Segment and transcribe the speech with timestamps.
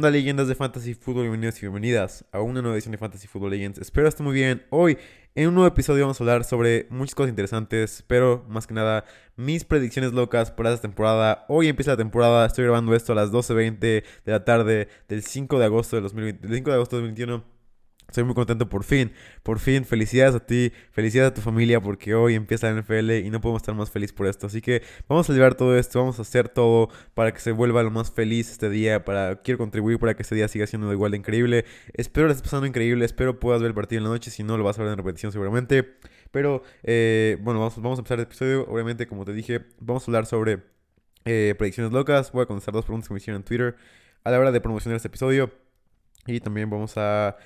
[0.00, 1.24] ¿Qué onda, leyendas de Fantasy Football?
[1.24, 3.78] Bienvenidos y bienvenidas a una nueva edición de Fantasy Football Legends.
[3.80, 4.64] Espero estén muy bien.
[4.70, 4.96] Hoy,
[5.34, 9.04] en un nuevo episodio, vamos a hablar sobre muchas cosas interesantes, pero más que nada,
[9.36, 11.44] mis predicciones locas para esta temporada.
[11.50, 15.58] Hoy empieza la temporada, estoy grabando esto a las 12.20 de la tarde del 5
[15.58, 17.59] de agosto de 2020, del 5 de agosto de 2021.
[18.10, 19.12] Estoy muy contento por fin,
[19.44, 19.84] por fin.
[19.84, 23.62] Felicidades a ti, felicidades a tu familia porque hoy empieza la NFL y no podemos
[23.62, 24.48] estar más felices por esto.
[24.48, 27.84] Así que vamos a llevar todo esto, vamos a hacer todo para que se vuelva
[27.84, 29.04] lo más feliz este día.
[29.04, 31.64] Para quiero contribuir para que este día siga siendo igual de increíble.
[31.94, 34.32] Espero que estés pasando increíble, espero puedas ver el partido en la noche.
[34.32, 35.94] Si no, lo vas a ver en repetición seguramente.
[36.32, 38.66] Pero eh, bueno, vamos, vamos a empezar el episodio.
[38.66, 40.64] Obviamente, como te dije, vamos a hablar sobre
[41.26, 42.32] eh, predicciones locas.
[42.32, 43.76] Voy a contestar dos preguntas que me hicieron en Twitter
[44.24, 45.52] a la hora de promocionar este episodio.
[46.26, 47.36] Y también vamos a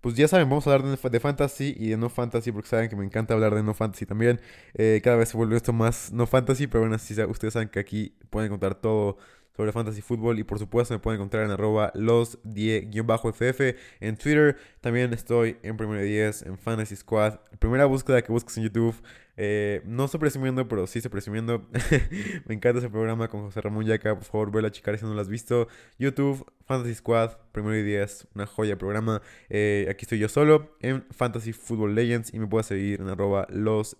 [0.00, 2.96] pues ya saben, vamos a hablar de, fantasy y de no fantasy, porque saben que
[2.96, 4.40] me encanta hablar de no fantasy también.
[4.74, 7.80] Eh, cada vez se vuelve esto más no fantasy, pero bueno, así ustedes saben que
[7.80, 9.18] aquí pueden encontrar todo
[9.58, 14.56] sobre fantasy fútbol y por supuesto me pueden encontrar en arroba los 10-ff en Twitter.
[14.80, 17.40] También estoy en Primero 10 en Fantasy Squad.
[17.58, 18.94] Primera búsqueda que busques en YouTube.
[19.40, 21.66] Eh, no estoy presumiendo, pero sí estoy presumiendo.
[22.46, 24.14] me encanta ese programa con José Ramón Yaca.
[24.14, 25.66] Por favor, velo a checar si no lo has visto.
[25.98, 29.22] YouTube, Fantasy Squad, primero y 10, una joya de programa.
[29.48, 33.48] Eh, aquí estoy yo solo en Fantasy Football Legends y me puedes seguir en arroba
[33.50, 33.96] los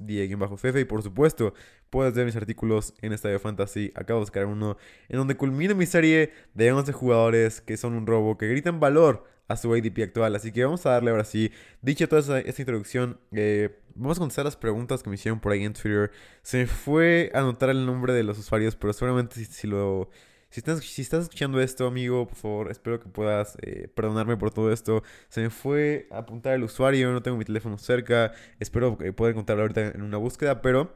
[0.56, 0.80] fefe.
[0.80, 1.54] Y por supuesto,
[1.90, 3.92] puedes ver mis artículos en Estadio Fantasy.
[3.94, 4.76] Acabo de sacar uno
[5.08, 9.24] en donde culmina mi serie de 11 jugadores que son un robo, que gritan valor
[9.48, 10.36] a su ADP actual.
[10.36, 11.50] Así que vamos a darle ahora sí.
[11.82, 15.64] Dicho toda esta, introducción, eh, vamos a contestar las preguntas que me hicieron por ahí
[15.64, 16.12] en Twitter.
[16.42, 20.10] Se me fue a anotar el nombre de los usuarios, pero seguramente si, lo...
[20.50, 24.50] Si estás, si estás, escuchando esto, amigo, por favor, espero que puedas eh, perdonarme por
[24.50, 25.02] todo esto.
[25.28, 28.32] Se me fue a apuntar el usuario, no tengo mi teléfono cerca.
[28.58, 30.94] Espero que pueda encontrarlo ahorita en una búsqueda, pero...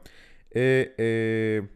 [0.53, 1.67] Eh,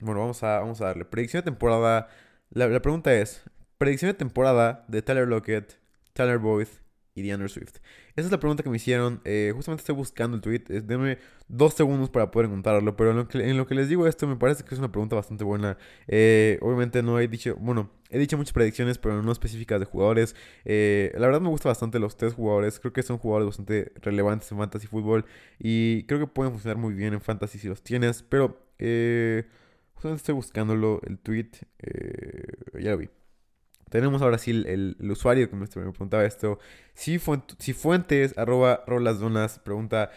[0.00, 1.04] bueno, vamos a, vamos a darle.
[1.04, 2.08] Predicción de temporada.
[2.50, 3.42] La, la pregunta es,
[3.78, 6.68] predicción de temporada de Tyler Lockett Tyler Boyd
[7.14, 7.76] y DeAndre Swift?
[8.14, 9.22] Esa es la pregunta que me hicieron.
[9.24, 10.64] Eh, justamente estoy buscando el tweet.
[10.82, 11.18] denme
[11.48, 12.94] dos segundos para poder encontrarlo.
[12.94, 15.78] Pero en lo, que, les digo esto, me parece que es una pregunta bastante buena.
[16.08, 17.56] Eh, obviamente no he dicho.
[17.58, 20.36] Bueno, he dicho muchas predicciones, pero no específicas de jugadores.
[20.66, 22.78] Eh, la verdad me gusta bastante los tres jugadores.
[22.80, 25.24] Creo que son jugadores bastante relevantes en Fantasy Football.
[25.58, 28.22] Y creo que pueden funcionar muy bien en Fantasy si los tienes.
[28.22, 28.58] Pero.
[29.94, 31.50] justamente estoy buscándolo, el tweet.
[32.78, 33.21] ya lo vi.
[33.92, 36.58] Tenemos ahora sí el, usuario que me, preguntaba esto.
[36.94, 40.10] Si, Fuentes, arroba Rolas Donas, pregunta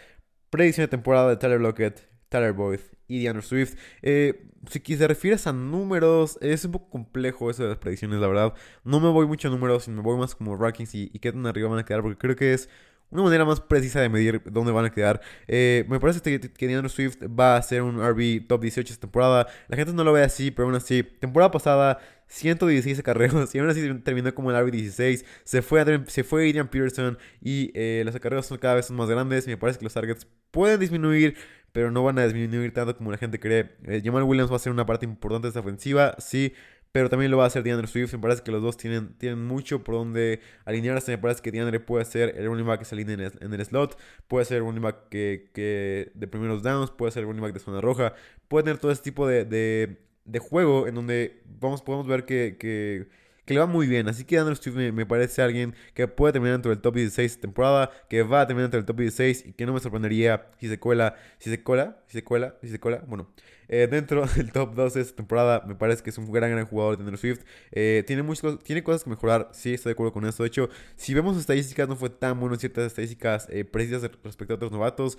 [0.49, 3.75] predicción de temporada de Tyler Lockett, Tyler Boyd y DeAndre Swift.
[4.01, 8.27] Eh, si te refieres a números, es un poco complejo eso de las predicciones, la
[8.27, 8.53] verdad.
[8.85, 11.67] No me voy mucho a números, me voy más como rankings y qué tan arriba
[11.67, 12.69] van a quedar, porque creo que es
[13.09, 15.21] una manera más precisa de medir dónde van a quedar.
[15.47, 19.47] Eh, me parece que, que Swift va a ser un RB top 18 esta temporada.
[19.67, 23.69] La gente no lo ve así, pero aún así, temporada pasada 116 acarreos y aún
[23.69, 25.25] así terminó como el RB16.
[25.43, 29.09] Se fue, se fue Adrian Peterson y eh, los acarreos son cada vez son más
[29.09, 29.47] grandes.
[29.47, 31.35] Me parece que los targets pueden disminuir,
[31.72, 33.75] pero no van a disminuir tanto como la gente cree.
[33.85, 36.53] Eh, Jamal Williams va a ser una parte importante de esta ofensiva, sí
[36.95, 38.13] pero también lo va a hacer DeAndre Swift.
[38.13, 41.11] Me parece que los dos tienen, tienen mucho por donde alinearse.
[41.11, 43.97] Me parece que DeAndre puede ser el running back que se alinea en el, slot,
[44.29, 47.59] puede ser el running back que, de primeros downs, puede ser el running back de
[47.59, 48.13] zona roja,
[48.47, 53.09] puede tener todo ese tipo de, de, juego en donde vamos, podemos ver que, que
[53.45, 54.07] que le va muy bien.
[54.07, 57.91] Así que Andrew Swift me, parece alguien que puede terminar dentro del top 16 temporada,
[58.09, 60.79] que va a terminar dentro del top 16 y que no me sorprendería si se
[60.79, 63.03] cuela, si se cuela, si se cuela, si se cuela.
[63.07, 63.28] Bueno,
[63.67, 66.66] eh, dentro del top 12 de esta temporada me parece que es un gran, gran
[66.66, 67.44] jugador de Andrew Swift.
[67.72, 70.43] Eh, tiene, muchas, tiene cosas que mejorar, sí, estoy de acuerdo con eso.
[70.43, 74.53] De hecho, si vemos estadísticas, no fue tan bueno en ciertas estadísticas eh, precisas respecto
[74.53, 75.17] a otros novatos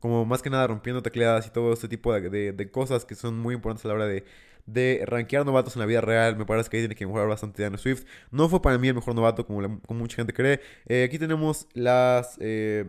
[0.00, 3.38] como más que nada rompiendo tecleadas y todo este tipo de, de, cosas que son
[3.38, 4.24] muy importantes a la hora de,
[4.66, 6.36] de rankear novatos en la vida real.
[6.36, 8.04] Me parece que ahí tiene que mejorar bastante Daniel Swift.
[8.30, 10.60] No fue para mí el mejor novato como, mucha gente cree.
[10.86, 12.36] Eh, aquí tenemos las...
[12.40, 12.86] Eh,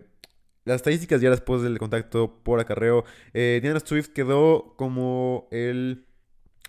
[0.63, 3.03] las estadísticas ya después del contacto por acarreo.
[3.33, 6.05] Eh, Diana Swift quedó como el.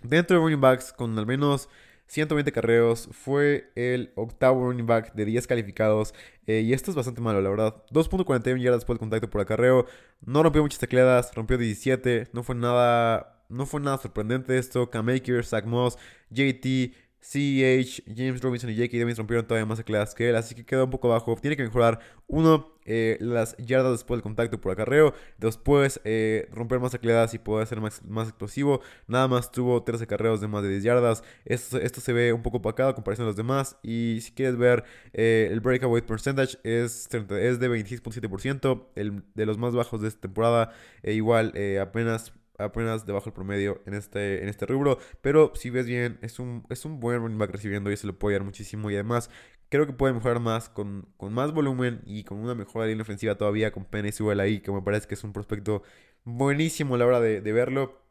[0.03, 1.69] Dentro de running backs con al menos
[2.07, 3.11] 120 carreos.
[3.13, 6.15] Fue el octavo running back de 10 calificados.
[6.47, 7.85] Y esto es bastante malo, la verdad.
[7.93, 9.85] 2.41 yardas después del contacto por acarreo.
[10.23, 12.29] No rompió muchas tecleadas, rompió 17.
[12.33, 14.91] No fue nada no fue nada sorprendente esto.
[14.91, 15.97] K-Maker, Zach Moss,
[16.31, 16.93] JT,
[17.23, 18.99] CH, James Robinson y J.K.
[18.99, 21.37] Davis rompieron todavía más tecleadas que él, así que quedó un poco bajo.
[21.37, 26.81] Tiene que mejorar, uno, eh, las yardas después del contacto por acarreo, después eh, romper
[26.81, 28.81] más tecleadas y poder ser más, más, explosivo.
[29.07, 31.23] Nada más tuvo 13 carreos de más de 10 yardas.
[31.45, 33.79] Esto, esto se ve un poco opacado comparación a los demás.
[33.85, 39.59] Y si quieres ver, eh, el breakaway percentage es, es de 26.7%, el de los
[39.59, 40.73] más bajos de esta temporada.
[41.05, 44.99] E igual, apenas apenas debajo del promedio en este, en este rubro.
[45.21, 48.19] Pero si ves bien, es un, es un buen running back recibiendo y se lo
[48.19, 48.91] puede dar muchísimo.
[48.91, 49.31] Y además,
[49.69, 53.37] creo que puede mejorar más con, con más volumen y con una mejor línea ofensiva
[53.37, 55.83] todavía con Penny Sewell ahí, que me parece que es un prospecto
[56.25, 58.03] buenísimo a la hora de, de verlo.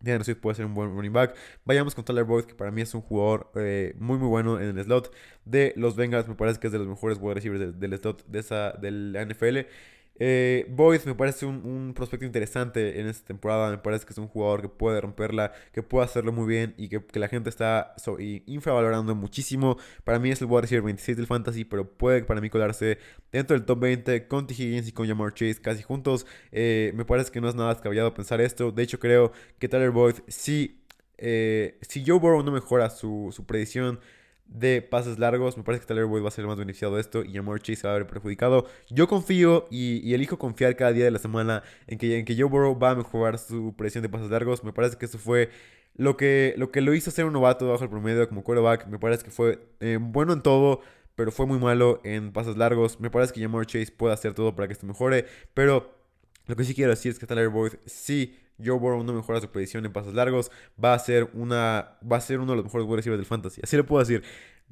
[0.00, 1.36] no Swift puede ser un buen running back.
[1.64, 4.76] Vayamos con Tyler Boyd, que para mí es un jugador eh, muy muy bueno en
[4.76, 5.14] el slot
[5.44, 6.28] de los Bengals.
[6.28, 9.16] Me parece que es de los mejores wide receivers del, del slot de esa, del
[9.28, 9.68] NFL.
[10.16, 13.70] Eh, Boyd me parece un, prospecto interesante en esta temporada.
[13.70, 16.88] Me parece que es un jugador que puede romperla, que puede hacerlo muy bien y
[16.88, 17.94] que, la gente está
[18.46, 19.76] infravalorando muchísimo.
[20.04, 22.98] Para mí es el wide receiver 26 del fantasy, pero puede para mí colarse
[23.32, 24.54] dentro del top 20 con T.
[24.54, 26.26] Higgins y con Jamar Chase casi juntos.
[26.52, 28.70] Eh, me parece que no es nada descabellado pensar esto.
[28.72, 30.80] De hecho, creo que Tyler Boyd, si,
[31.18, 34.00] eh, si Joe Burrow no mejora su, su predicción
[34.46, 35.56] de pases largos.
[35.56, 37.60] Me parece que Tyler Boyd va a ser el más beneficiado de esto y Amor
[37.60, 38.66] Chase se va a ver perjudicado.
[38.88, 42.44] Yo confío y, elijo confiar cada día de la semana en que, en que Joe
[42.48, 44.64] Burrow va a mejorar su presión de pases largos.
[44.64, 45.50] Me parece que eso fue
[45.96, 48.86] lo que lo, que lo hizo ser un novato bajo el promedio como quarterback.
[48.86, 50.80] Me parece que fue eh, bueno en todo.
[51.16, 52.98] Pero fue muy malo en pases largos.
[52.98, 55.26] Me parece que Jamar Chase puede hacer todo para que esto mejore.
[55.54, 55.94] Pero
[56.46, 59.50] lo que sí quiero decir es que Tyler Boyd sí Joe Burrow no mejora su
[59.50, 60.50] predicción en pasos largos,
[60.82, 63.60] va a ser una va a ser uno de los mejores wide del fantasy.
[63.62, 64.22] Así le puedo decir.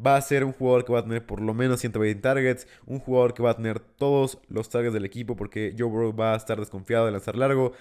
[0.05, 2.99] Va a ser un jugador que va a tener por lo menos 120 targets, un
[2.99, 6.37] jugador que va a tener todos los targets del equipo porque Joe Burrow va a
[6.37, 7.73] estar desconfiado de lanzar largo.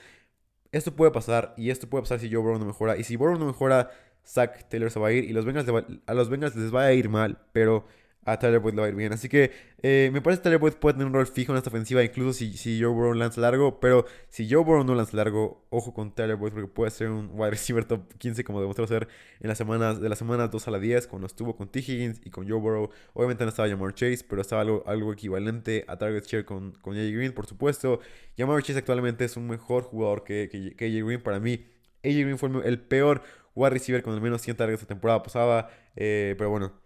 [0.71, 2.97] Esto puede pasar y esto puede pasar si Joe Burrow no mejora.
[2.97, 3.91] Y si Burrow no mejora,
[4.25, 5.67] Zach Taylor se va a ir y los Bengals
[6.05, 7.85] a los Bengals les va a ir mal, pero
[8.23, 9.13] a Tyler Boyd le va a ir bien.
[9.13, 9.51] Así que
[9.81, 12.33] eh, me parece que Tyler Boyd puede tener un rol fijo en esta ofensiva, incluso
[12.33, 13.79] si, si Joe Burrow lanza largo.
[13.79, 17.31] Pero si Joe Burrow no lanza largo, ojo con Tyler Boyd, porque puede ser un
[17.33, 19.07] wide receiver top 15, como demostró ser
[19.39, 21.79] en las semanas, de las semanas 2 a la 10, cuando estuvo con T.
[21.79, 22.89] Higgins y con Joe Burrow.
[23.13, 26.95] Obviamente no estaba Jamar Chase, pero estaba algo, algo equivalente a target share con, con
[26.95, 27.99] AJ Green, por supuesto.
[28.37, 30.47] Jamar Chase actualmente es un mejor jugador que,
[30.77, 31.65] que, AJ Green para mí.
[32.03, 33.21] AJ Green fue el peor
[33.55, 35.69] wide receiver con al menos 100 targets la temporada pasada.
[35.95, 36.80] Eh, pero bueno,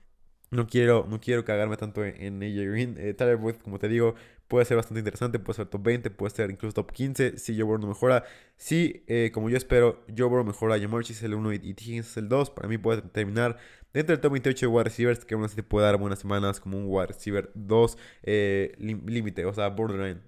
[0.56, 2.96] no quiero, no quiero cagarme tanto en, AJ Green.
[2.98, 3.16] Eh,
[3.63, 4.16] como te digo,
[4.48, 5.40] puede ser bastante interesante.
[5.40, 7.38] Puede ser top 20, puede ser incluso top 15.
[7.38, 8.24] Si Joe Burrow no mejora.
[8.57, 10.80] Si, eh, como yo espero, Joe Burrow mejora.
[10.80, 12.50] Jamar es el 1 y, y Higgins es el 2.
[12.52, 13.57] Para mí puede terminar
[13.94, 15.25] dentro del top 28 de wide receivers.
[15.25, 19.46] Que aún así te puede dar buenas semanas como un wide receiver 2 eh, límite.
[19.46, 20.22] O sea, borderline.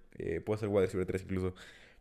[0.45, 1.53] puede ser wide receiver 3 incluso.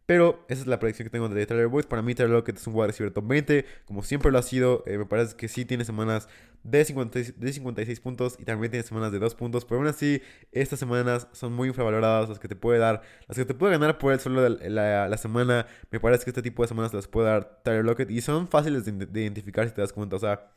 [0.06, 1.86] Pero esa es la predicción que tengo de Tyler Boyd.
[1.86, 3.64] Para mí, Tyler Lockett es un wide receiver top 20.
[3.86, 4.84] Como siempre lo ha sido.
[4.86, 6.28] me parece que sí tiene semanas
[6.62, 9.64] de, 56 puntos y también tiene semanas de 2 puntos.
[9.64, 10.22] Pero aún así,
[10.52, 12.28] estas semanas son muy infravaloradas.
[12.28, 15.16] Las que te puede dar, las que te puede ganar por el suelo de la,
[15.18, 15.66] semana.
[15.90, 18.84] Me parece que este tipo de semanas las puede dar Tyler Lockett y son fáciles
[18.84, 20.14] de, identificar si te das cuenta.
[20.14, 20.52] O sea,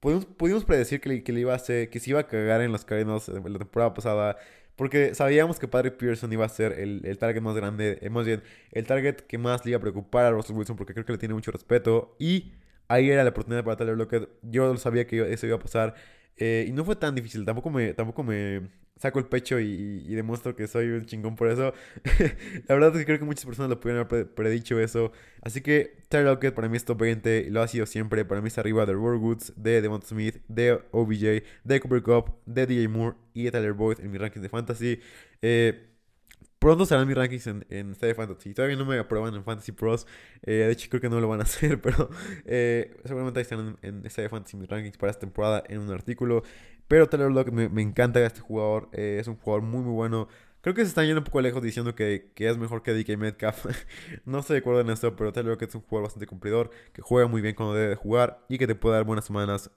[0.00, 2.84] pudimos, predecir que, le, que iba a hacer, que se iba a cagar en los
[2.84, 4.36] Cardinals la temporada pasada.
[4.76, 8.26] Porque sabíamos que Padre Pearson iba a ser el, el, target más grande, eh, más
[8.26, 8.42] bien,
[8.72, 11.18] el target que más le iba a preocupar a Russell Wilson porque creo que le
[11.18, 12.16] tiene mucho respeto.
[12.18, 12.52] Y
[12.88, 14.28] ahí era la oportunidad para Tyler Lockett.
[14.42, 15.94] Yo sabía que eso iba a pasar.
[16.44, 17.44] Eh, y no fue tan difícil.
[17.44, 18.62] Tampoco me, tampoco me
[18.96, 21.72] saco el pecho y, demuestro que soy un chingón por eso.
[22.66, 25.12] la verdad es que creo que muchas personas lo pudieron haber predicho eso.
[25.40, 27.48] Así que Tyler Lockett para mí es top 20.
[27.50, 28.24] Lo ha sido siempre.
[28.24, 32.34] Para mí está arriba de Robert Woods, de Devon Smith, de OBJ, de Cooper Cup,
[32.44, 35.00] de DJ Moore y de Tyler Boyd en mi ranking de fantasy.
[35.42, 35.91] Eh,
[36.62, 38.54] Pronto serán mis rankings en, en Fantasy.
[38.54, 40.06] Todavía no me aprueban en Fantasy Pros.
[40.44, 41.80] Eh, de hecho, creo que no lo van a hacer.
[41.80, 42.08] Pero
[42.44, 46.44] eh, seguramente ahí están en, en Fantasy mis rankings para esta temporada en un artículo.
[46.86, 48.88] Pero Taylor Lockett me, encanta este jugador.
[48.92, 50.28] Eh, es un jugador muy, muy bueno.
[50.60, 53.18] Creo que se están yendo un poco lejos diciendo que, que es mejor que DK
[53.18, 53.66] Metcalf.
[54.24, 56.70] no estoy de en esto, pero Taylor Lockett es un jugador bastante cumplidor.
[56.92, 58.46] Que juega muy bien cuando debe jugar.
[58.48, 59.68] Y que te puede dar buenas semanas.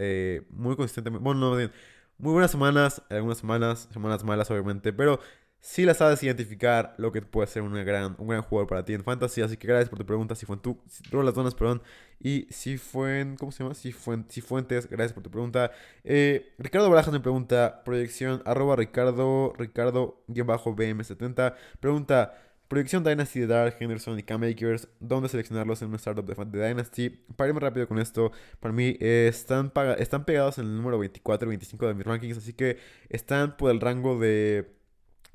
[0.52, 1.24] muy consistentemente.
[1.24, 1.72] Bueno, no, bien.
[2.20, 3.02] Muy buenas semanas.
[3.10, 3.90] Algunas semanas.
[3.92, 4.94] Semanas malas, obviamente.
[4.94, 5.20] Pero
[5.66, 8.94] si la sabes identificar, lo que puede ser una gran, un gran jugador para ti
[8.94, 9.42] en Fantasy.
[9.42, 10.80] Así que gracias por tu pregunta, si fue en tu,
[11.12, 11.82] las donas, perdón.
[12.20, 13.74] Y si fue en, ¿cómo se llama?
[13.74, 15.72] Si fue en, si Fuentes, gracias por tu pregunta.
[16.04, 21.56] Eh, Ricardo Barajas me pregunta, proyección, arroba Ricardo, Ricardo-BM70.
[21.80, 24.88] Pregunta, proyección Dynasty de Dark, Henderson y K-Makers.
[25.00, 27.10] ¿Dónde seleccionarlos en un startup de, de Dynasty?
[27.10, 31.50] Para irme rápido con esto, para mí están, están pegados en el número 24 y
[31.50, 32.38] 25 de mis rankings.
[32.38, 32.78] Así que
[33.10, 34.76] están por el rango de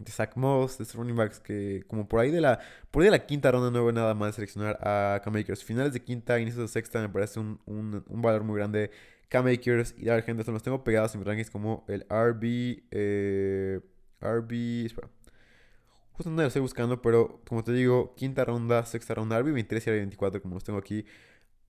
[0.00, 2.58] de Zach Moss, de running backs que como por ahí de la
[2.90, 5.62] por ahí de la quinta ronda no veo nada más seleccionar a K-Makers.
[5.62, 8.90] Finales de quinta, inicios de sexta me parece un, un, valor muy grande.
[9.28, 13.80] K-Makers y Dark Henderson los tengo pegados en mis rankings como el RB, eh,
[14.20, 15.08] RB, espera.
[16.12, 19.86] Justo no lo estoy buscando, pero como te digo, quinta ronda, sexta ronda, RB 23
[19.86, 21.04] y RB 24 como los tengo aquí.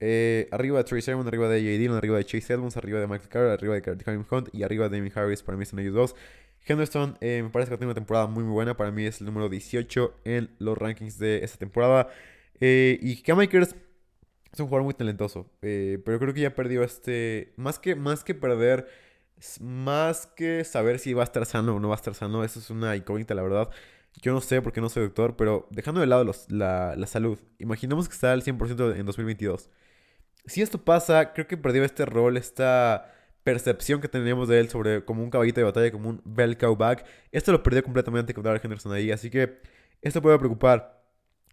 [0.04, 3.06] Eh, arriba de Trace Sermon, arriba de AJ Dillon, arriba de Chase Edmonds, arriba de
[3.06, 5.44] Michael Carter, arriba de Karim Hunt y arriba de Damien Harris.
[5.44, 6.16] Para mí son ellos dos.
[6.66, 8.78] Henderson eh, me parece que ha tenido una temporada muy muy buena.
[8.78, 12.10] Para mí es el número 18 en los rankings de esta temporada.
[12.60, 13.76] Eh, y K-Makers
[14.54, 17.54] Es un jugador muy talentoso, eh, pero creo que ya perdió este...
[17.58, 18.88] Más que, más que perder,
[19.62, 22.60] más que saber si va a estar sano o no va a estar sano, eso
[22.60, 23.70] es una incógnita, la verdad.
[24.22, 28.10] Yo no sé porque no soy doctor, pero dejando de lado la, la salud, imaginemos
[28.10, 29.70] que está al 100% en 2022.
[30.46, 35.04] Si esto pasa, creo que perdió este rol, esta percepción que teníamos de él sobre
[35.06, 37.06] como un caballito de batalla, como un bell cow back.
[37.32, 39.60] Esto lo perdió completamente con Darrell Henderson ahí, así que
[40.02, 41.02] esto puede preocupar.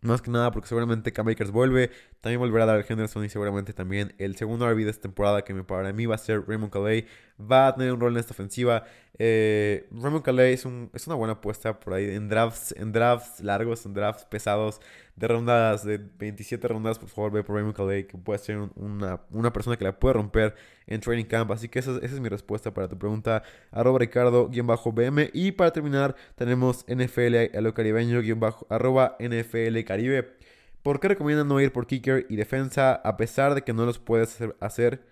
[0.00, 1.90] Más que nada porque seguramente Cam Akers vuelve,
[2.20, 5.54] también volverá a dar Henderson y seguramente también el segundo RB de esta temporada que
[5.54, 7.04] me para mí va a ser Raymond Calais.
[7.40, 8.84] Va a tener un rol en esta ofensiva.
[9.20, 13.84] Eh, Raymond Calais es, es, una buena apuesta por ahí en drafts, en drafts largos,
[13.84, 14.80] en drafts pesados
[15.16, 19.52] de rondas, de 27 rondas, por favor ve por Raymond Calais, que puede ser una,
[19.52, 20.54] persona que la puede romper
[20.86, 21.50] en training camp.
[21.50, 23.42] Así que esa, es mi respuesta para tu pregunta.
[23.72, 25.30] Arroba Ricardo-BM.
[25.32, 30.36] Y para terminar, tenemos NFL a lo caribeño-arroba NFL Caribe.
[30.82, 33.98] ¿Por qué recomiendan no ir por kicker y defensa a pesar de que no los
[33.98, 35.02] puedes hacer,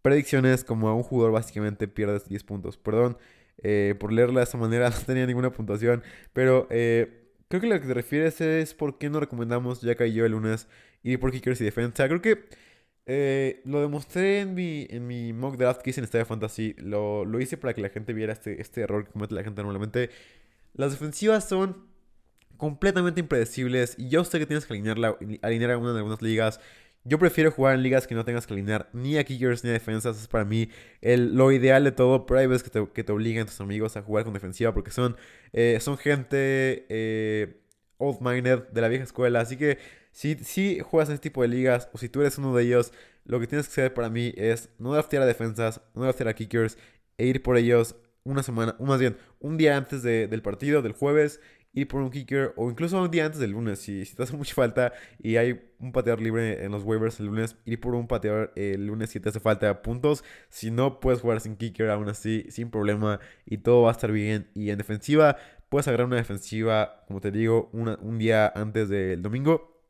[0.00, 2.78] predicciones como a un jugador básicamente pierdes 10 puntos?
[2.78, 3.18] Perdón
[3.58, 6.66] eh, por leerla de esa manera, no tenía ninguna puntuación, pero...
[6.70, 7.18] Eh,
[7.52, 10.68] Creo que lo que te refieres es por qué no recomendamos ya cayó el lunes
[11.02, 12.08] y por kickers y defensa.
[12.08, 12.46] Creo que
[13.04, 16.74] eh, lo demostré en mi, en mi mock draft que hice en Estadio Fantasy.
[16.78, 19.62] Lo, lo, hice para que la gente viera este, este error que comete la gente
[19.62, 20.08] normalmente.
[20.72, 21.88] Las defensivas son
[22.56, 26.58] completamente impredecibles y yo sé que tienes que alinear, alinear a una de algunas ligas.
[27.04, 29.72] Yo prefiero jugar en ligas que no tengas que alinear ni a kickers ni a
[29.72, 30.20] defensas.
[30.20, 30.68] Es para mí
[31.00, 32.24] el, lo ideal de todo.
[32.26, 35.16] Veces que te, que te obligan tus amigos a jugar con defensiva porque son,
[35.52, 37.60] eh, son gente eh,
[37.98, 39.40] old-minded de la vieja escuela.
[39.40, 39.78] Así que
[40.12, 42.92] si, si juegas en este tipo de ligas o si tú eres uno de ellos,
[43.24, 46.34] lo que tienes que hacer para mí es no draftear a defensas, no draftear a
[46.34, 46.78] kickers
[47.18, 51.40] e ir por ellos una semana, más bien, un día antes del partido, del jueves,
[51.74, 53.78] ir por un kicker o incluso un día antes del lunes.
[53.78, 57.56] Si, te hace mucha falta y hay un pateador libre en los waivers el lunes,
[57.64, 60.24] ir por un pateador el lunes si te hace falta puntos.
[60.50, 64.12] Si no, puedes jugar sin kicker aún así, sin problema y todo va a estar
[64.12, 64.50] bien.
[64.54, 65.36] Y en defensiva,
[65.68, 69.80] puedes agarrar una defensiva, como te digo, un día antes del domingo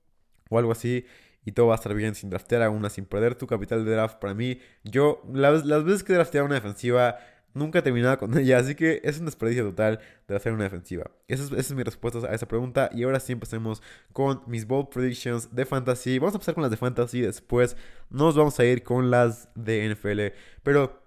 [0.48, 1.04] o algo así.
[1.44, 3.90] Y todo va a estar bien sin draftear a una, sin perder tu capital de
[3.90, 4.20] draft.
[4.20, 7.18] Para mí, yo, las, las veces que drafteaba una defensiva,
[7.54, 11.10] nunca terminaba con ella, así que es un desperdicio total de hacer una defensiva.
[11.28, 12.90] Esa es, mi respuesta a esa pregunta.
[12.92, 13.82] Y ahora sí empecemos
[14.12, 16.18] con mis bold predictions de fantasy.
[16.18, 17.76] Vamos a empezar con las de fantasy, después
[18.10, 20.36] nos vamos a ir con las de NFL.
[20.62, 21.02] Pero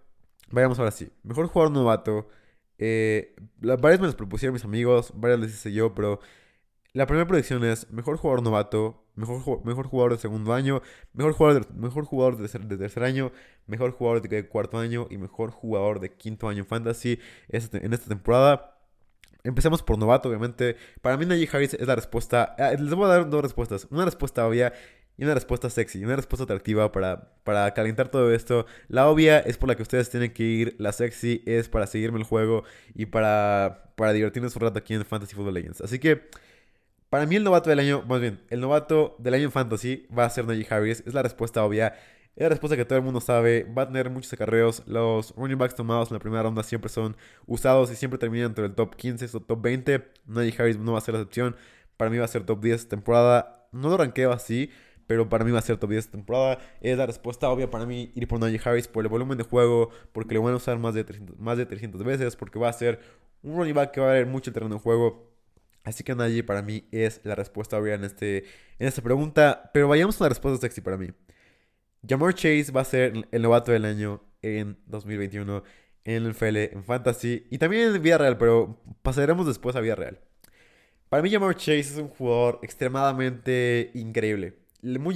[0.52, 1.10] vayamos ahora sí.
[1.24, 2.28] Mejor jugador novato.
[2.78, 6.20] Eh, varias me las propusieron mis amigos, varias les hice yo, pero
[6.96, 11.74] la primera predicción es mejor jugador novato, mejor, mejor jugador de segundo año, mejor jugador
[11.75, 13.34] mejor jugador de, tercer, año,
[13.68, 18.80] mejor jugador de cuarto año y mejor jugador de quinto año fantasy en esta temporada.
[19.44, 20.78] Empecemos por novato, obviamente.
[21.02, 22.56] Para mí Najee Harris es la respuesta.
[22.58, 23.88] Ah, les voy a dar dos respuestas.
[23.92, 24.74] Una respuesta obvia
[25.18, 28.68] y una respuesta sexy, una respuesta atractiva para, para calentar todo esto.
[28.88, 32.20] La obvia es por la que ustedes tienen que ir, la sexy es para seguirme
[32.20, 35.82] el juego y para, para divertirnos un rato aquí en Fantasy Football Legends.
[35.82, 36.30] Así que
[37.10, 40.26] para mí el novato del año, más bien, el novato del año en fantasy va
[40.26, 41.04] a ser Najee Harris.
[41.06, 41.96] Es la respuesta obvia.
[42.36, 43.64] Es la respuesta que todo el mundo sabe.
[43.64, 44.84] Va a tener muchos acarreos.
[44.88, 48.66] Los running backs tomados en la primera ronda siempre son usados y siempre terminan entre
[48.66, 50.06] el top 15 o top 20.
[50.26, 51.56] Najee Harris no va a ser la excepción.
[51.96, 53.68] Para mí va a ser top 10 temporada.
[53.72, 54.70] No lo ranqueo así,
[55.08, 56.60] pero para mí va a ser top 10 temporada.
[56.82, 59.92] Es la respuesta obvia para mí ir por Najee Harris por el volumen de juego,
[60.12, 62.74] porque le van a usar más de 300, más de 300 veces, porque va a
[62.74, 63.00] ser
[63.44, 65.35] un running back que va a ver mucho terreno de juego
[65.86, 68.39] Así que Najee para mí es la respuesta obvia en, este,
[68.80, 69.72] en esta pregunta.
[69.74, 71.10] Pero vayamos a la respuesta sexy para mí.
[72.08, 75.63] Jamar Chase va a ser el novato del año en 2021
[76.04, 79.96] en el NFL, en Fantasy y también en vida real, pero pasaremos después a vida
[79.96, 80.20] real.
[81.10, 84.65] Para mí Jamar Chase es un jugador extremadamente increíble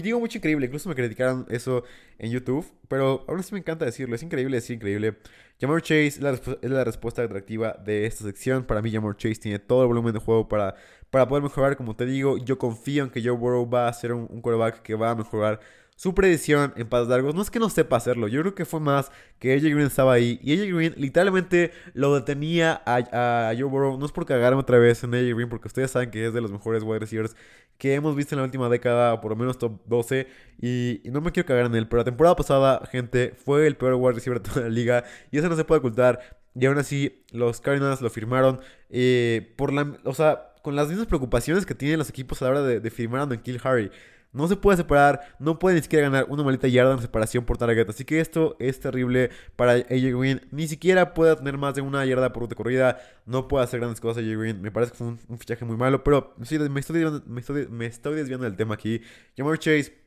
[0.02, 1.84] digo mucho increíble, incluso me criticaron eso
[2.18, 5.18] en YouTube, pero aún así me encanta decirlo, es increíble, es increíble.
[5.62, 8.64] Jamar Chase es la, respuesta atractiva de esta sección.
[8.64, 10.76] Para mí, Jamar Chase tiene todo el volumen de juego para,
[11.10, 11.76] para poder mejorar.
[11.76, 14.42] Como te digo, yo confío en que Joe Burrow va a ser un, un
[14.84, 15.60] que va a mejorar
[16.00, 17.36] su predicción en pasos largos.
[17.36, 20.14] No es que no sepa hacerlo, yo creo que fue más que AJ Green estaba
[20.14, 20.40] ahí.
[20.42, 23.98] Y AJ Green literalmente lo detenía a, a Joe Burrow.
[23.98, 26.40] No es por cagarme otra vez en AJ Green, porque ustedes saben que es de
[26.40, 27.36] los mejores wide receivers
[27.78, 30.28] que hemos visto en la última década, por lo menos top 12.
[30.62, 33.96] Y, no me quiero cagar en él, pero la temporada pasada, gente, fue el peor
[33.96, 35.04] wide receiver de toda la liga.
[35.32, 36.40] Y eso no se puede ocultar.
[36.56, 38.62] Y aún así, los Cardinals lo firmaron.
[38.90, 42.52] Eh, por la, o sea, con las mismas preocupaciones que tienen los equipos a la
[42.52, 43.92] hora de, firmar a Kill Harry.
[44.32, 47.58] No se puede separar, no puede ni siquiera ganar una maldita yarda en separación por
[47.58, 47.90] target.
[47.90, 50.42] Así que esto es terrible para AJ Green.
[50.52, 53.00] Ni siquiera puede tener más de una yarda por ruta corrida.
[53.26, 54.62] No puede hacer grandes cosas AJ Green.
[54.62, 56.04] Me parece que fue un, fichaje muy malo.
[56.04, 59.02] Pero sí, me, estoy, me, estoy, me estoy desviando del tema aquí.
[59.36, 60.00] Jamar Chase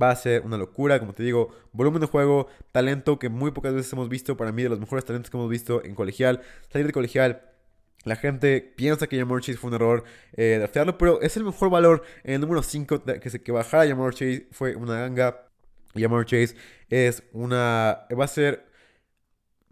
[0.00, 3.72] Va a ser una locura, como te digo, volumen de juego, talento que muy pocas
[3.72, 6.86] veces hemos visto, para mí de los mejores talentos que hemos visto en colegial, salir
[6.86, 7.42] de colegial.
[8.06, 10.04] La gente piensa que Jamar Chase fue un error
[10.36, 13.84] eh, draftearlo, pero es el mejor valor en el número 5 que, se, que bajara
[13.86, 15.48] Jamar Chase fue una ganga.
[15.92, 16.54] Jamar Chase
[16.88, 18.06] es una...
[18.16, 18.64] va a ser...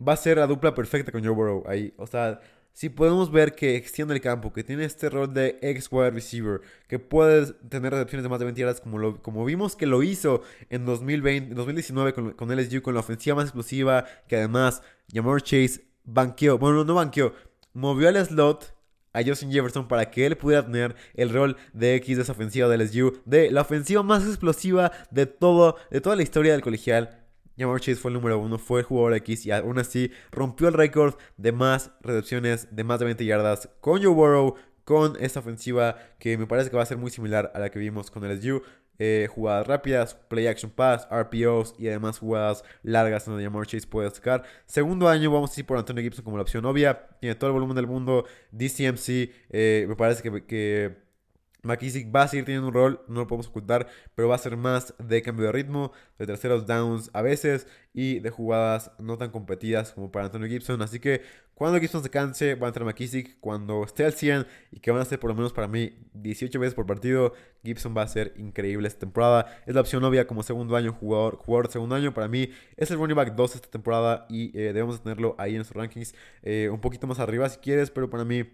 [0.06, 1.94] Va a ser la dupla perfecta con Joe Burrow ahí.
[1.96, 2.40] O sea,
[2.72, 6.60] si podemos ver que extiende el campo, que tiene este rol de ex wide receiver,
[6.88, 10.02] que puede tener recepciones de más de 20 yardas, como, lo, como vimos que lo
[10.02, 15.40] hizo en 2020, 2019 con, con LSU, con la ofensiva más explosiva, que además Jamar
[15.40, 17.32] Chase banqueó, bueno, no banqueó,
[17.74, 18.74] movió al slot
[19.12, 22.68] a Justin Jefferson para que él pudiera tener el rol de X de esa ofensiva
[22.68, 27.20] de LSU, de la ofensiva más explosiva de, todo, de toda la historia del colegial.
[27.56, 30.74] Jamar Chase fue el número uno, fue el jugador X y aún así rompió el
[30.74, 35.96] récord de más recepciones de más de 20 yardas con Joe Burrow, con esta ofensiva
[36.18, 38.62] que me parece que va a ser muy similar a la que vimos con LSU.
[38.98, 44.10] Eh, jugadas rápidas, play action pass, RPOs y además jugadas largas donde Jamar Chase puede
[44.10, 44.44] sacar.
[44.66, 47.08] Segundo año vamos a ir por Antonio Gibson como la opción obvia.
[47.20, 48.24] Tiene todo el volumen del mundo.
[48.52, 51.03] DCMC, eh, me parece que
[51.64, 54.56] McKissick va a seguir teniendo un rol, no lo podemos ocultar, pero va a ser
[54.56, 59.30] más de cambio de ritmo, de terceros downs a veces y de jugadas no tan
[59.30, 60.82] competidas como para Antonio Gibson.
[60.82, 61.22] Así que
[61.54, 63.38] cuando Gibson se canse, va a entrar McKissick.
[63.38, 66.58] Cuando esté al 100 y que van a ser por lo menos para mí 18
[66.58, 69.62] veces por partido, Gibson va a ser increíble esta temporada.
[69.64, 72.12] Es la opción obvia como segundo año, jugador, jugador de segundo año.
[72.12, 75.58] Para mí es el running back 2 esta temporada y eh, debemos tenerlo ahí en
[75.58, 76.14] nuestros rankings.
[76.42, 78.44] Eh, un poquito más arriba si quieres, pero para mí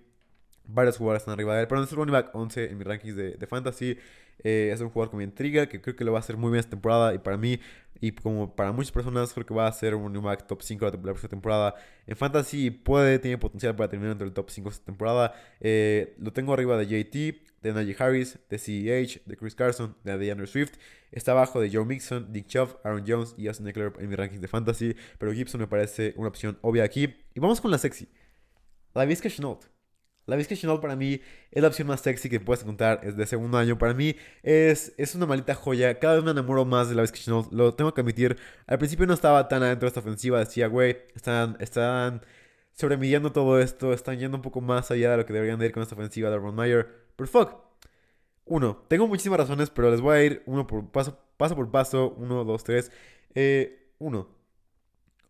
[0.74, 1.68] varios jugadores están arriba de él.
[1.68, 3.98] Pero es el running back 11 en mis rankings de, fantasy.
[4.42, 6.50] Eh, es un jugador con mi intriga que creo que lo va a hacer muy
[6.50, 7.14] bien esta temporada.
[7.14, 7.60] Y para mí,
[8.00, 10.84] y como para muchas personas, creo que va a ser un running back top 5
[10.86, 11.74] la, próxima temporada.
[12.06, 15.34] En fantasy puede, tiene potencial para terminar entre el top 5 esta temporada.
[15.60, 20.16] Eh, lo tengo arriba de JT, de Najee Harris, de CEH, de Chris Carson, de
[20.16, 20.72] DeAndre Swift.
[21.12, 24.40] Está abajo de Joe Mixon, Dick Chubb, Aaron Jones y Austin Eckler en mi rankings
[24.40, 24.96] de fantasy.
[25.18, 27.16] Pero Gibson me parece una opción obvia aquí.
[27.34, 28.08] Y vamos con la sexy.
[28.94, 29.79] La Vizca Chenault.
[30.30, 33.00] La Vizca para mí es la opción más sexy que puedes encontrar.
[33.02, 33.76] Es de segundo año.
[33.78, 34.14] Para mí
[34.44, 35.98] es, es una maldita joya.
[35.98, 37.18] Cada vez me enamoro más de la Vizca.
[37.50, 38.36] Lo tengo que admitir.
[38.68, 40.38] Al principio no estaba tan adentro de esta ofensiva.
[40.38, 42.22] Decía, güey, están, están
[42.72, 43.92] sobremidiendo todo esto.
[43.92, 46.30] Están yendo un poco más allá de lo que deberían de ir con esta ofensiva
[46.30, 46.86] de Ron Meyer.
[47.16, 47.56] Pero fuck.
[48.44, 52.14] Uno, tengo muchísimas razones, pero les voy a ir uno por paso, paso por paso.
[52.18, 52.92] Uno, dos, tres.
[53.34, 54.39] Eh, uno.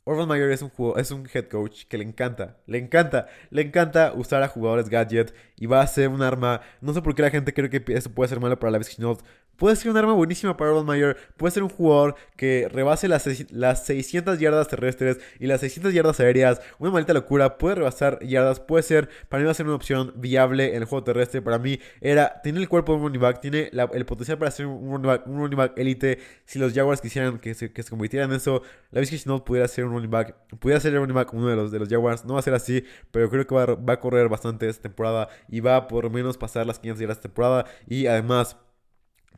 [0.04, 4.12] Orvan Mayer es un, es un head coach que le encanta, le encanta, le encanta
[4.14, 6.62] usar a jugadores gadget y va a ser un arma.
[6.80, 9.22] No sé por qué la gente cree que eso puede ser malo para la Chenault.
[9.60, 11.18] Puede ser un arma buenísima para Urban Meyer.
[11.36, 16.18] Puede ser un jugador que rebase las, las 600 yardas terrestres y las 600 yardas
[16.18, 16.62] aéreas.
[16.78, 17.58] Una maldita locura.
[17.58, 18.58] Puede rebasar yardas.
[18.58, 21.42] Puede ser, para mí va a ser una opción viable en el juego terrestre.
[21.42, 23.42] Para mí era, tiene el cuerpo de un running back.
[23.42, 26.20] Tiene el potencial para ser un running back, elite.
[26.46, 29.84] Si los Jaguars quisieran que se, que se convirtieran en eso, la no pudiera ser
[29.84, 30.36] un running back.
[30.58, 32.24] Pudiera ser el running back uno de los, de los Jaguars.
[32.24, 35.28] No va a ser así, pero creo que va, va a correr bastante esta temporada.
[35.50, 37.66] Y va a por menos pasar las 500 yardas esta temporada.
[37.86, 38.56] Y además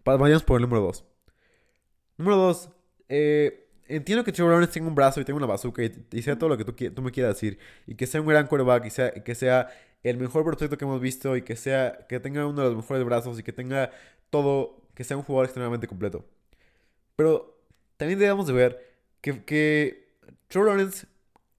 [0.05, 1.05] Vayamos por el número 2.
[2.19, 2.69] Número 2.
[3.09, 6.51] Eh, entiendo que Trevor Lawrence tenga un brazo y tenga una bazooka y, sea todo
[6.51, 7.59] lo que tú, tú, me quieras decir.
[7.87, 9.69] Y que sea un gran quarterback y sea, que sea
[10.03, 13.05] el mejor prospecto que hemos visto y que, sea, que tenga uno de los mejores
[13.05, 13.91] brazos y que tenga
[14.31, 16.25] todo, que sea un jugador extremadamente completo.
[17.17, 17.61] Pero
[17.97, 20.17] también debemos de ver que, que
[20.49, 21.07] Trevor Lawrence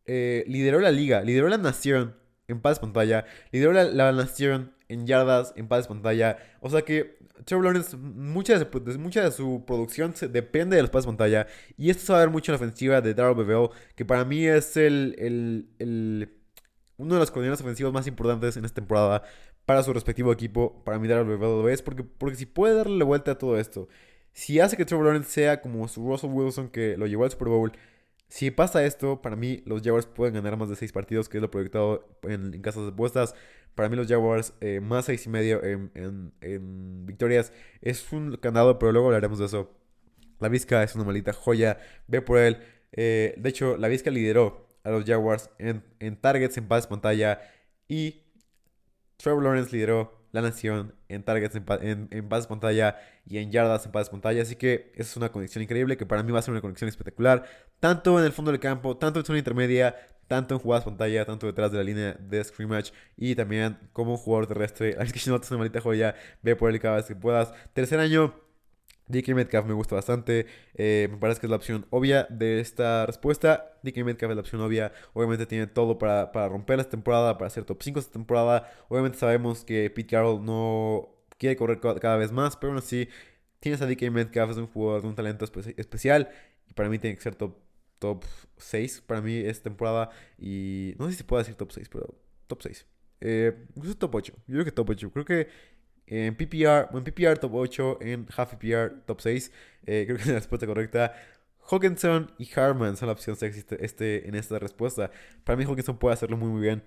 [0.06, 2.16] eh, lideró la liga, lideró la nación
[2.48, 6.38] en paz pantalla, lideró la, la nación en yardas, en pases pantalla.
[6.62, 11.08] O sea que Trevor Lawrence, mucha de, mucha de su producción depende de los pases
[11.08, 11.48] pantalla.
[11.78, 14.26] Y esto se va a ver mucho en la ofensiva de Darrell Bevell, que para
[14.26, 15.16] mí es el,
[15.80, 16.30] el,
[16.98, 19.24] uno de los coordinadores ofensivos más importantes en esta temporada
[19.66, 20.84] para su respectivo equipo.
[20.84, 23.88] Para mí Darrell Bevell lo es, porque, porque si puede darle vuelta a todo esto,
[24.34, 27.50] si hace que Trevor Lawrence sea como su Russell Wilson que lo llevó al Super
[27.50, 27.72] Bowl,
[28.34, 31.42] si pasa esto, para mí los Jaguars pueden ganar más de 6 partidos, que es
[31.42, 33.36] lo proyectado en, en casas de apuestas.
[33.76, 38.92] Para mí los Jaguars, eh, más 6 y medio en, victorias, es un candado, pero
[38.92, 39.72] luego hablaremos de eso.
[40.40, 42.58] La Vizca es una maldita joya, ve por él.
[42.92, 47.42] Eh, de hecho, la Vizca lideró a los Jaguars en, en targets, en pases pantalla
[47.88, 48.24] y
[49.18, 53.92] Trevor Lawrence lideró la nación en targets, en, en, pases pantalla y en yardas en
[53.92, 54.42] pases pantalla.
[54.42, 57.46] Así que es una conexión increíble que para mí va a ser una conexión espectacular.
[57.80, 59.96] Tanto en el fondo del campo, tanto en zona intermedia,
[60.28, 64.48] tanto en jugadas pantalla, tanto detrás de la línea de scrimmage y también como jugador
[64.48, 64.96] terrestre.
[65.00, 67.54] Es que no te una maldita joya, ve por él cada vez que puedas.
[67.74, 68.34] Tercer año
[69.08, 70.48] DK Metcalf me gusta bastante.
[70.76, 73.78] Eh, me parece que es la opción obvia de esta respuesta.
[73.84, 74.92] DK Metcalf es la opción obvia.
[75.14, 78.72] Obviamente tiene todo para, romper esta temporada, para hacer top 5 esta temporada.
[78.90, 83.10] Obviamente sabemos que Pete Carroll no quiere correr cada vez más, pero aún así
[83.64, 86.30] Tienes a DK Metcalf, es un jugador de un talento especial.
[86.70, 87.56] Y para mí tiene que ser top,
[88.04, 88.26] top
[88.58, 90.10] 6 para mí esta temporada.
[90.38, 92.14] Y no sé si se puede decir top 6, pero
[92.48, 92.86] top 6.
[93.22, 94.34] Eh, incluso top 8.
[94.46, 95.12] Yo creo que top 8.
[95.12, 95.48] Creo que
[96.06, 99.52] en PPR, en PPR top 8, en half PPR top 6.
[99.86, 101.14] Eh, creo que es la respuesta correcta.
[101.72, 105.10] Hawkinson y Harman son la opción sexy este, en esta respuesta.
[105.46, 106.84] Para mí Hawkinson puede hacerlo muy muy bien.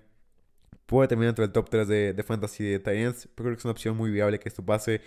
[0.85, 3.65] Puede terminar entre el top 3 de, de Fantasy de Titans, pero creo que es
[3.65, 5.01] una opción muy viable que esto pase.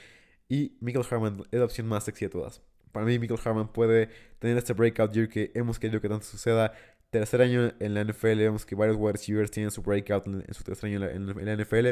[0.49, 2.63] Y Michael Harman es la opción más sexy de todas.
[2.93, 6.73] Para mí Michael Harman puede tener este breakout year que hemos querido que tanto suceda.
[7.11, 10.63] Tercer año en la NFL, vemos que varios wide receivers tienen su breakout en, su
[10.63, 11.89] tercer año en la, NFL.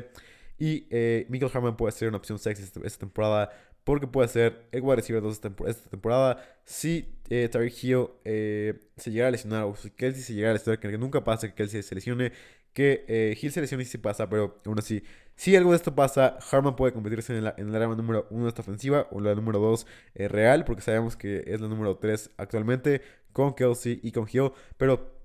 [0.58, 3.50] Y eh, Michael Harman puede ser una opción sexy esta, temporada
[3.88, 6.44] porque puede ser el wide receiver 2 esta, temporada.
[6.64, 7.50] Si eh,
[7.82, 11.24] Hill eh, se llega a lesionar o si Kelsey se llega a lesionar, que nunca
[11.24, 12.32] pasa que Kelsey se lesione,
[12.74, 15.02] que eh, Hill se lesione y sí pasa, pero aún así,
[15.38, 18.62] si algo de esto pasa, Harman puede convertirse en, el arma número 1 de esta
[18.62, 23.02] ofensiva o la número 2 eh, real, porque sabemos que es la número 3 actualmente
[23.32, 25.16] con Kelsey y con Hill, pero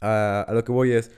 [0.00, 1.10] a lo que voy es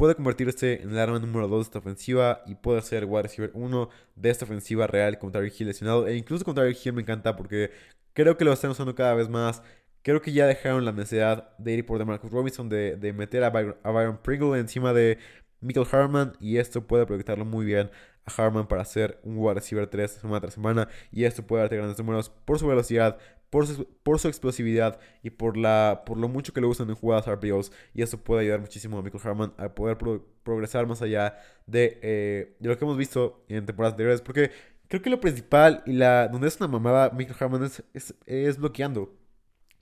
[0.00, 3.50] puede convertirse en el arma número 2 de esta ofensiva y puede ser wide receiver
[3.52, 6.06] 1 de esta ofensiva real con Tyreek Hill lesionado.
[6.06, 7.70] E incluso con Tyreek Hill me encanta porque
[8.14, 9.62] creo que lo están usando cada vez más.
[10.02, 14.18] Creo que ya dejaron la necesidad de ir por DeMarcus Robinson, de meter a Byron,
[14.22, 15.18] Pringle encima de
[15.60, 17.90] Michael Harman y esto puede proyectarlo muy bien
[18.24, 21.76] a Harman para hacer un wide receiver 3 semana tras semana y esto puede darte
[21.76, 23.18] grandes números por su velocidad,
[23.50, 26.94] por su, por su explosividad y por, la, por lo mucho que lo usan en
[26.94, 29.98] jugadas RPOs y eso puede ayudar muchísimo a Michael Harman a poder
[30.42, 34.50] progresar más allá de, eh, de, lo que hemos visto en temporadas anteriores porque
[34.88, 39.14] creo que lo principal y la donde es una mamada Michael Harman es, es bloqueando.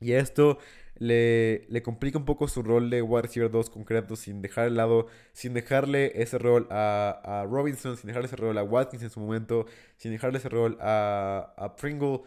[0.00, 0.58] Y esto
[0.98, 4.76] le, le, complica un poco su rol de wide receiver 2 concreto sin dejar el
[4.76, 9.10] lado, sin dejarle ese rol a, a, Robinson, sin dejarle ese rol a Watkins en
[9.10, 12.22] su momento, sin dejarle ese rol a, a Pringle.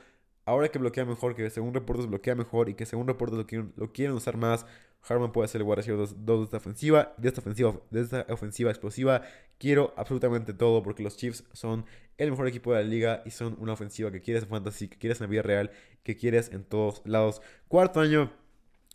[0.45, 3.73] Ahora que bloquea mejor, que según reportes bloquea mejor y que según reportes lo quieren,
[3.75, 4.65] lo quieren usar más,
[5.07, 8.25] Harman puede ser el wide receiver 2 de esta ofensiva, de esta ofensiva, de esta
[8.29, 9.21] ofensiva explosiva.
[9.57, 11.86] Quiero absolutamente todo porque los Chiefs son
[12.17, 14.97] el mejor equipo de la liga y son una ofensiva que quieres en fantasy, que
[14.97, 15.71] quieres en la vida real,
[16.03, 17.41] que quieres en todos lados.
[17.67, 18.31] Cuarto año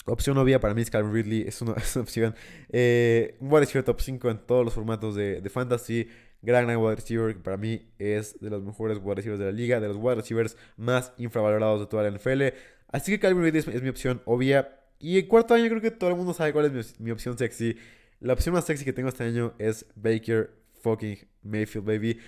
[0.07, 2.35] Opción obvia para mí es Calvin Ridley, es una, opción.
[2.71, 6.09] Eh, un wide receiver top 5 en todos los formatos de, de fantasy.
[6.43, 9.53] Gran, gran wide receiver que para mí es de los mejores wide receivers de la
[9.53, 12.43] liga, de los wide receivers más infravalorados de toda la NFL.
[12.89, 14.81] Así que Calvin Ridley es, mi opción obvia.
[14.99, 17.37] Y en cuarto año creo que todo el mundo sabe cuál es mi, mi opción
[17.37, 17.77] sexy.
[18.21, 20.51] La opción más sexy que tengo este año es Baker
[20.83, 22.21] fucking Mayfield, baby.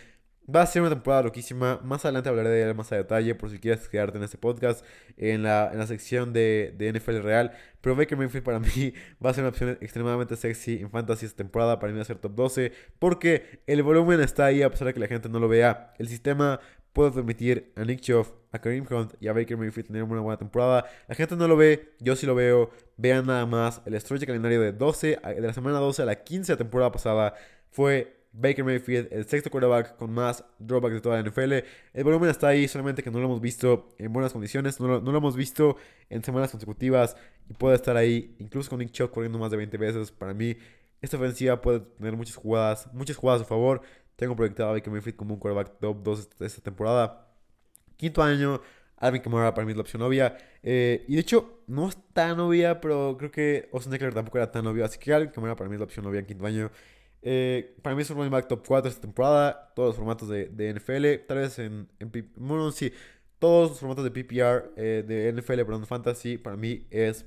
[0.52, 1.78] Va a ser una temporada loquísima.
[1.84, 4.82] Más adelante hablaré de ella más a detalle por si quieres quedarte en este podcast,
[5.18, 7.52] en la, en la sección de, de, NFL Real.
[7.82, 11.36] Pero Baker Mayfield para mí va a ser una opción extremadamente sexy en Fantasy esta
[11.36, 11.78] temporada.
[11.78, 14.94] Para mí va a ser top 12 porque el volumen está ahí a pesar de
[14.94, 15.92] que la gente no lo vea.
[15.98, 16.60] El sistema
[16.94, 20.38] puede permitir a Nick Chubb, a Kareem Hunt y a Baker Mayfield tener una buena
[20.38, 20.86] temporada.
[21.08, 22.70] La gente no lo ve, yo sí lo veo.
[22.96, 26.52] Vean nada más el stretch calendario de 12, de la semana 12 a la 15
[26.52, 27.34] de temporada pasada
[27.70, 31.52] fue Baker Mayfield, el sexto quarterback con más drawback de toda la NFL.
[31.94, 35.16] El volumen está ahí, solamente que no lo hemos visto en buenas condiciones, no lo,
[35.16, 35.76] hemos visto
[36.10, 37.16] en semanas consecutivas
[37.48, 40.12] y puede estar ahí, incluso con Nick Chubb corriendo más de 20 veces.
[40.12, 40.56] Para mí,
[41.00, 43.80] esta ofensiva puede tener muchas jugadas, muchas jugadas a favor.
[44.16, 47.28] Tengo proyectado a Baker Mayfield como un quarterback top 2 de esta temporada.
[47.96, 48.60] Quinto año,
[48.96, 50.36] Alvin Kamara para mí es la opción obvia.
[50.62, 54.50] Eh, y de hecho, no es tan obvia, pero creo que Austin Eckler tampoco era
[54.50, 54.84] tan obvio.
[54.84, 56.70] Así que Alvin Kamara para mí es la opción obvia en quinto año.
[57.22, 59.72] Eh, para mí es un running back top 4 esta temporada.
[59.74, 61.26] Todos los formatos de, de NFL.
[61.26, 62.92] Tal vez en, en sí,
[63.38, 67.24] todos los formatos de PPR eh, de NFL, pero en Fantasy, para mí es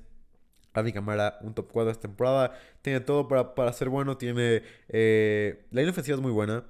[0.74, 2.54] Alvin Camara un top 4 esta temporada.
[2.82, 4.18] Tiene todo para, para ser bueno.
[4.18, 4.64] Tiene.
[4.90, 6.64] Eh, la línea ofensiva es muy buena.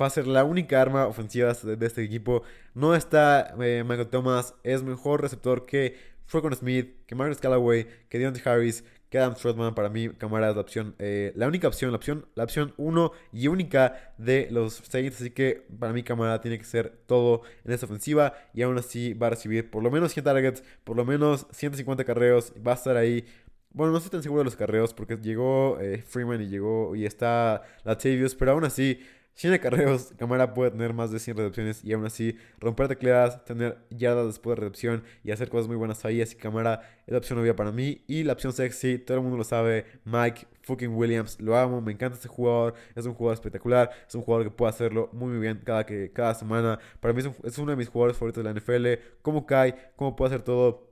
[0.00, 2.42] Va a ser la única arma ofensiva de, este equipo.
[2.74, 4.54] No está Michael Thomas.
[4.62, 5.96] Es mejor receptor que
[6.30, 10.54] con Smith, que Marcus Callaway, que Deontay Harris, que Adam Strothman para mí, Camara es
[10.54, 14.74] la opción, eh, la única opción, la opción, la opción 1 y única de los
[14.74, 15.20] Saints.
[15.20, 19.14] Así que para mí, Camara tiene que ser todo en esta ofensiva y aún así
[19.14, 22.52] va a recibir por lo menos 100 targets, por lo menos 150 carreos.
[22.66, 23.24] Va a estar ahí.
[23.70, 27.04] Bueno, no estoy tan seguro de los carreos porque llegó eh, Freeman y llegó y
[27.06, 29.00] está Latavius, pero aún así
[29.38, 33.78] 100 acarreos, Camara puede tener más de 100 recepciones y aún así romper tecleadas, tener
[33.88, 36.20] yardas después de recepción y hacer cosas muy buenas ahí.
[36.20, 38.02] Así que Camara es la opción obvia para mí.
[38.08, 41.40] Y la opción sexy, todo el mundo lo sabe, Mike fucking Williams.
[41.40, 42.74] Lo amo, me encanta este jugador.
[42.96, 43.90] Es un jugador espectacular.
[44.08, 46.80] Es un jugador que puede hacerlo muy, bien cada, que, cada semana.
[46.98, 49.00] Para mí es, uno de mis jugadores favoritos de la NFL.
[49.22, 50.90] Cómo cae, cómo puede hacer todo.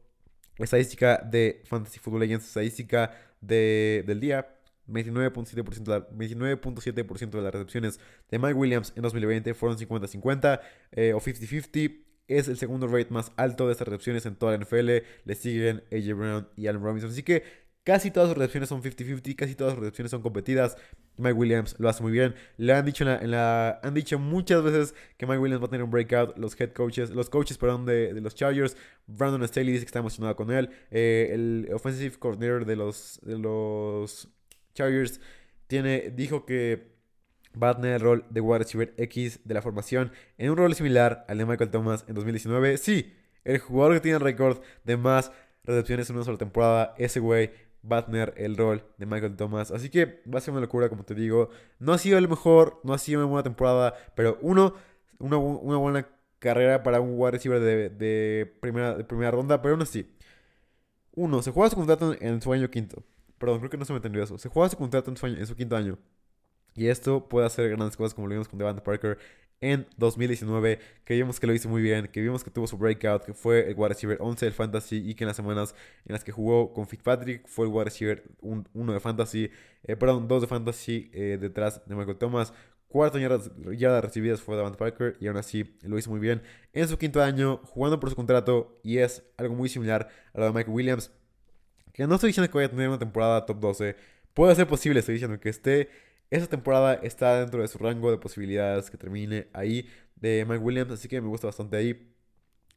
[0.57, 4.56] Estadística de Fantasy Football Legends, estadística de, del día
[4.89, 10.61] 29.7% de, las recepciones de Mike Williams en 2020 fueron 50-50
[10.93, 12.05] eh, o 50-50.
[12.29, 14.91] es el segundo rate más alto de estas recepciones en toda la NFL.
[15.25, 17.11] Le siguen AJ Brown y Allen Robinson.
[17.11, 20.77] Así que casi todas sus recepciones son 50-50, casi todas sus recepciones son competidas.
[21.19, 22.35] Mike Williams lo hace muy bien.
[22.57, 25.85] Le han dicho, en la, han dicho muchas veces que Mike Williams va a tener
[25.85, 26.37] un breakout.
[26.37, 30.01] Los head coaches, los coaches perdón, de, de los Chargers, Brandon Staley dice que está
[30.01, 30.69] emocionado con él.
[30.91, 34.29] Eh, el offensive coordinator de los, de los
[34.77, 35.21] Chargers
[35.67, 36.95] tiene, dijo que
[37.61, 40.75] va a tener el rol de wide receiver X de la formación en un rol
[40.75, 42.77] similar al de Michael Thomas en 2019.
[42.77, 45.33] Sí, el jugador que tiene el récord de más
[45.65, 47.51] recepciones en una sola temporada, ese güey
[47.91, 49.71] va a tener el rol de Michael Thomas.
[49.71, 51.51] Así que va a ser una locura, como te digo.
[51.79, 54.75] No ha sido el mejor, no ha sido una buena temporada, pero uno,
[55.19, 56.09] una, buena
[56.39, 60.11] carrera para un wide receiver de, primera, de primera ronda, pero aún así.
[61.15, 63.03] Uno, se juega su contrato en su año quinto.
[63.39, 64.39] Perdón, creo que no se me entendió eso.
[64.39, 65.99] Se juega su contrato en su, quinto año.
[66.75, 69.19] Y esto puede hacer grandes cosas como lo vimos con Devante Parker
[69.61, 73.25] en 2019, que vimos que lo hizo muy bien, que vimos que tuvo su breakout,
[73.25, 76.25] que fue el wide receiver 11 del fantasy y que en las semanas en las
[76.25, 79.51] que jugó con Fitzpatrick fue el wide receiver 1 de fantasy,
[79.85, 82.53] eh, perdón, 2 de fantasy eh, detrás de Michael Thomas.
[82.89, 86.87] Cuarto yardas, yardas recibidas fue Devante Parker y aún así lo hizo muy bien en
[86.89, 90.53] su quinto año, jugando por su contrato y es algo muy similar a lo de
[90.53, 91.11] Mike Williams,
[91.97, 93.97] que no estoy diciendo que vaya a tener una temporada top 12,
[94.35, 95.89] puede ser posible, estoy diciendo que esté
[96.31, 100.93] esta temporada está dentro de su rango de posibilidades que termine ahí de Mike Williams,
[100.93, 102.13] así que me gusta bastante ahí.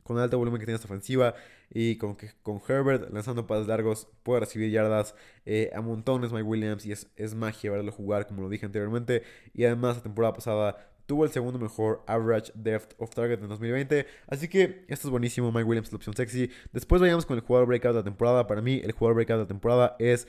[0.04, 1.36] Con el alto volumen que tiene esta ofensiva
[1.70, 5.14] y con, con Herbert lanzando pases largos puede recibir yardas
[5.46, 9.24] eh, a montones Mike Williams y es, es magia verlo jugar como lo dije anteriormente.
[9.54, 14.06] Y además la temporada pasada tuvo el segundo mejor average depth of target en 2020.
[14.28, 15.52] Así que esto es buenísimo.
[15.52, 16.52] Mike Williams la opción sexy.
[16.72, 18.46] Después vayamos con el jugador breakout de la temporada.
[18.46, 20.28] Para mí, el jugador breakout de la temporada es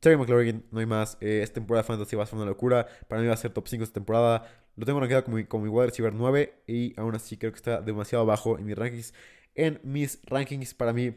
[0.00, 1.18] Terry McLaurin, no hay más.
[1.20, 2.86] Eh, esta temporada de Fantasy va a ser una locura.
[3.08, 4.48] Para mí va a ser top 5 esta temporada.
[4.74, 8.24] Lo tengo rankeado como, como mi receiver 9 y aún así creo que está demasiado
[8.24, 9.12] bajo en mis rankings.
[9.54, 11.14] En mis rankings, para mí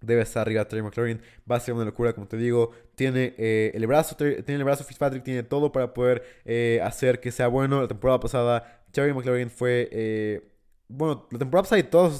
[0.00, 1.20] debe estar arriba Terry McLaurin.
[1.50, 2.72] Va a ser una locura, como te digo.
[2.94, 7.30] Tiene eh, el brazo, tiene el brazo Fitzpatrick, tiene todo para poder eh, hacer que
[7.32, 7.82] sea bueno.
[7.82, 10.42] La temporada pasada, Terry McLaurin fue,
[10.88, 12.10] bueno, la temporada pasada y toda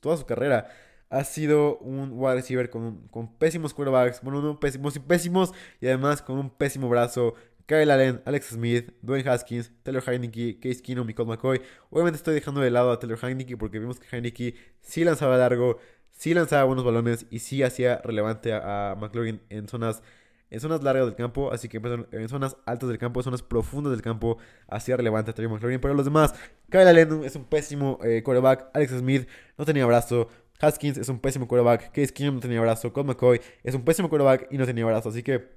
[0.00, 0.68] toda su carrera
[1.10, 5.86] ha sido un wide receiver con, con pésimos quarterbacks, bueno, no pésimos y pésimos, y
[5.88, 7.34] además con un pésimo brazo.
[7.66, 11.62] Kyle Allen, Alex Smith, Dwayne Haskins, Taylor Heineke, Case Keenum y Colt McCoy.
[11.90, 15.78] Obviamente estoy dejando de lado a Taylor Heineke porque vimos que Heineke sí lanzaba largo,
[16.20, 20.02] sí lanzaba buenos balones y sí hacía relevante a, McLaurin en zonas,
[20.50, 21.50] en zonas largas del campo.
[21.50, 21.80] Así que
[22.12, 24.36] en zonas altas del campo, en zonas profundas del campo,
[24.68, 25.80] hacía relevante a Taylor McLaurin.
[25.80, 26.34] Pero los demás,
[26.68, 28.68] Kyle Allen es un pésimo eh, quarterback.
[28.74, 30.28] Alex Smith no tenía brazo.
[30.60, 31.90] Haskins es un pésimo quarterback.
[31.90, 32.92] Case Keenum no tenía brazo.
[32.92, 35.08] Colt McCoy es un pésimo quarterback y no tenía brazo.
[35.08, 35.48] Así que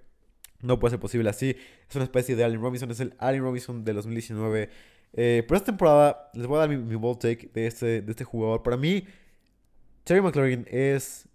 [0.61, 1.57] no puede ser posible así.
[1.89, 2.89] Es una especie de Allen Robinson.
[2.89, 4.69] Es el Allen Robinson de 2019.
[5.15, 8.11] Eh, pero esta temporada les voy a dar mi, mi bold take de este, de
[8.11, 8.63] este jugador.
[8.63, 9.05] Para mí,
[10.03, 11.29] Terry McLaurin es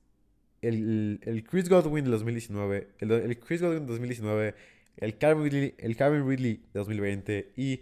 [0.61, 2.89] el, el, Chris Godwin de 2019.
[2.99, 4.55] El, el Chris Godwin de 2019.
[4.97, 7.53] El Calvin Ridley, el Calvin Ridley de 2020.
[7.57, 7.81] Y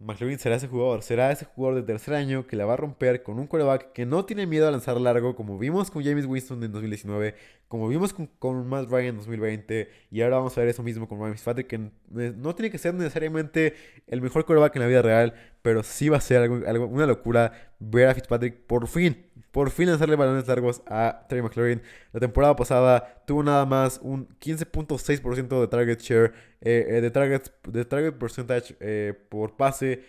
[0.00, 3.22] McLaurin será ese jugador, será ese jugador de tercer año que la va a romper
[3.22, 6.64] con un quarterback que no tiene miedo a lanzar largo, como vimos con James Winston
[6.64, 7.34] en 2019,
[7.68, 11.18] como vimos con, Matt Ryan en 2020, y ahora vamos a ver eso mismo con
[11.18, 13.74] Ryan Fitzpatrick, que no tiene que ser necesariamente
[14.06, 17.74] el mejor quarterback en la vida real, pero sí va a ser algo, una locura
[17.78, 21.82] ver a Fitzpatrick por fin por fin lanzarle balones largos a Terry McLaurin.
[22.12, 27.42] La temporada pasada tuvo nada más un 15.6% de target share, eh, eh, de, target,
[27.66, 30.02] de target percentage eh, por pase,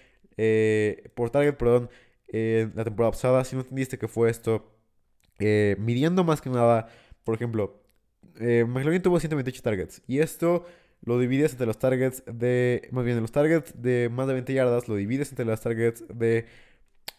[1.16, 1.90] por target, perdón,
[2.32, 3.44] la temporada pasada.
[3.44, 4.76] Si no entendiste que fue esto,
[5.40, 6.88] midiendo más que nada,
[7.24, 7.82] por ejemplo,
[8.40, 10.66] McLaurin tuvo 128 targets y esto
[11.04, 14.88] lo divides entre los targets de, más bien, los targets de más de 20 yardas,
[14.88, 16.46] lo divides entre los targets de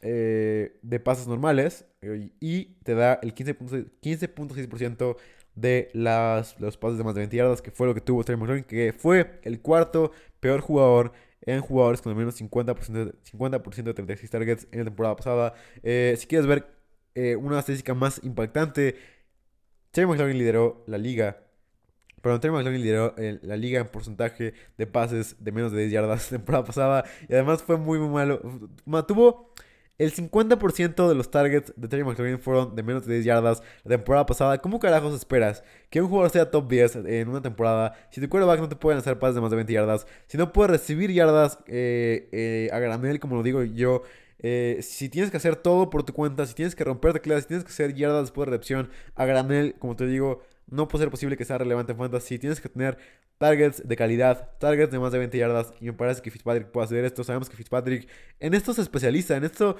[0.05, 5.17] eh, de pases normales eh, y te da el 15.6%
[5.55, 8.37] de las, los pases de más de 20 yardas, que fue lo que tuvo Terry
[8.37, 10.11] McLaurin, que fue el cuarto
[10.41, 11.13] peor jugador
[11.43, 15.55] en jugadores con al menos 50%, 50 de 36 targets en la temporada pasada.
[15.85, 16.67] Eh, si quieres ver
[17.39, 18.97] una estadística más impactante,
[19.93, 21.45] Terry McLaurin lideró la liga.
[22.23, 26.25] Pero Terry McLaurin lideró la liga en porcentaje de pases de menos de 10 yardas
[26.33, 27.05] la temporada pasada.
[27.29, 28.41] Y además fue muy, muy malo.
[29.07, 29.53] Tuvo
[30.03, 33.97] el 50% de los targets de Terry McLaurin fueron de menos de 10 yardas la
[33.97, 34.59] temporada pasada.
[34.59, 38.61] ¿Cómo carajos esperas que un jugador sea top 10 en una temporada si tu quarterback
[38.61, 40.07] no te puede lanzar pases de más de 20 yardas?
[40.27, 44.03] Si no puede recibir yardas eh, eh, a granel, como lo digo yo.
[44.45, 47.49] Eh, si tienes que hacer todo por tu cuenta, si tienes que romper tecladas, si
[47.49, 51.11] tienes que hacer yardas después de recepción a granel, como te digo, no puede ser
[51.11, 52.39] posible que sea relevante en fantasy.
[52.39, 52.99] Tienes que tener
[53.39, 55.75] targets de calidad, targets de más de 20 yardas.
[55.81, 57.23] Y me parece que Fitzpatrick puede hacer esto.
[57.25, 58.09] Sabemos que Fitzpatrick
[58.41, 59.37] en esto se especializa.
[59.37, 59.77] En esto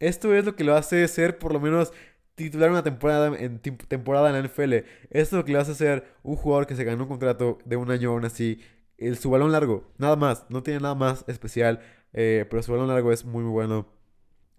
[0.00, 1.92] Esto es lo que lo hace ser por lo menos
[2.34, 4.74] titular una temporada en temporada en la NFL.
[4.74, 7.76] Esto es lo que lo hace ser un jugador que se ganó un contrato de
[7.76, 8.60] un año aún así.
[8.98, 11.80] El, su balón largo, nada más, no tiene nada más especial,
[12.12, 13.88] eh, pero su balón largo es muy, muy bueno.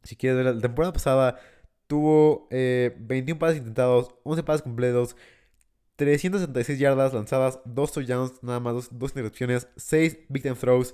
[0.03, 1.39] Si quieres ver, la temporada pasada
[1.87, 5.15] tuvo 21 eh, pases intentados, 11 pases completos,
[5.95, 10.93] 366 yardas lanzadas, 2 touchdowns, nada más 2 interrupciones, 6 big time throws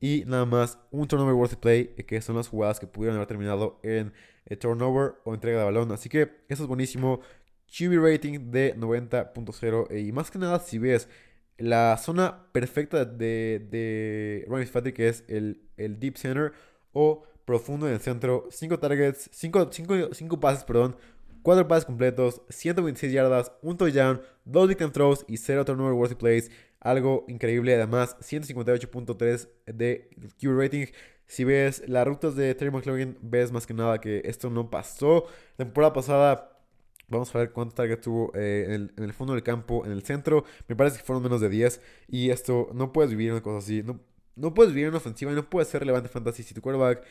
[0.00, 3.28] y nada más un turnover worth play, eh, que son las jugadas que pudieron haber
[3.28, 4.12] terminado en
[4.46, 5.92] eh, turnover o entrega de balón.
[5.92, 7.20] Así que eso es buenísimo.
[7.68, 11.08] QB rating de 90.0 y más que nada si ves
[11.56, 16.52] la zona perfecta de, de Ryan Fitzpatrick que es el, el deep center
[16.92, 20.96] o profundo en el centro, 5 targets, 5 pases, perdón,
[21.42, 26.50] 4 pases completos, 126 yardas, un touchdown, 2 victim throws y 0 turnover worthy plays.
[26.80, 30.86] Algo increíble, además 158.3 de Q rating.
[31.26, 35.26] Si ves las rutas de Terry McLaurin, ves más que nada que esto no pasó.
[35.56, 36.48] Temporada pasada
[37.08, 40.44] Vamos a ver cuántos targets tuvo eh, en, el, fondo del campo, en el centro.
[40.66, 41.78] Me parece que fueron menos de 10.
[42.08, 43.82] Y esto, no puedes vivir una cosa así.
[43.82, 44.00] No,
[44.34, 47.04] no puedes vivir una ofensiva y no puedes ser relevante fantasy si tu quarterback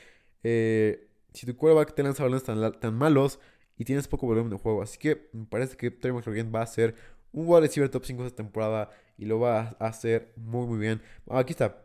[0.44, 3.39] eh, si tu quarterback te lanza balones tan, malos
[3.82, 4.84] y tienes poco volumen de juego.
[4.84, 6.94] Así que me parece que Terry McLaurin va a ser
[7.32, 11.02] un wide receiver top 5 esta temporada y lo va a hacer muy muy bien.
[11.32, 11.84] Aquí está.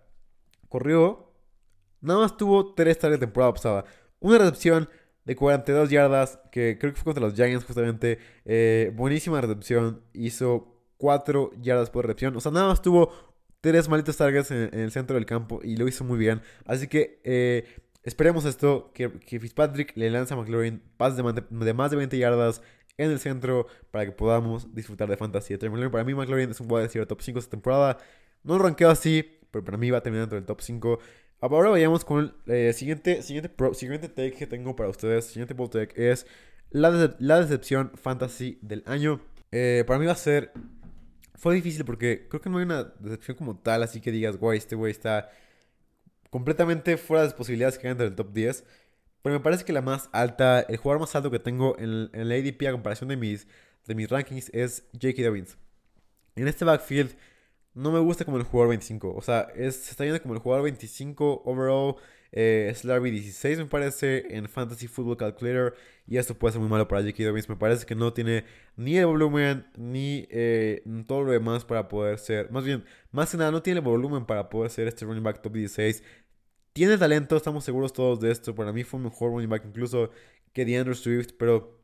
[0.69, 1.33] Corrió.
[2.03, 3.85] Nada más tuvo 3 targets de temporada pasada.
[4.21, 4.91] Una recepción
[5.25, 8.19] de 42 yardas que creo que fue contra los Giants justamente.
[8.45, 10.03] Eh, buenísima recepción.
[10.13, 12.37] Hizo 4 yardas por recepción.
[12.37, 13.11] O sea, nada más tuvo
[13.63, 16.43] 3 malitos targets en, en, el centro del campo y lo hizo muy bien.
[16.67, 17.23] Así que...
[17.25, 17.65] Eh,
[18.07, 22.63] Esperemos esto, que, Fitzpatrick le lanza a McLaurin pases de, más de 20 yardas
[22.99, 25.59] en el centro para que podamos disfrutar de fantasía.
[25.59, 27.99] Para mí McLaurin es un wide receiver top 5 esta temporada.
[28.45, 31.01] No ranqueo así, pero para mí va a terminar dentro del top 5.
[31.41, 35.25] Ahora vayamos con el eh, siguiente, siguiente, siguiente take que tengo para ustedes.
[35.25, 36.29] Siguiente ball take es
[36.71, 39.21] la, la decepción fantasy del año.
[39.51, 40.53] Eh, para mí va a ser...
[41.35, 44.59] Fue difícil porque creo que no hay una decepción como tal, así que digas, guay,
[44.59, 45.29] este güey está
[46.37, 48.63] completamente fuera de las posibilidades que ganen del top 10.
[49.23, 52.29] Pero me parece que la más alta, el jugador más alto que tengo en, en
[52.29, 53.49] la ADP a comparación de mis,
[53.87, 55.23] de mis rankings es J.K.
[55.23, 55.57] Dobbins.
[56.35, 57.17] En este backfield
[57.73, 59.15] no me gusta como el jugador 25.
[59.15, 61.97] O sea, es, se está viendo como el jugador 25 overall.
[62.33, 65.75] Eh, es el RB16 me parece en Fantasy Football Calculator.
[66.07, 67.25] Y esto puede ser muy malo para J.K.
[67.25, 67.49] Dobbins.
[67.49, 68.45] Me parece que no tiene
[68.77, 72.51] ni el volumen ni eh, todo lo demás para poder ser.
[72.51, 75.41] Más bien, más que nada, no tiene el volumen para poder ser este running back
[75.41, 76.03] top 16.
[76.77, 78.55] Tiene talento, estamos seguros todos de esto.
[78.55, 80.11] Para mí fue mejor running back incluso
[80.53, 81.31] que DeAndre Swift.
[81.39, 81.81] Pero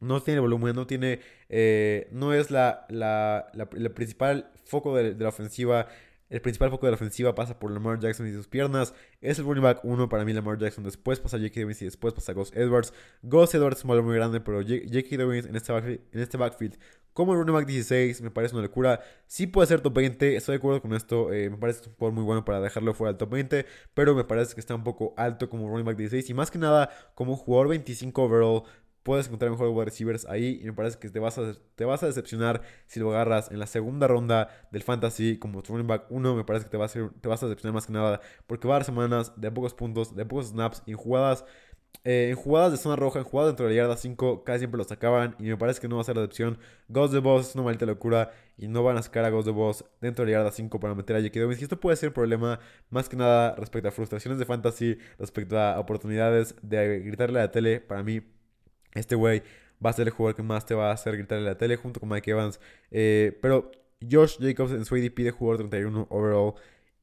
[0.00, 3.46] no tiene volumen, no tiene, eh, no es la, la,
[3.94, 5.86] principal foco de, la ofensiva.
[6.32, 8.94] El principal foco de la ofensiva pasa por Lamar Jackson y sus piernas.
[9.20, 10.82] Es el running back 1 para mí, Lamar Jackson.
[10.82, 11.60] Después pasa J.K.
[11.60, 12.94] Dobbins y después pasa Gus Edwards.
[13.20, 15.16] Gus Edwards es un valor muy grande, pero J.K.
[15.18, 16.78] Dobbins en este, backfield, en este backfield,
[17.12, 19.02] como el running back 16, me parece una locura.
[19.26, 21.30] Sí puede ser top 20, estoy de acuerdo con esto.
[21.34, 24.24] Eh, me parece un jugador muy bueno para dejarlo fuera del top 20, pero me
[24.24, 27.36] parece que está un poco alto como running back 16 y más que nada como
[27.36, 28.62] jugador 25 overall
[29.02, 32.02] puedes encontrar mejor wide receivers ahí y me parece que te vas, a, te vas
[32.02, 36.34] a decepcionar si lo agarras en la segunda ronda del fantasy como running back 1
[36.34, 38.74] me parece que te, va a te vas a decepcionar más que nada porque va
[38.74, 41.44] a dar semanas de pocos puntos, de pocos snaps y en jugadas
[42.04, 44.78] eh, en jugadas de zona roja, en jugadas dentro de la yarda 5, casi siempre
[44.78, 45.36] los sacaban.
[45.38, 46.58] Y me parece que no va a ser la decepción.
[46.88, 48.32] Ghost de Boss es una maldita locura.
[48.58, 50.94] Y no van a sacar a Ghost de Boss dentro de la yarda 5 para
[50.94, 51.40] meter a J.K.
[51.40, 51.60] Dobbins.
[51.60, 52.60] Y esto puede ser problema,
[52.90, 57.50] más que nada, respecto a frustraciones de fantasy, respecto a oportunidades de gritarle a la
[57.52, 57.80] tele.
[57.80, 58.22] Para mí,
[58.94, 59.42] este güey
[59.84, 61.76] va a ser el jugador que más te va a hacer gritar en la tele
[61.76, 62.60] junto con Mike Evans.
[62.90, 63.70] Eh, pero
[64.08, 66.54] Josh Jacobs en su ADP de jugador 31 overall.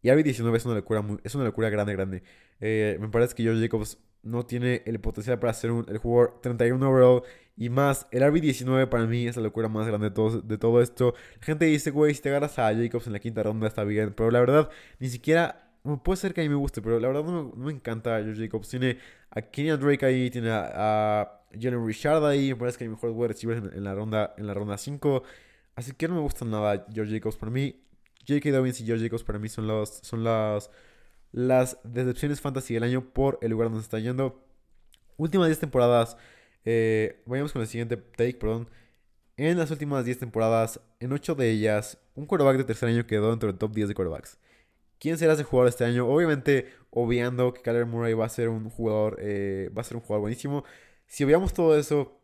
[0.02, 2.24] Y RB19 es una locura, es una locura grande, grande.
[2.62, 6.40] Eh, me parece que Josh Jacobs no tiene el potencial para ser un, el jugador
[6.42, 7.24] 31 overall.
[7.58, 10.82] Y más, el RB19 para mí es la locura más grande de todo, de todo
[10.82, 11.14] esto.
[11.42, 14.14] La gente dice, güey, si te agarras a Jacobs en la quinta ronda está bien.
[14.16, 15.70] Pero la verdad, ni siquiera
[16.04, 18.70] puede ser que a mí me guste, pero la verdad no, me encanta Josh Jacobs.
[18.70, 18.98] Tiene
[19.32, 22.50] a Kenyan Drake ahí, tiene a, Jalen Richard ahí.
[22.50, 25.24] Me parece que hay mejores wide receivers en, la ronda en la ronda 5.
[25.76, 27.38] Así que no me gusta nada George Jacobs.
[27.38, 27.82] Para mí,
[28.28, 28.52] J.K.
[28.52, 30.70] Dobbins y George Jacobs para mí son, los, son las,
[31.32, 34.46] las decepciones fantasy del año por el lugar donde se está yendo.
[35.18, 36.18] Últimas 10 temporadas.
[36.66, 38.70] Eh, vayamos con el siguiente take, perdón.
[39.38, 43.30] En las últimas 10 temporadas, en 8 de ellas, un quarterback de tercer año quedó
[43.30, 44.38] dentro del top 10 de quarterbacks.
[45.00, 46.08] ¿Quién será ese jugador este año?
[46.08, 50.02] Obviamente, obviando que Kyler Murray va a ser un jugador, eh, va a ser un
[50.02, 50.64] jugador buenísimo.
[51.08, 52.20] Si obviamos todo eso,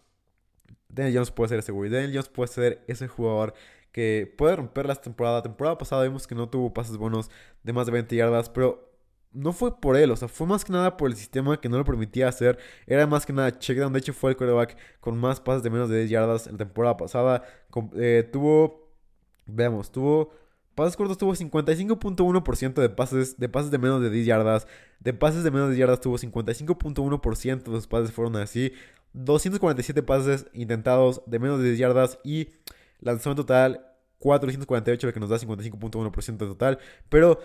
[0.89, 1.89] Daniel Jones puede ser ese güey.
[1.89, 3.53] Daniel Jones puede ser ese jugador
[3.91, 5.37] que puede romper la temporada.
[5.37, 7.29] La temporada pasada vimos que no tuvo pases buenos
[7.63, 8.91] de más de 20 yardas, pero
[9.31, 11.77] no fue por él, o sea, fue más que nada por el sistema que no
[11.77, 12.57] lo permitía hacer.
[12.87, 13.93] Era más que nada checkdown.
[13.93, 16.59] De hecho, fue el quarterback con más pases de menos de 10 yardas en la
[16.59, 17.43] temporada pasada.
[17.95, 18.89] Eh, tuvo,
[19.45, 20.31] veamos, tuvo
[20.75, 24.67] pases cortos, tuvo 55.1% de pases, de pases de menos de 10 yardas.
[24.99, 28.73] De pases de menos de 10 yardas tuvo 55.1% de los pases fueron así.
[29.13, 32.49] 247 pases intentados de menos de 10 yardas y
[32.99, 33.87] lanzó en total
[34.19, 36.79] 448, lo que nos da 55.1% total.
[37.09, 37.39] Pero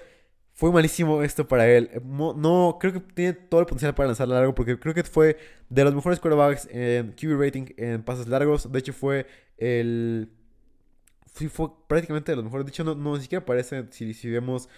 [0.53, 1.91] fue malísimo esto para él.
[2.05, 5.37] No, creo que tiene todo el potencial para lanzar largo porque creo que fue
[5.69, 8.71] de los mejores quarterbacks en QB rating en pases largos.
[8.71, 9.27] De hecho, fue
[9.57, 10.31] el.
[11.33, 12.67] Fue prácticamente de los mejores.
[12.67, 14.69] De hecho, no, no ni siquiera parece si, si vemos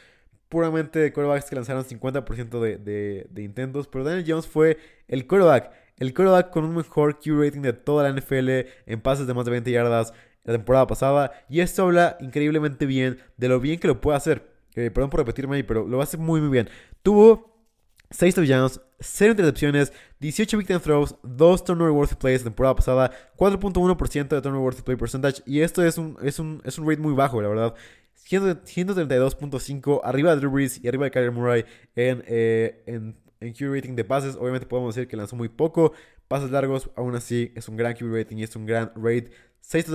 [0.49, 3.89] puramente de quarterbacks que lanzaron 50% de, de, intentos.
[3.89, 4.79] Pero Daniel Jones fue
[5.09, 5.73] el quarterback.
[5.99, 8.49] El quarterback con un mejor QB rating de toda la NFL
[8.87, 10.13] en pases de más de 20 yardas
[10.45, 11.33] la temporada pasada.
[11.49, 14.53] Y esto habla increíblemente bien de lo bien que lo puede hacer.
[14.75, 16.69] Eh, perdón por repetirme ahí, pero lo hace muy, muy bien.
[17.03, 17.52] Tuvo
[18.13, 24.29] 6 touchdowns, 0 intercepciones, 18 victim throws, 2 turnover worthy plays la temporada pasada, 4.1%
[24.29, 25.43] de turnover worthy play percentage.
[25.47, 27.75] Y esto es un, es un, es un rate muy bajo, la verdad.
[28.29, 31.65] 132.5 arriba de Drew Brees y arriba de Kyler Murray
[31.97, 34.37] en, eh, en, en Q rating de pases.
[34.37, 35.93] Obviamente podemos decir que lanzó muy poco.
[36.29, 39.31] Pases largos, aún así es un gran Q rating y es un gran rate.
[39.61, 39.87] 6,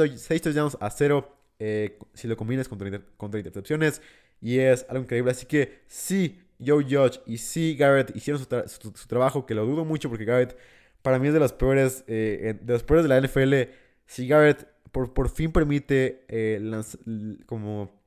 [0.42, 4.02] touchdowns a 0 eh, si lo combinas contra, contra intercepciones.
[4.42, 5.32] Y es algo increíble.
[5.32, 10.10] Así que sí, Joe Judge y sí, Garrett hicieron su, trabajo, que lo dudo mucho
[10.10, 10.58] porque Garrett
[11.02, 13.72] para mí es de los peores, eh, de los peores de la NFL.
[14.06, 16.60] Si Garrett por, por fin permite eh,
[17.46, 17.98] como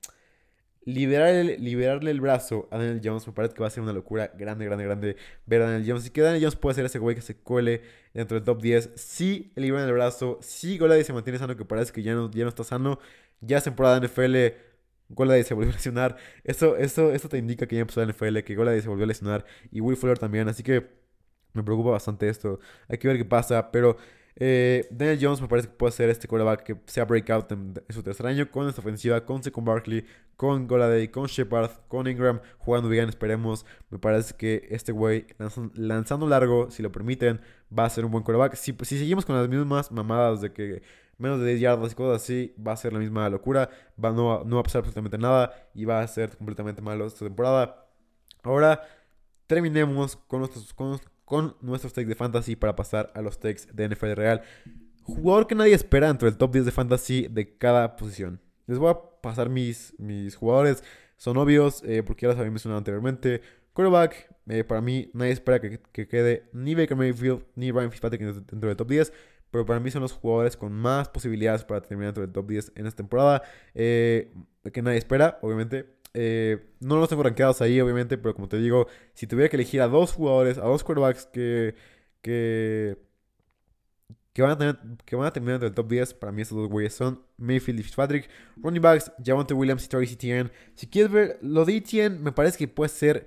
[0.84, 4.32] liberar liberarle el brazo a Daniel Jones, me parece que va a ser una locura
[4.36, 6.06] grande, grande, grande ver a Daniel Jones.
[6.06, 7.82] Y que Daniel Jones puede ser ese güey que se cuele
[8.14, 8.90] dentro del top 10.
[8.96, 12.44] Si liberan el brazo, si Golady se mantiene sano, que parece que ya no, ya
[12.44, 12.98] no está sano,
[13.40, 14.36] ya es temporada NFL
[15.10, 16.16] Golady se volvió a lesionar.
[16.44, 19.08] Eso, eso, eso te indica que ya empezó la NFL, que Golady se volvió a
[19.08, 20.48] lesionar y Will Fuller también.
[20.48, 20.88] Así que
[21.52, 22.60] me preocupa bastante esto.
[22.88, 23.70] Hay que ver qué pasa.
[23.70, 23.96] Pero
[24.36, 28.02] eh, Daniel Jones me parece que puede ser este quarterback que sea breakout en, su
[28.02, 30.06] tercer año con esta ofensiva, con Second Barkley,
[30.36, 33.08] con Goladay, con Shepard, con Ingram jugando bien.
[33.08, 33.66] Esperemos.
[33.90, 35.26] Me parece que este güey
[35.74, 37.40] lanzando, largo, si lo permiten,
[37.76, 38.54] va a ser un buen quarterback.
[38.54, 40.82] Si, si seguimos con las mismas mamadas de que
[41.20, 43.70] menos de 10 yardas y cosas así, va a ser la misma locura.
[44.02, 47.24] Va, no, no va a pasar absolutamente nada y va a ser completamente malo esta
[47.24, 47.86] temporada.
[48.42, 48.82] Ahora
[49.46, 50.72] terminemos con nuestros,
[51.24, 54.42] con, nuestros takes de fantasy para pasar a los takes de NFL real.
[55.02, 58.40] Jugador que nadie espera dentro del top 10 de fantasy de cada posición.
[58.66, 60.82] Les voy a pasar mis, mis jugadores.
[61.16, 63.42] Son obvios eh, porque ya los había mencionado anteriormente.
[63.72, 68.22] Quarterback, eh, para mí nadie espera que, que, quede ni Baker Mayfield ni Ryan Fitzpatrick
[68.22, 69.12] dentro del top 10
[69.50, 72.72] pero para mí son los jugadores con más posibilidades para terminar dentro del top 10
[72.76, 73.42] en esta temporada.
[73.74, 74.32] Eh,
[74.72, 76.00] que nadie espera, obviamente.
[76.14, 79.80] Eh, no los tengo rankeados ahí, obviamente, pero como te digo, si tuviera que elegir
[79.80, 81.74] a dos jugadores, a dos quarterbacks que,
[82.22, 82.98] que,
[84.32, 86.58] que, van, a tener, que van a terminar dentro del top 10, para mí estos
[86.58, 88.28] dos güeyes son Mayfield y Fitzpatrick.
[88.56, 90.50] Running backs, Javonte Williams y Tracy Etienne.
[90.74, 93.26] Si quieres ver lo de Etienne, me parece que puede ser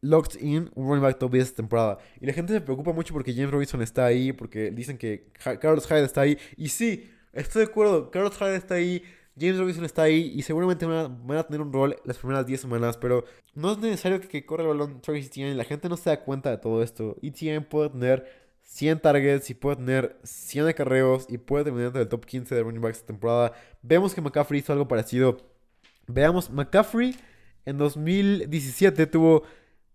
[0.00, 1.98] locked in un running back top 10 esta temporada.
[2.20, 5.30] Y la gente se preocupa mucho porque James Robinson está ahí, porque dicen que
[5.60, 6.38] Carlos Hyde está ahí.
[6.56, 9.02] Y sí, estoy de acuerdo, Carlos Hyde está ahí,
[9.38, 12.96] James Robinson está ahí y seguramente van a, tener un rol las primeras 10 semanas,
[12.96, 13.24] pero
[13.54, 15.54] no es necesario que, corra el balón Travis Etienne.
[15.54, 17.16] La gente no se da cuenta de todo esto.
[17.22, 22.08] Etienne puede tener 100 targets y puede tener 100 acarreos y puede terminar entre el
[22.08, 23.52] top 15 de running backs esta temporada.
[23.82, 25.38] Vemos que McCaffrey hizo algo parecido.
[26.06, 27.14] Veamos, McCaffrey
[27.64, 29.44] en 2017 tuvo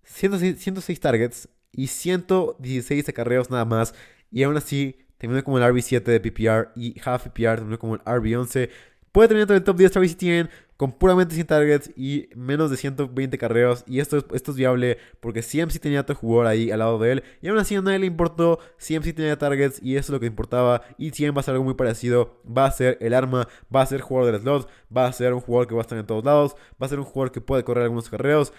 [0.03, 3.93] 106, targets y 116 acarreos nada más.
[4.31, 8.01] Y aún así, terminó como el RB7 de PPR y half PPR terminó como el
[8.01, 8.69] RB11.
[9.11, 12.77] Puede terminar en el top 10 Travis Etienne con puramente 100 targets y menos de
[12.77, 13.83] 120 carreos.
[13.87, 17.11] Y esto es, esto es viable porque CMC tenía otro jugador ahí al lado de
[17.11, 17.23] él.
[17.41, 18.59] Y aún así a nadie le importó.
[18.79, 20.81] CMC tenía targets y eso es lo que importaba.
[20.97, 22.41] Y Etienne va a ser algo muy parecido.
[22.45, 25.41] Va a ser el arma, va a ser jugador del slot, va a ser un
[25.41, 27.63] jugador que va a estar en todos lados, va a ser un jugador que puede
[27.63, 28.51] correr algunos carreos.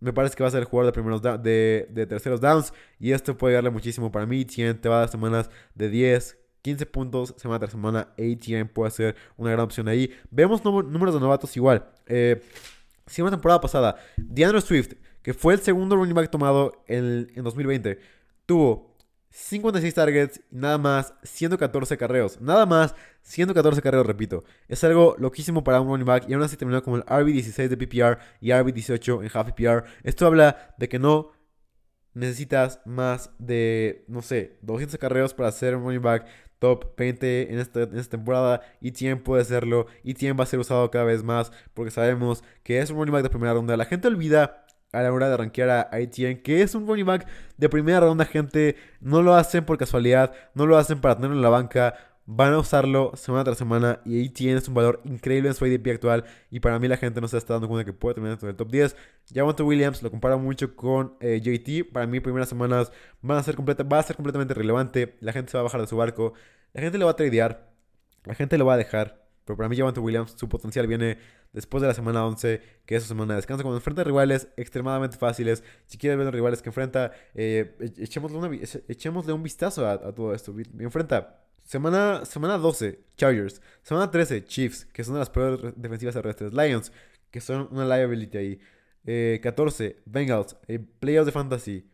[0.00, 2.72] Me parece que va a ser el jugador de, primeros de, de, terceros downs.
[2.98, 4.44] Y esto puede darle muchísimo para mí.
[4.44, 8.08] Tien te va a dar semanas de 10, 15 puntos semana tras semana.
[8.18, 10.10] ATM puede ser una gran opción ahí.
[10.30, 11.88] Vemos números de novatos igual.
[12.06, 12.42] Eh,
[13.06, 17.44] si una temporada pasada, DeAndre Swift, que fue el segundo running back tomado en, en
[17.44, 17.98] 2020,
[18.46, 18.95] tuvo
[19.36, 22.40] 56 targets y nada más 114 carreos.
[22.40, 24.44] Nada más 114 carreos, repito.
[24.66, 27.76] Es algo loquísimo para un running back y aún así terminó como el RB16 de
[27.76, 29.84] PPR y RB18 en half PPR.
[30.04, 31.32] Esto habla de que no
[32.14, 36.26] necesitas más de, no sé, 200 carreos para ser un running back
[36.58, 38.62] top 20 en esta, en esta temporada.
[38.80, 39.86] Y Tien puede serlo.
[40.02, 43.12] Y Tien va a ser usado cada vez más porque sabemos que es un running
[43.12, 43.76] back de primera ronda.
[43.76, 47.26] La gente olvida a la hora de rankear a ATN, que es un running back
[47.56, 48.76] de primera ronda, gente.
[49.00, 51.94] No lo hacen por casualidad, no lo hacen para tenerlo en la banca.
[52.28, 55.92] Van a usarlo semana tras semana y ATN es un valor increíble en su IDP
[55.92, 56.24] actual.
[56.50, 58.56] Y para mí la gente no se está dando cuenta que puede terminar dentro del
[58.56, 58.96] top 10.
[59.32, 61.92] Javonte Williams lo compara mucho con eh, JT.
[61.92, 62.90] Para mí, primeras semanas
[63.22, 65.16] van a ser completa, va a ser completamente relevante.
[65.20, 66.32] La gente se va a bajar de su barco.
[66.72, 67.70] La gente lo va a tradear.
[68.24, 69.26] La gente lo va a dejar.
[69.44, 71.18] Pero para mí, Javante Williams, su potencial viene
[71.56, 75.16] después de la semana 11, que es su semana de descanso, cuando enfrenta rivales extremadamente
[75.16, 75.64] fáciles.
[75.86, 78.02] Si quieres ver los rivales que enfrenta, eh, e-,
[78.88, 80.54] echémosle, un vistazo a, todo esto.
[80.78, 83.62] Enfrenta semana, semana 12, Chargers.
[83.82, 86.52] Semana 13, Chiefs, que son las peores defensivas terrestres.
[86.52, 86.92] Lions,
[87.30, 88.60] que son una liability ahí.
[89.40, 91.90] 14, eh, Bengals, eh, Playoffs de Fantasy.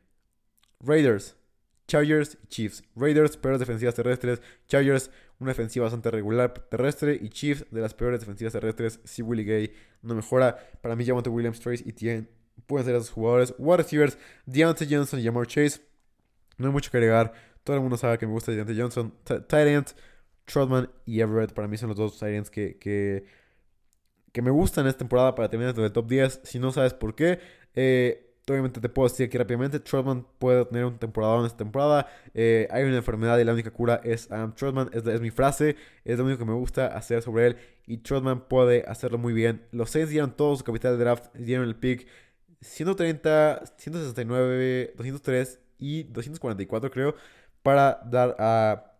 [0.81, 1.37] Raiders,
[1.93, 2.83] Chargers y Chiefs.
[2.97, 4.41] Raiders, peores defensivas terrestres.
[4.67, 7.19] Chargers, una defensiva bastante regular terrestre.
[7.21, 8.99] Y Chiefs, de las peores defensivas terrestres.
[9.05, 12.31] Si Willie Gay no mejora, para mí, Jamonte Williams, Trace y Tien
[12.67, 13.55] pueden ser esos jugadores.
[13.59, 14.17] Wide receivers,
[14.47, 15.83] Deontay Johnson y Jamar Chase.
[16.57, 17.35] No hay mucho que agregar.
[17.63, 19.13] Todo el mundo sabe que me gusta Deontay Johnson.
[19.25, 19.91] Tight
[20.47, 21.53] Trotman y Everett.
[21.53, 23.27] Para mí son los dos tight que, que,
[24.33, 26.41] que me gustan esta temporada para terminar dentro del top 10.
[26.45, 27.39] Si no sabes por qué,
[27.75, 32.07] eh, Obviamente te puedo decir aquí rápidamente, Trotman puede tener un temporada en esta temporada.
[32.35, 34.91] Eh, hay una enfermedad y la única cura es Adam Trotman.
[34.93, 37.57] Es, es, mi frase, es lo único que me gusta hacer sobre él.
[37.87, 39.67] Y Trotman puede hacerlo muy bien.
[39.73, 42.07] Los seis dieron todo su capital de draft, dieron el pick
[42.61, 47.15] 130, 169, 203 y 244 creo
[47.63, 48.92] para dar a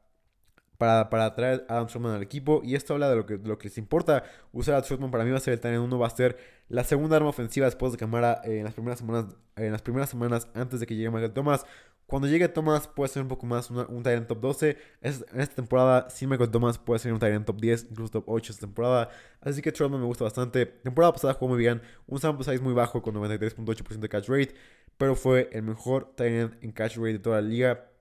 [0.83, 2.61] para, para traer a Adam Trotman al equipo.
[2.65, 5.13] Y esto habla de lo que, lo que les importa usar a Trotman.
[5.13, 6.37] Para mí va a ser el Titan 1, va a ser
[6.69, 10.49] la segunda arma ofensiva después de Camara en las primeras semanas, en las primeras semanas
[10.55, 11.65] antes de que llegue Michael Thomas.
[12.07, 14.77] Cuando llegue Thomas puede ser un poco más un Tyrant top 12.
[15.03, 18.53] en esta temporada, sin Michael Thomas puede ser un Tyrant top 10, incluso top 8
[18.53, 19.09] esta temporada.
[19.41, 20.67] Así que Trotman me gusta bastante.
[20.67, 21.81] Temporada pasada jugó muy bien.
[22.09, 24.55] Un sample size muy bajo con 93.8% de catch rate.
[24.99, 27.92] Pero fue el mejor Tyrant en catch rate de toda la liga.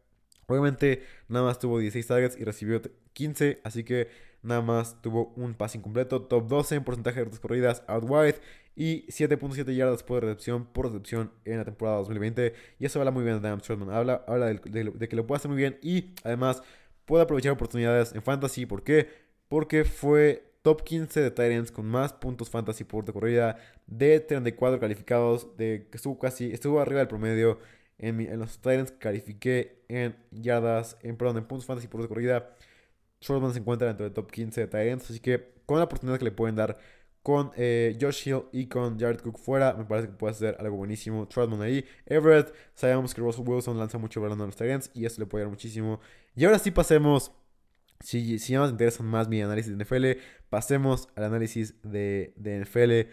[0.48, 2.82] Obviamente, nada más tuvo 16 targets y recibió
[3.14, 4.10] 15, así que
[4.44, 6.24] nada más tuvo un pase incompleto.
[6.24, 8.36] Top 12 en porcentaje de rutas corridas out wide
[8.76, 12.54] y 7.7 yardas por recepción por recepción en la temporada 2020.
[12.80, 13.90] Y eso habla muy bien de Adam Trotman.
[13.92, 16.64] Habla, habla de, que lo puede hacer muy bien y además
[17.06, 18.66] puede aprovechar oportunidades en fantasy.
[18.66, 19.10] ¿Por qué?
[19.48, 25.58] Porque fue top 15 de Titans con más puntos fantasy por corrida de 34 calificados,
[25.58, 27.60] de estuvo casi, estuvo arriba del promedio
[28.02, 32.56] en, los Titans califiqué en yardas, en, perdón, en puntos fantasy por corrida.
[33.20, 36.26] Trotman se encuentra dentro del top 15 de Titans, así que con la oportunidad que
[36.26, 36.78] le pueden dar
[37.22, 40.76] con eh, Josh Hill y con Jared Cook fuera, me parece que puede ser algo
[40.76, 41.28] buenísimo.
[41.28, 45.22] Trotman ahí, Everett, sabemos que Russell Wilson lanza mucho balón a los Titans y esto
[45.22, 46.00] le puede dar muchísimo.
[46.36, 47.32] Y ahora sí pasemos,
[48.00, 52.60] si, si ya nos interesan más mi análisis de NFL, pasemos al análisis de, de
[52.60, 53.12] NFL.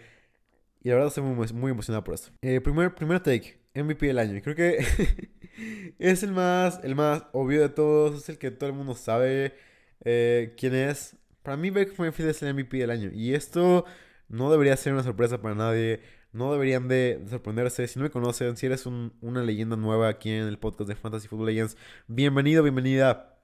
[0.81, 2.31] Y la verdad estoy muy, muy emocionado por esto.
[2.41, 3.58] Eh, primer, primer take.
[3.75, 4.41] MVP del año.
[4.41, 4.77] Creo que
[5.99, 8.23] es el más, el más obvio de todos.
[8.23, 9.55] Es el que todo el mundo sabe
[10.03, 11.15] eh, quién es.
[11.43, 13.09] Para mí, Baker Mayfield es el MVP del año.
[13.13, 13.85] Y esto
[14.27, 16.01] no debería ser una sorpresa para nadie.
[16.31, 17.87] No deberían de sorprenderse.
[17.87, 21.27] Si no me conocen, si eres una leyenda nueva aquí en el podcast de Fantasy
[21.27, 23.39] Football Legends, bienvenido, bienvenida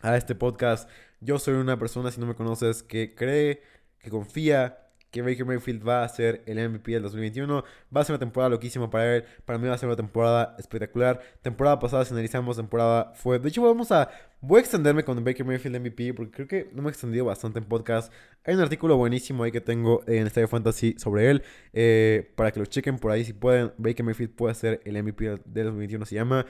[0.00, 0.88] a este podcast.
[1.20, 3.62] Yo soy una persona, si no me conoces, que cree,
[3.98, 4.81] que confía
[5.12, 7.62] que Baker Mayfield va a ser el MVP del 2021.
[7.94, 9.24] Va a ser una temporada loquísima para él.
[9.44, 11.20] Para mí va a ser una temporada espectacular.
[11.42, 13.38] Temporada pasada, si analizamos, temporada fue.
[13.38, 14.10] De hecho, vamos a.
[14.40, 17.58] Voy a extenderme con Baker Mayfield MVP porque creo que no me he extendido bastante
[17.58, 18.12] en podcast.
[18.44, 21.42] Hay un artículo buenísimo ahí que tengo en Estadio Fantasy sobre él.
[21.74, 23.72] Eh, para que lo chequen por ahí si pueden.
[23.76, 26.46] Baker Mayfield puede ser el MVP del 2021, se llama.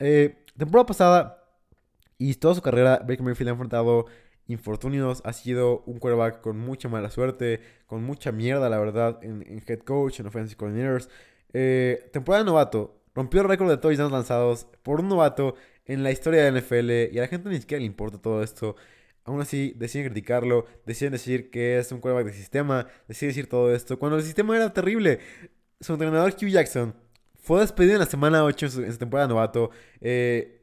[0.00, 1.44] Eh, temporada pasada
[2.18, 4.06] y toda su carrera, Baker Mayfield ha enfrentado
[4.52, 5.22] infortunios.
[5.24, 9.80] Ha sido un quarterback con mucha mala suerte, con mucha mierda, la verdad, en, head
[9.80, 11.08] coach, en offensive coordinators.
[11.52, 12.96] Eh, temporada novato.
[13.14, 17.14] Rompió el récord de touchdowns lanzados por un novato en la historia de la NFL.
[17.14, 18.76] Y a la gente ni siquiera le importa todo esto.
[19.24, 23.74] Aún así, deciden criticarlo, deciden decir que es un quarterback de sistema, deciden decir todo
[23.74, 23.98] esto.
[23.98, 25.20] Cuando el sistema era terrible,
[25.80, 26.94] su entrenador Hugh Jackson
[27.42, 29.70] fue despedido en la semana 8 en su, temporada novato.
[30.00, 30.62] Eh,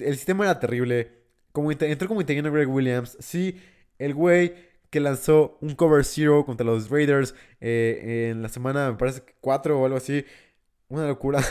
[0.00, 1.23] el sistema era terrible
[1.54, 3.16] como entró como interino Greg Williams.
[3.20, 3.60] Sí,
[3.98, 4.54] el güey
[4.90, 9.34] que lanzó un cover zero contra los Raiders eh, en la semana, me parece que
[9.40, 10.24] 4 o algo así.
[10.88, 11.40] Una locura.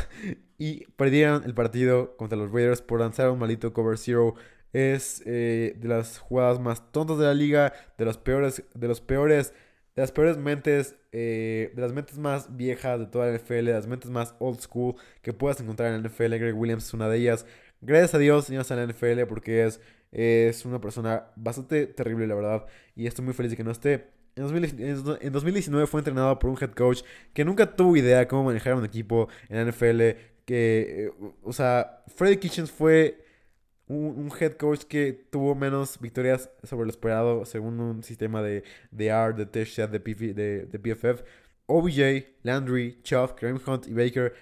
[0.59, 4.35] Y perdieron el partido contra los Raiders por lanzar un malito cover zero.
[4.71, 9.01] Es eh, de las jugadas más tontas de la liga, de los peores, de los
[9.01, 9.53] peores,
[9.95, 13.73] de las peores mentes, eh, de las mentes más viejas de toda la NFL, de
[13.73, 16.35] las mentes más old school que puedas encontrar en la NFL.
[16.35, 17.45] Greg Williams es una de ellas.
[17.85, 19.81] Gracias a Dios, ya está en la NFL porque es,
[20.11, 22.65] es una persona bastante terrible, la verdad.
[22.95, 24.07] Y estoy muy feliz de que no esté.
[24.35, 27.01] En 2019 fue entrenado por un head coach
[27.33, 29.99] que nunca tuvo idea cómo manejar un equipo en la NFL.
[30.45, 31.11] Que, eh,
[31.43, 33.23] o sea, Freddy Kitchens fue
[33.87, 39.07] un, head coach que tuvo menos victorias sobre lo esperado según un sistema de, de
[39.07, 41.23] R, de Teshat, de, de, de PFF.
[41.65, 44.33] OBJ, Landry, Chubb, Kareem Hunt y Baker,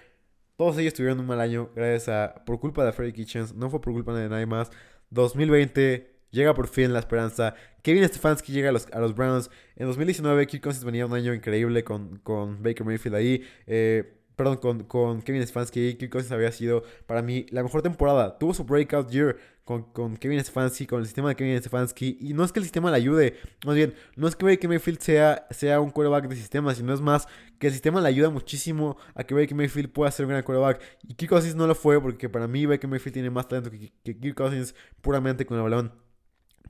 [0.56, 3.80] todos ellos tuvieron un mal año gracias a, por culpa de Freddy Kitchens, no fue
[3.80, 4.70] por culpa de nadie más.
[5.10, 7.54] 2020 llega por fin la esperanza.
[7.82, 9.50] Kevin Stefanski llega a los, a los Browns.
[9.76, 13.44] En 2019 Kirk Cousins venía un año increíble con, con Baker Mayfield ahí.
[13.66, 15.94] Eh, perdón, con, con Kevin Stefanski.
[15.94, 18.38] Kirk Cousins había sido para mí la mejor temporada.
[18.38, 22.18] Tuvo su breakout year con, con Kevin Stefanski, con el sistema de Kevin Stefanski.
[22.20, 25.00] Y no es que el sistema le ayude, más bien, no es que Baker Mayfield
[25.00, 27.28] sea, sea un quarterback de sistema, sino es más
[27.58, 30.80] que el sistema le ayuda muchísimo a que Baker Mayfield pueda ser un gran quarterback.
[31.02, 33.92] Y Kirk Cousins no lo fue, porque para mí Baker Mayfield tiene más talento que,
[34.02, 35.92] que Kirk Cousins puramente con el balón.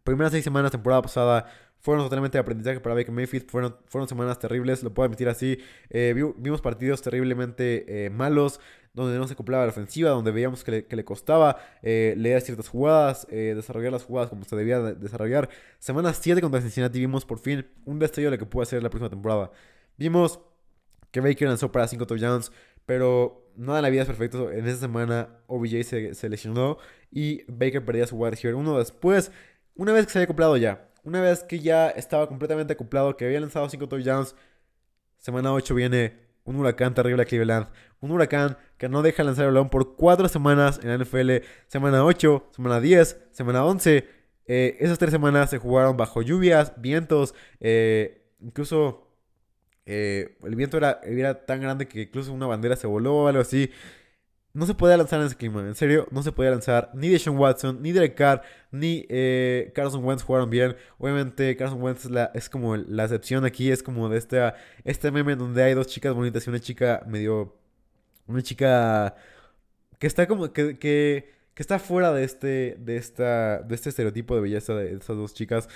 [0.04, 1.46] Primeras seis semanas, temporada pasada,
[1.82, 3.50] fueron totalmente de aprendizaje para Baker Mayfield.
[3.50, 5.58] Fueron, fueron semanas terribles, lo puedo admitir así.
[5.90, 8.60] Eh, vimos partidos terriblemente eh, malos,
[8.94, 13.26] donde no se acoplaba la ofensiva, donde veíamos que le, costaba eh, leer ciertas jugadas,
[13.28, 15.48] desarrollar las jugadas como se debía desarrollar.
[15.78, 18.90] Semana 7 contra Cincinnati vimos por fin un destello de lo que puede hacer la
[18.90, 19.50] próxima temporada.
[19.96, 20.40] Vimos
[21.10, 22.52] que Baker lanzó para 5 touchdowns,
[22.86, 24.50] pero nada en la vida es perfecto.
[24.50, 26.78] En esa semana OBJ se, lesionó
[27.10, 29.32] y Baker perdía su wide receiver uno después.
[29.74, 33.24] Una vez que se había acoplado ya, una vez que ya estaba completamente acoplado, que
[33.24, 34.34] había lanzado 5 touchdowns,
[35.18, 37.68] semana 8 viene un huracán terrible a Cleveland.
[38.00, 41.44] Un huracán que no deja lanzar el balón por 4 semanas en la NFL.
[41.68, 44.08] Semana 8, semana 10, semana 11.
[44.46, 49.08] Eh, esas 3 semanas se jugaron bajo lluvias, vientos, eh, incluso
[49.86, 53.40] eh, el viento era, era tan grande que incluso una bandera se voló o algo
[53.40, 53.70] así.
[54.54, 56.90] No se podía lanzar en ese clima, en serio, no se podía lanzar.
[56.94, 60.76] Ni Deshaun Watson, ni Derek Carr, ni eh, Carson Wentz jugaron bien.
[60.98, 64.52] Obviamente, Carson Wentz es, la, como la excepción aquí, es como de este,
[64.84, 67.56] este meme donde hay dos chicas bonitas y una chica medio.
[68.26, 69.14] Una chica
[69.98, 70.52] que está como.
[70.52, 74.94] que, que, que está fuera de este, de, esta, de este estereotipo de belleza de
[74.96, 75.68] esas dos chicas.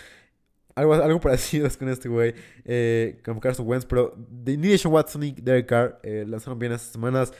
[0.75, 2.35] Algo, algo parecido es con este güey,
[2.67, 4.15] eh, como Carson Wentz, pero
[4.45, 7.33] ni Deshaun Watson ni Derek Carr eh, lanzaron bien estas semanas.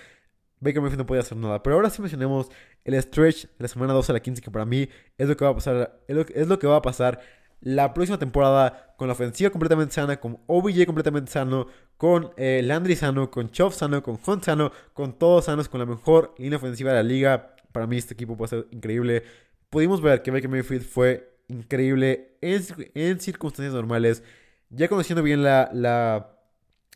[0.61, 1.63] Baker Mayfield no podía hacer nada.
[1.63, 2.49] Pero ahora sí mencionemos
[2.85, 4.89] el stretch de la semana 12 a la 15, que para mí
[5.19, 7.21] es lo que va a pasar, es lo, que va a pasar
[7.61, 12.97] la próxima temporada con la ofensiva completamente sana, con OBJ completamente sano, con eh, Landry
[12.97, 16.91] sano, con Chop sano, con Hunt sano, con todos sanos, con la mejor línea ofensiva
[16.91, 17.57] de la liga.
[17.73, 19.25] Para mí este equipo puede ser increíble.
[19.69, 24.23] Pudimos ver que Baker Mayfield fue increíble en, circunstancias normales.
[24.71, 26.37] Ya conociendo bien la, la,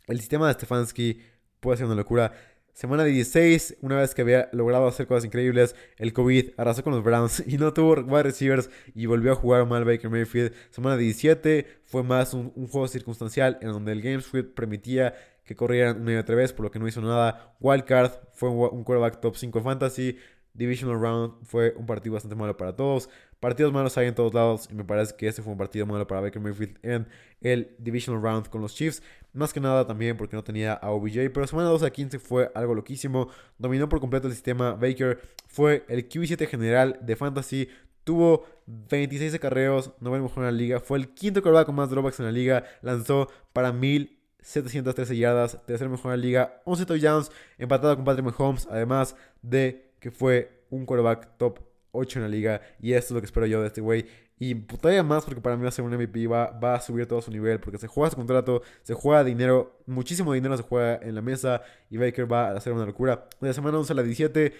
[0.07, 1.21] el sistema de Stefanski,
[1.59, 2.33] puede ser una locura.
[2.73, 7.03] Semana 16, una vez que había logrado hacer cosas increíbles, el COVID arrasó con los
[7.03, 10.53] Browns y no tuvo wide receivers y volvió a jugar mal Baker Mayfield.
[10.69, 15.13] Semana 17 fue más un, juego circunstancial en donde el Game Script permitía
[15.43, 17.55] que corrieran una y otra vez, por lo que no hizo nada.
[17.59, 20.17] Wildcard fue un, un quarterback top 5 fantasy.
[20.53, 23.09] Divisional Round fue un partido bastante malo para todos.
[23.41, 26.05] Partidos malos hay en todos lados y me parece que este fue un partido malo
[26.05, 27.07] para Baker Mayfield en
[27.41, 29.01] el Divisional Round con los Chiefs.
[29.33, 32.51] Más que nada también porque no tenía a OBJ, pero semana 2 a 15 fue
[32.53, 33.29] algo loquísimo.
[33.57, 34.73] Dominó por completo el sistema.
[34.73, 37.67] Baker fue el QB7 general de Fantasy.
[38.03, 40.79] Tuvo 26 acarreos, no mejor en la liga.
[40.79, 42.63] Fue el quinto quarterback con más dropbacks en la liga.
[42.83, 46.61] Lanzó para 1713 yardas, tercer mejor en la liga.
[46.65, 52.23] 11 touchdowns, empatado con Patrick Mahomes, además de que fue un quarterback top 8 en
[52.23, 52.61] la liga.
[52.79, 54.05] Y esto es lo que espero yo de este güey.
[54.39, 57.05] Y todavía más porque para mí va a ser un MVP, va, va a subir
[57.05, 60.95] todo su nivel porque se juega su contrato, se juega dinero, muchísimo dinero se juega
[60.95, 61.61] en la mesa
[61.91, 63.27] y Baker va a hacer una locura.
[63.39, 64.53] De la semana 11 a la 17,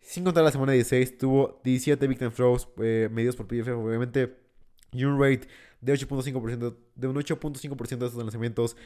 [0.00, 4.36] sin contar la semana 16, tuvo 17 victim throws eh, medidos por PFF, obviamente.
[4.92, 5.48] Y un rate
[5.82, 8.76] de 8.5%, de un 8.5% de estos lanzamientos.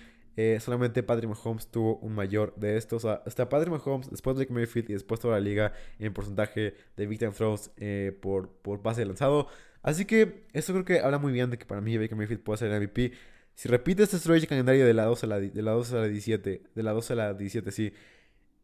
[0.43, 3.05] Eh, solamente Patrick Mahomes tuvo un mayor de estos.
[3.05, 7.07] Hasta Patrick Mahomes, después de Jake Mayfield y después toda la liga en porcentaje de
[7.07, 9.49] victim throws eh, por, por pase lanzado.
[9.83, 12.57] Así que eso creo que habla muy bien de que para mí Baker Mayfield puede
[12.57, 13.13] ser el MVP.
[13.55, 16.09] Si repite este stretch calendario de la 12 a la, de la 12 a la
[16.09, 17.93] 17, de la 12 a la 17, sí.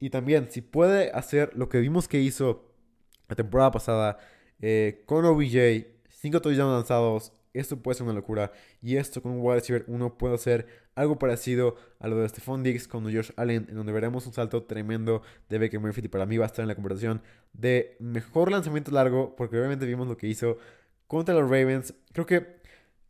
[0.01, 2.73] Y también, si puede hacer lo que vimos que hizo
[3.29, 4.19] la temporada pasada
[4.63, 8.53] eh, con OBJ, 5 touchdowns lanzados, esto puede ser una locura.
[8.83, 12.63] Y esto con un wide receiver 1 puede hacer algo parecido a lo de Stephon
[12.63, 16.07] Diggs con Josh Allen, en donde veremos un salto tremendo de Baker Mayfield.
[16.07, 19.87] Y para mí va a estar en la conversación de mejor lanzamiento largo, porque obviamente
[19.87, 20.59] vimos lo que hizo
[21.07, 21.95] contra los Ravens.
[22.13, 22.57] Creo que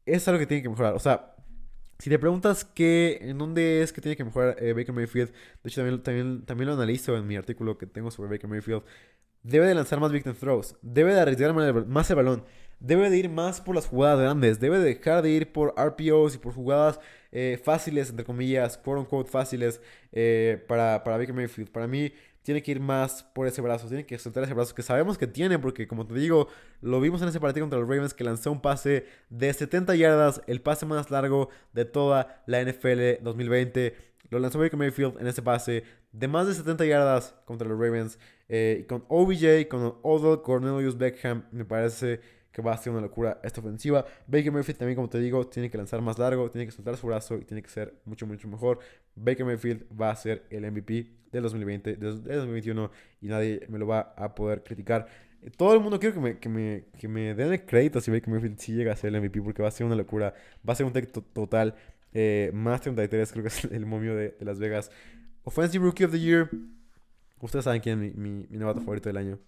[0.06, 0.94] es algo que tiene que mejorar.
[0.94, 1.36] O sea,
[1.98, 5.68] si te preguntas qué, en dónde es que tiene que mejorar eh, Baker Mayfield, de
[5.68, 8.82] hecho también, también, también, lo analizo en mi artículo que tengo sobre Baker Mayfield,
[9.42, 12.44] debe de lanzar más victim throws, debe de arriesgar más el balón.
[12.80, 16.38] Debe de ir más por las jugadas grandes, debe dejar de ir por RPOs y
[16.38, 17.00] por jugadas
[17.32, 18.80] eh, fáciles, entre comillas,
[19.28, 19.80] fáciles
[20.12, 21.70] eh, para, para Baker Mayfield.
[21.70, 22.12] Para mí,
[22.46, 25.26] tiene que ir más por ese brazo, tiene que soltar ese brazo que sabemos que
[25.26, 26.46] tiene, porque como te digo,
[26.80, 30.40] lo vimos en ese partido contra los Ravens que lanzó un pase de 70 yardas,
[30.46, 33.96] el pase más largo de toda la NFL 2020.
[34.30, 38.16] Lo lanzó Baker Mayfield en ese pase de más de 70 yardas contra los Ravens.
[38.48, 42.20] Eh, con OBJ, con Odell, Cornelius Beckham, me parece
[42.56, 44.06] que va a ser una locura esta ofensiva.
[44.26, 47.06] Baker Mayfield también, como te digo, tiene que lanzar más largo, tiene que soltar su
[47.06, 48.78] brazo y tiene que ser mucho, mucho mejor.
[49.14, 52.90] Baker Mayfield va a ser el MVP del 2020, del 2021
[53.20, 55.06] y nadie me lo va a poder criticar.
[55.58, 58.30] Todo el mundo quiero que me, que me, que me den el crédito si Baker
[58.30, 60.32] Mayfield sí llega a ser el MVP porque va a ser una locura.
[60.66, 61.74] Va a ser un texto total.
[62.14, 64.90] Eh, más 33 creo que es el momio de, Las Vegas.
[65.44, 66.48] Offensive Rookie of the Year.
[67.38, 69.38] Ustedes saben quién es mi, mi novato favorito del año.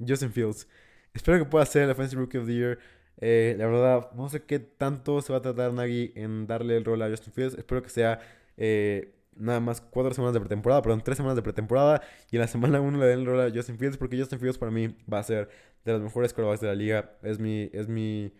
[0.00, 0.66] Justin Fields.
[1.14, 2.78] Espero que pueda ser el Offensive Rookie of the Year.
[3.18, 6.84] Eh, la verdad, no sé qué tanto se va a tratar Nagy en darle el
[6.84, 7.54] rol a Justin Fields.
[7.56, 8.20] Espero que sea
[8.56, 12.02] eh, nada más cuatro semanas de pretemporada, perdón, tres semanas de pretemporada.
[12.30, 14.58] Y en la semana uno le den el rol a Justin Fields, porque Justin Fields
[14.58, 15.48] para mí va a ser
[15.84, 17.16] de los mejores quarterbacks de la liga.
[17.22, 18.32] Es mi, es mi,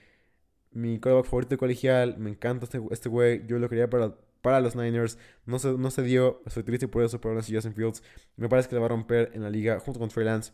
[0.72, 2.18] mi quarterback favorito colegial.
[2.18, 3.47] Me encanta este, este güey.
[3.47, 5.16] Yo lo quería para, para los Niners.
[5.47, 6.43] No se, no se dio.
[6.45, 8.03] Estoy triste por eso, pero aún así Justin Fields
[8.37, 10.53] me parece que le va a romper en la liga junto con Trey Lance.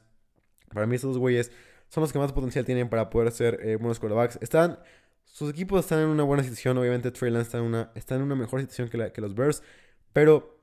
[0.73, 1.51] Para mí estos dos güeyes
[1.91, 4.39] son los que más potencial tienen para poder ser eh, buenos quarterbacks.
[4.41, 4.79] Están,
[5.25, 6.79] sus equipos están en una buena situación.
[6.79, 9.63] Obviamente, Trey Lance está en una, está en una mejor situación que, los Bears.
[10.13, 10.61] Pero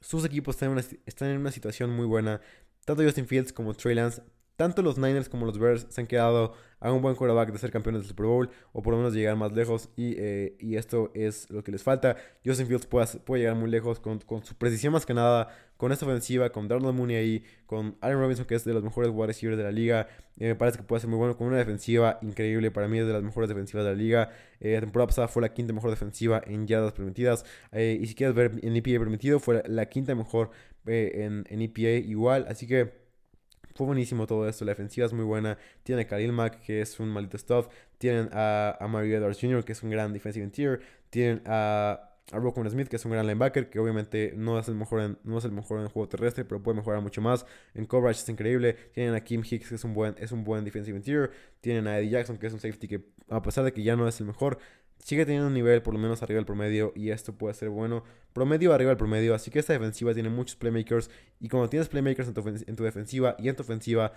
[0.00, 2.40] sus equipos están en, una, están en una situación muy buena.
[2.84, 4.22] Tanto Justin Fields como Trey Lance
[4.58, 7.70] tanto los Niners como los Bears se han quedado a un buen quarterback de ser
[7.70, 11.12] campeones del Super Bowl o por lo menos llegar más lejos y, eh, y esto
[11.14, 12.16] es lo que les falta.
[12.44, 13.06] Justin Fields puede,
[13.38, 16.92] llegar muy lejos con, con, su precisión más que nada, con esta ofensiva, con Darnell
[16.92, 20.08] Mooney ahí, con Allen Robinson que es de los mejores wide receivers de la liga.
[20.38, 22.72] Eh, me parece que puede ser muy bueno con una defensiva increíble.
[22.72, 24.30] Para mí es de las mejores defensivas de la liga.
[24.58, 27.44] Eh, la temporada pasada fue la quinta mejor defensiva en yardas permitidas.
[27.72, 30.50] y si quieres ver en EPA permitido, fue la, quinta mejor
[30.84, 32.44] en EPA igual.
[32.48, 33.07] Así que
[33.78, 34.64] fue buenísimo todo esto.
[34.64, 35.56] La defensiva es muy buena.
[35.84, 37.68] Tiene a Khalil Mack, que es un maldito stuff.
[37.96, 40.80] Tienen a, a Mario Edwards Jr., que es un gran defensive interior.
[41.10, 45.02] Tienen a, a Smith, que es un gran linebacker, que obviamente no es el mejor
[45.02, 47.46] en, no es el mejor en juego terrestre, pero puede mejorar mucho más.
[47.74, 48.74] En coverage es increíble.
[48.92, 51.30] Tienen a Kim Hicks, que es un buen, es un buen defensive interior.
[51.60, 54.08] Tienen a Eddie Jackson, que es un safety que, a pesar de que ya no
[54.08, 54.58] es el mejor,
[54.98, 58.04] sigue teniendo un nivel por lo menos arriba del promedio y esto puede ser bueno.
[58.32, 62.28] Promedio arriba del promedio, así que esta defensiva tiene muchos playmakers y cuando tienes playmakers
[62.28, 62.34] en
[62.76, 64.12] tu, defensiva y en tu ofensiva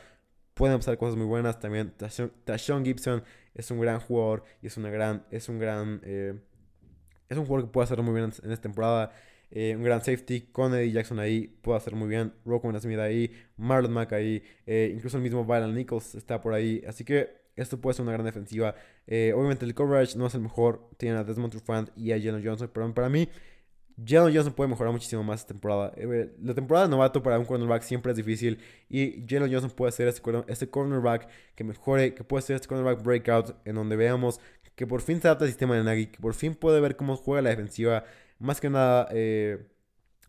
[0.54, 1.60] pueden pasar cosas muy buenas.
[1.60, 1.94] También
[2.46, 3.24] Tashon Gibson
[3.54, 6.34] es un gran jugador y es una gran, es un gran, eh,
[7.30, 9.12] es un jugador que puede hacer muy bien en esta temporada.
[9.54, 12.34] Eh, un gran safety con Eddie Jackson ahí, puede hacer muy bien.
[12.46, 16.82] Rocco Smith ahí, Marlon Mack ahí, eh, incluso el mismo Byron Nichols está por ahí.
[16.88, 18.76] Así que esto puede ser una gran defensiva.
[19.08, 20.90] Eh, obviamente el coverage no es el mejor.
[20.98, 22.70] Tienen a Desmond Trufant y a Jalen Johnson.
[22.74, 23.28] Pero para mí,
[24.06, 25.92] Jalen Johnson puede mejorar muchísimo más esta temporada.
[25.96, 28.60] Eh, la temporada de novato para un cornerback siempre es difícil.
[28.90, 32.14] Y Jalen Johnson puede ser este, este, cornerback que mejore.
[32.14, 33.56] Que puede ser este cornerback breakout.
[33.66, 34.40] En donde veamos
[34.76, 36.08] que por fin se adapta al sistema de Nagy.
[36.08, 38.06] Que por fin puede ver cómo juega la defensiva.
[38.40, 39.08] Más que nada...
[39.12, 39.68] Eh,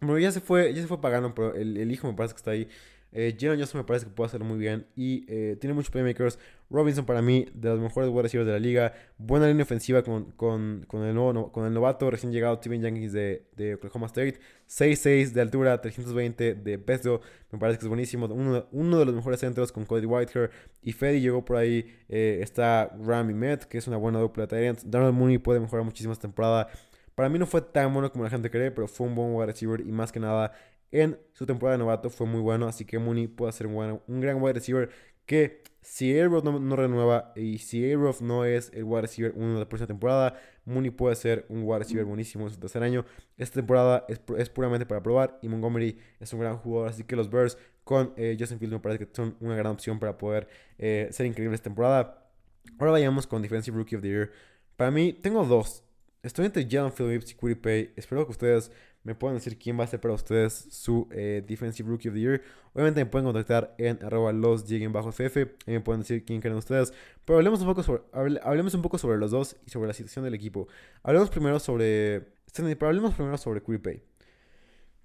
[0.00, 2.38] bueno, ya se fue, ya se fue pagando, pero el, el hijo me parece que
[2.38, 2.68] está ahí.
[3.12, 5.20] Eh, Jalen Johnson me parece que puede hacerlo muy bien y
[5.56, 6.38] tiene muchos playmakers.
[6.72, 8.94] Robinson para mí, de los mejores wide receivers de la liga.
[9.18, 13.12] Buena línea ofensiva con, con, con, el, nuevo, con el novato recién llegado Steven Jenkins
[13.12, 14.40] de, de Oklahoma State.
[14.68, 17.20] 6'6 de altura, 320 de peso.
[17.50, 18.26] Me parece que es buenísimo.
[18.26, 20.50] Uno, uno de los mejores centros con Cody Whitehair.
[20.80, 21.94] Y Freddy llegó por ahí.
[22.08, 24.74] Eh, está Rami Met, que es una buena dupla de.
[24.84, 26.68] Donald Mooney puede mejorar muchísimo esta temporada.
[27.14, 29.46] Para mí no fue tan bueno como la gente cree, pero fue un buen wide
[29.46, 30.52] receiver y más que nada
[30.90, 34.20] en su temporada de novato fue muy bueno, así que Mooney puede ser un, un
[34.20, 34.90] gran wide receiver
[35.26, 39.60] que si Aerof no, renueva y si Aerof no es el wide receiver uno de
[39.60, 43.04] la próxima temporada, Mooney puede ser un wide receiver buenísimo en su tercer año.
[43.36, 47.16] Esta temporada es, es puramente para probar y Montgomery es un gran jugador, así que
[47.16, 50.48] los Bears con eh, Justin Fields me parece que son una gran opción para poder
[50.78, 52.30] eh, ser increíbles esta temporada.
[52.78, 54.30] Ahora vayamos con Defensive Rookie of the Year.
[54.76, 55.82] Para mí, tengo dos.
[56.22, 57.92] Estoy entre Jalen Phillips y Curry Pay.
[57.96, 58.70] Espero que ustedes
[59.04, 62.20] me pueden decir quién va a ser para ustedes su eh, Defensive Rookie of the
[62.20, 62.42] Year.
[62.72, 65.36] Obviamente me pueden contactar en arroba los bajo ff
[65.66, 66.92] y me pueden decir quién quieren ustedes.
[67.24, 68.02] Pero hablemos un, poco sobre,
[68.42, 70.68] hablemos un poco sobre los dos y sobre la situación del equipo.
[71.02, 72.32] Hablemos primero sobre...
[72.54, 74.02] Pero hablemos primero sobre Pay.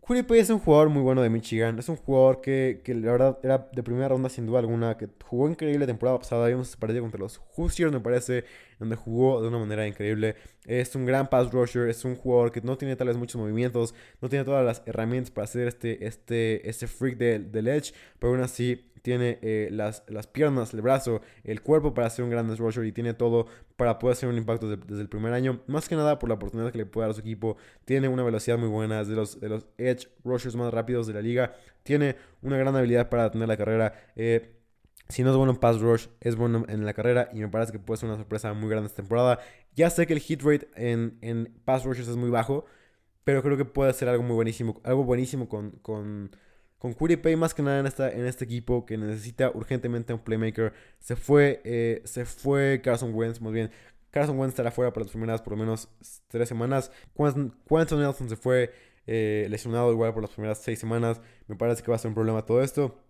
[0.08, 1.78] Pay es un jugador muy bueno de Michigan.
[1.80, 4.97] Es un jugador que, que, la verdad era de primera ronda sin duda alguna.
[4.97, 6.47] Que jugó increíble la temporada pasada.
[6.47, 8.45] Vimos ese partido contra los Hoosiers, me parece.
[8.80, 10.36] Donde jugó de una manera increíble.
[10.66, 11.89] Es un gran pass rusher.
[11.89, 13.93] Es un jugador que no tiene tal vez muchos movimientos.
[14.22, 17.93] No tiene todas las herramientas para hacer este, este, este freak del edge.
[18.18, 22.30] Pero aún así tiene eh, las, las piernas, el brazo, el cuerpo para ser un
[22.30, 23.47] gran rusher y tiene todo
[23.78, 25.62] para poder hacer un impacto desde, el primer año.
[25.66, 27.55] Más que nada por la oportunidad que le puede dar a su equipo.
[27.86, 31.14] Tiene una velocidad muy buena, es de los, de los edge rushers más rápidos de
[31.14, 31.55] la liga.
[31.84, 33.93] Tiene una gran habilidad para tener la carrera.
[34.18, 34.58] Eh,
[35.08, 37.72] si no es bueno en pass rush, es bueno en la carrera y me parece
[37.72, 39.39] que puede ser una sorpresa muy grande esta temporada.
[39.74, 42.66] Ya sé que el hit rate en, en pass rushers es muy bajo,
[43.24, 46.32] pero creo que puede ser algo muy buenísimo, algo buenísimo con, con,
[46.78, 50.73] con Pay más que nada en, en este equipo que necesita urgentemente un playmaker.
[50.99, 53.71] Se fue, eh, se fue Carson Wentz, muy bien.
[54.11, 55.89] Carson Wentz estará fuera para las primeras por lo menos
[56.28, 56.91] tres semanas.
[57.15, 58.71] Quentin Nelson se fue
[59.05, 61.21] eh, lesionado igual por las primeras seis semanas.
[61.47, 63.03] Me parece que va a ser un problema todo esto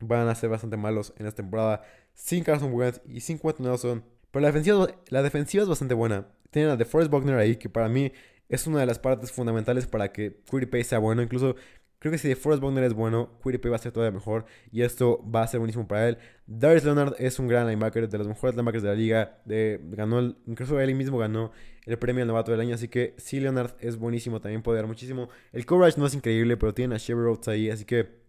[0.00, 1.82] van a ser bastante malos en esta temporada
[2.14, 4.04] sin Carson Wentz y sin Quentin Nelson.
[4.30, 6.28] Pero la defensiva, la defensiva es bastante buena.
[6.50, 8.12] Tienen a DeForest Buckner ahí, que para mí
[8.48, 11.22] es una de las partes fundamentales para que Pay sea bueno.
[11.22, 11.56] Incluso
[12.04, 14.44] creo que si DeForest Buckner es bueno, Pay va a ser todavía mejor.
[14.70, 16.18] Y esto va a ser buenísimo para él.
[16.46, 19.38] Darius Leonard es un gran linebacker, de los mejores linebackers de la liga.
[19.46, 21.50] De, ganó incluso él mismo ganó
[21.86, 22.74] el premio al novato del año.
[22.74, 25.30] Así que sí, Leonard es buenísimo, también puede dar muchísimo.
[25.50, 27.70] El coverage no es increíble, pero tiene a Chevy Rhodes ahí.
[27.70, 28.22] Así que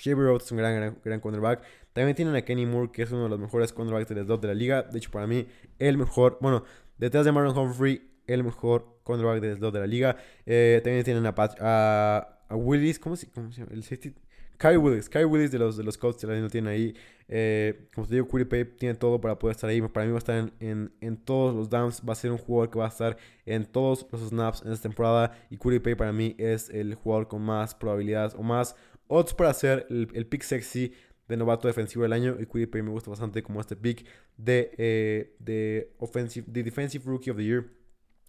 [0.00, 1.62] Shabby Rhodes es un gran, gran, gran cornerback.
[1.92, 4.48] También tienen a Kenny Moore, que es uno de los mejores cornerbacks del slot de
[4.48, 4.84] la liga.
[4.84, 5.46] De hecho, para mí,
[5.78, 6.64] el mejor, bueno,
[6.96, 10.16] detrás de Marlon Humphrey, el mejor cornerback del slot de la liga.
[10.46, 13.72] Eh, también tienen a, a, Willis, ¿cómo se, cómo se llama?
[13.72, 14.14] El safety.
[14.62, 16.94] Kyle Willis, Kyle Willis de los, de los Colts lo tiene ahí.
[17.26, 19.82] Eh, como te digo, Pay tiene todo para poder estar ahí.
[19.82, 22.00] Para mí va a estar en, en, todos los downs.
[22.08, 24.88] Va a ser un jugador que va a estar en todos los snaps en esta
[24.88, 25.36] temporada.
[25.50, 28.76] Y Pay para mí es el jugador con más probabilidades o más
[29.08, 30.92] odds para hacer el, pick sexy
[31.26, 32.36] de novato defensivo del año.
[32.38, 37.30] Y Pay me gusta bastante como este pick de, eh, de, offensive, de Defensive Rookie
[37.30, 37.64] of the Year.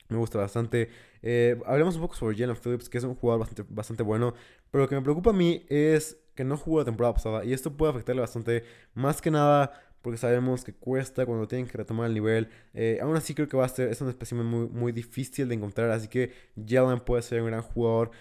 [0.10, 0.89] Me gusta bastante.
[1.22, 4.34] Eh, hablemos un poco sobre Jalen Phillips, que es un jugador bastante, bastante bueno.
[4.72, 7.45] Pero lo que me preocupa a mí es que no jugó la temporada pasada.
[7.45, 8.64] Y esto puede afectarle bastante.
[8.93, 12.49] Más que nada porque sabemos que cuesta cuando tienen que retomar el nivel.
[12.74, 15.56] Eh, aún así creo que va a ser, es un espécimen muy, muy difícil de
[15.56, 15.89] encontrar.
[15.91, 16.34] Así que
[16.68, 18.12] Jalen puede ser un gran jugador.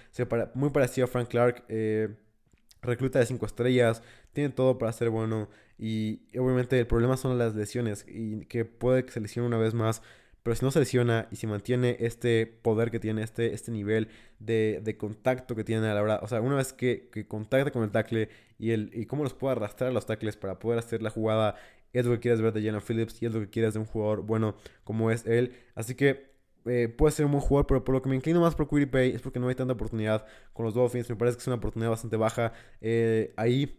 [0.54, 1.64] muy parecido a Frank Clark.
[1.68, 2.14] Eh,
[2.82, 4.02] recluta de 5 estrellas,
[4.32, 9.04] tiene todo para ser bueno y obviamente el problema son las lesiones y que puede
[9.04, 10.02] que se lesione una vez más,
[10.42, 14.08] pero si no se lesiona y si mantiene este poder que tiene, este, este nivel
[14.38, 17.82] de, contacto que tiene a la hora, o sea, una vez que, que contacta con
[17.82, 18.28] el tackle
[18.58, 21.56] y, el, y cómo los puede arrastrar a los tackles para poder hacer la jugada,
[21.92, 23.86] es lo que quieres ver de Jalen Phillips y es lo que quieres de un
[23.86, 25.54] jugador bueno como es él.
[25.74, 26.32] Así que
[26.64, 29.10] eh, puede ser un buen jugador, pero por lo que me inclino más por Pay
[29.12, 31.08] es porque no hay tanta oportunidad con los Dolphins.
[31.10, 33.78] Me parece que es una oportunidad bastante baja eh, ahí.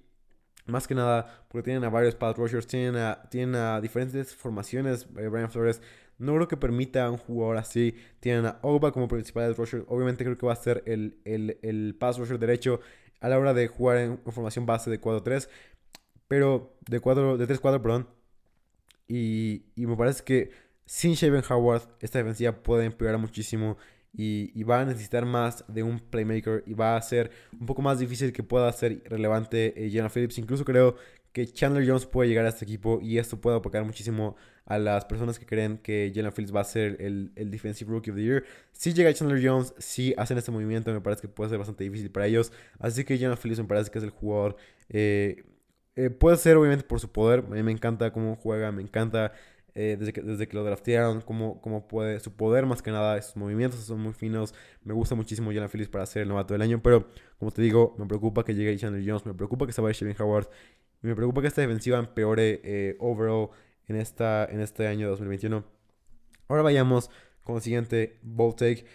[0.65, 5.07] Más que nada, porque tienen a varios pass rushers, tienen a, tienen a diferentes formaciones.
[5.17, 5.81] Eh, Brian Flores
[6.17, 7.95] no creo que permita a un jugador así.
[8.19, 9.85] Tienen a Oba como principal rusher.
[9.87, 12.79] Obviamente creo que va a ser el, el, el pass rusher derecho
[13.19, 15.49] a la hora de jugar en, formación base de 4-3.
[16.27, 18.07] Pero de, 4, de 3-4, perdón.
[19.07, 20.51] Y, y me parece que
[20.85, 23.77] sin Shaven Howard, esta defensiva puede empeorar muchísimo
[24.15, 27.99] y, va a necesitar más de un playmaker y va a ser un poco más
[27.99, 30.37] difícil que pueda ser relevante eh, Phillips.
[30.37, 30.95] Incluso creo
[31.33, 35.03] que Chandler Jones puede llegar a este equipo y esto puede apocar muchísimo a las
[35.05, 38.43] personas que creen que Jalen Phillips va a ser el, Defensive Rookie of the Year.
[38.71, 42.11] Si llega Chandler Jones, si hacen este movimiento, me parece que puede ser bastante difícil
[42.11, 42.53] para ellos.
[42.79, 44.55] Así que Jalen Phillips me parece que es el jugador.
[44.89, 45.43] Eh,
[45.95, 47.39] eh, puede ser obviamente por su poder.
[47.39, 49.33] A mí me encanta cómo juega, me encanta
[49.75, 53.19] eh, desde, que, desde que lo draftearon, cómo, cómo puede, su poder más que nada,
[53.23, 54.53] sus movimientos son muy finos.
[54.83, 57.07] Me gusta muchísimo Jalen Phillips para ser el novato del año, pero
[57.39, 60.15] como te digo, me preocupa que llegue Chandler Jones, me preocupa que se vaya Shevin
[60.21, 60.47] Howard,
[61.07, 63.49] me preocupa que esta defensiva empeore eh, overall
[63.87, 65.63] en, esta, en este año 2021.
[66.47, 67.09] Ahora vayamos
[67.43, 68.85] con el siguiente bold take.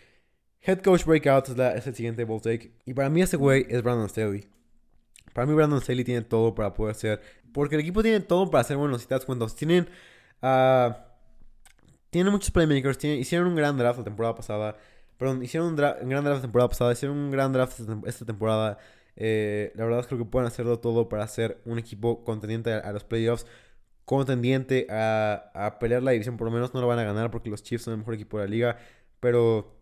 [0.60, 2.72] Head Coach Breakout es, es el siguiente bold take.
[2.84, 4.48] Y para mí ese güey es Brandon Staley.
[5.32, 7.20] Para mí Brandon Staley tiene todo para poder ser...
[7.52, 9.00] Porque el equipo tiene todo para ser buenos.
[9.02, 9.88] Si te das cuenta, tienen
[10.40, 10.94] Uh,
[12.10, 13.02] tiene muchos playmakers.
[13.04, 14.76] hicieron un gran draft la temporada pasada.
[15.16, 16.92] Perdón, hicieron un, gran draft la temporada pasada.
[16.92, 18.78] Hicieron un gran draft esta temporada.
[19.18, 23.04] Eh, la verdad creo que pueden hacerlo todo para ser un equipo contendiente a, los
[23.04, 23.46] playoffs.
[24.04, 26.36] Contendiente a, a, pelear la división.
[26.36, 28.38] Por lo menos no lo van a ganar porque los Chiefs son el mejor equipo
[28.38, 28.78] de la liga.
[29.20, 29.76] Pero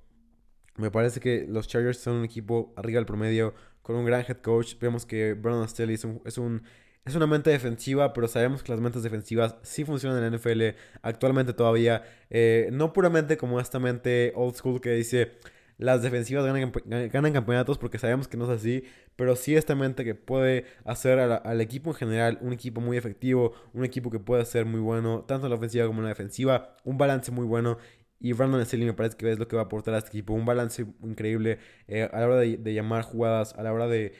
[0.76, 3.54] me parece que los Chargers son un equipo arriba del promedio.
[3.82, 4.76] Con un gran head coach.
[4.80, 6.62] Vemos que Brandon Staley es un
[7.06, 10.76] es una mente defensiva, pero sabemos que las mentes defensivas sí funcionan en la NFL
[11.02, 12.02] actualmente todavía.
[12.30, 15.38] Eh, no puramente como esta mente old school que dice
[15.78, 20.14] las defensivas ganan, campeonatos porque sabemos que no es así, pero sí esta mente que
[20.14, 24.64] puede hacer al equipo en general un equipo muy efectivo, un equipo que puede ser
[24.64, 27.78] muy bueno, tanto en la ofensiva como en la defensiva, un balance muy bueno.
[28.18, 30.32] Y Brandon Staley me parece que es lo que va a aportar a este equipo,
[30.32, 34.14] un balance increíble eh, a la hora de, llamar jugadas, a la hora de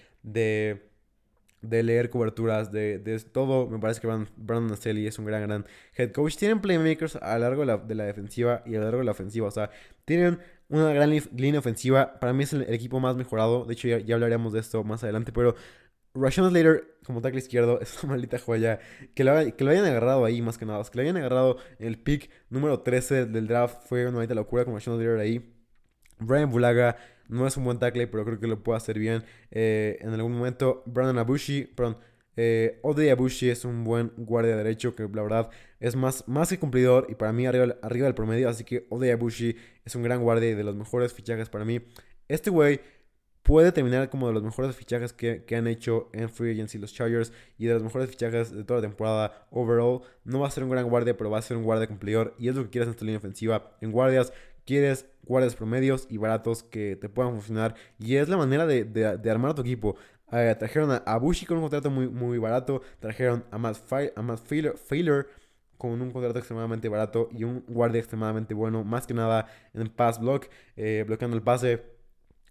[1.69, 3.69] de leer coberturas, de, de todo.
[3.69, 6.37] Me parece que Brandon Naselli es un gran, gran head coach.
[6.37, 9.05] Tienen playmakers a lo largo de la, de la, defensiva y a lo largo de
[9.05, 9.49] la ofensiva.
[9.49, 9.71] O sea,
[10.05, 10.39] tienen
[10.69, 12.19] una gran línea ofensiva.
[12.19, 13.65] Para mí es el, equipo más mejorado.
[13.65, 15.33] De hecho, ya, hablaremos de esto más adelante.
[15.33, 15.55] Pero
[16.15, 18.81] Rashawn Slater, como tackle izquierdo, es una maldita joya.
[19.15, 20.83] Que lo, que lo hayan agarrado ahí, más que nada.
[20.85, 23.87] Que lo hayan agarrado en el pick número 13 del draft.
[23.87, 25.53] Fue una maldita locura con Rashawn Slater ahí.
[26.19, 26.97] Brian Bulaga
[27.29, 30.33] no es un buen tackle, pero creo que lo puede hacer bien eh, en algún
[30.33, 30.83] momento.
[30.87, 31.99] Brandon Abushi, perdón.
[32.37, 35.51] Eh, Abushi es un buen guardia derecho que la verdad
[35.81, 38.49] es más, más que cumplidor y para mí arriba, arriba del promedio.
[38.49, 41.81] Así que Ode Abushi es un gran guardia y de los mejores fichajes para mí.
[42.29, 42.81] Este güey
[43.43, 46.93] puede terminar como de los mejores fichajes que, que, han hecho en Free Agency los
[46.93, 50.01] Chargers y de los mejores fichajes de toda la temporada overall.
[50.25, 52.49] No va a ser un gran guardia, pero va a ser un guardia cumplidor y
[52.49, 53.77] es lo que quieres en esta línea ofensiva.
[53.81, 54.33] En guardias
[54.65, 59.31] quieres guardias promedios y baratos que te puedan funcionar y es la manera de, de,
[59.31, 59.97] armar a tu equipo.
[60.33, 63.77] Eh, trajeron a, Bushi con un contrato muy, muy barato, trajeron a Matt,
[64.17, 65.29] a Matt Failer
[65.79, 70.21] con un contrato extremadamente barato y un guardia extremadamente bueno, más que nada en pass
[70.21, 71.97] block, eh, bloqueando el pase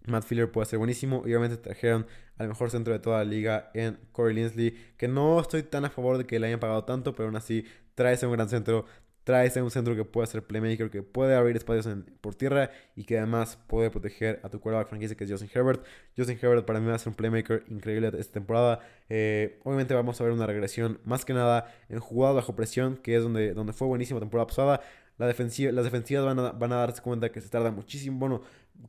[0.07, 1.23] Matt Filler puede ser buenísimo.
[1.25, 2.05] Y obviamente trajeron
[2.37, 4.71] al mejor centro de toda la liga en Corey Linsley.
[4.97, 7.65] Que no estoy tan a favor de que le hayan pagado tanto, pero aún así
[7.95, 8.85] trae un gran centro.
[9.25, 11.87] Trae un centro que puede ser playmaker, que puede abrir espacios
[12.21, 15.83] por tierra y que además puede proteger a tu quarterback franquicia que es Justin Herbert.
[16.15, 18.81] Justin Herbert para mí va a ser un playmaker increíble esta temporada.
[19.09, 23.15] Eh, obviamente vamos a ver una regresión más que nada en jugada bajo presión, que
[23.15, 24.81] es donde, donde fue buenísima temporada pasada.
[25.17, 28.19] La defensiva, las defensivas van a, van a darse cuenta que se tarda muchísimo.
[28.19, 28.41] Bueno,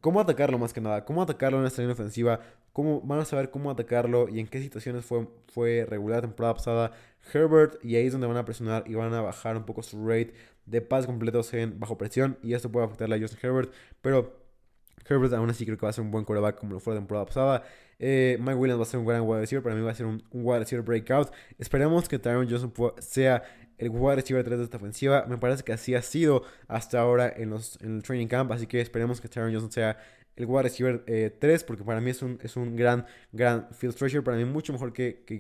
[0.03, 2.41] cómo atacarlo más que nada, cómo atacarlo en esta línea ofensiva,
[2.75, 6.55] cómo, van a saber cómo atacarlo y en qué situaciones fue, fue regular la temporada
[6.55, 6.93] pasada
[7.33, 10.07] Herbert y ahí es donde van a presionar y van a bajar un poco su
[10.07, 10.35] rate
[10.67, 14.41] de pases completos en bajo presión y esto puede afectarle a Justin Herbert, pero
[15.09, 17.01] Herbert aún así creo que va a ser un buen quarterback como lo fue la
[17.01, 17.65] temporada pasada.
[17.99, 20.07] Eh, Mike Williams va a ser un gran wide receiver, para mí va a ser
[20.07, 21.33] un, un wide receiver breakout.
[21.59, 23.43] Esperemos que Tyron Johnson sea
[23.79, 25.27] el wide receiver 3 de esta ofensiva.
[25.29, 28.53] Me parece que así ha sido hasta ahora en, los, en el training camp.
[28.53, 29.99] Así que esperemos que Tyron Johnson sea
[30.37, 31.05] el wide receiver
[31.39, 31.65] 3.
[31.65, 34.25] Porque para mí es un, es un gran, gran field stretcher.
[34.25, 35.39] Para mí mucho mejor que, que.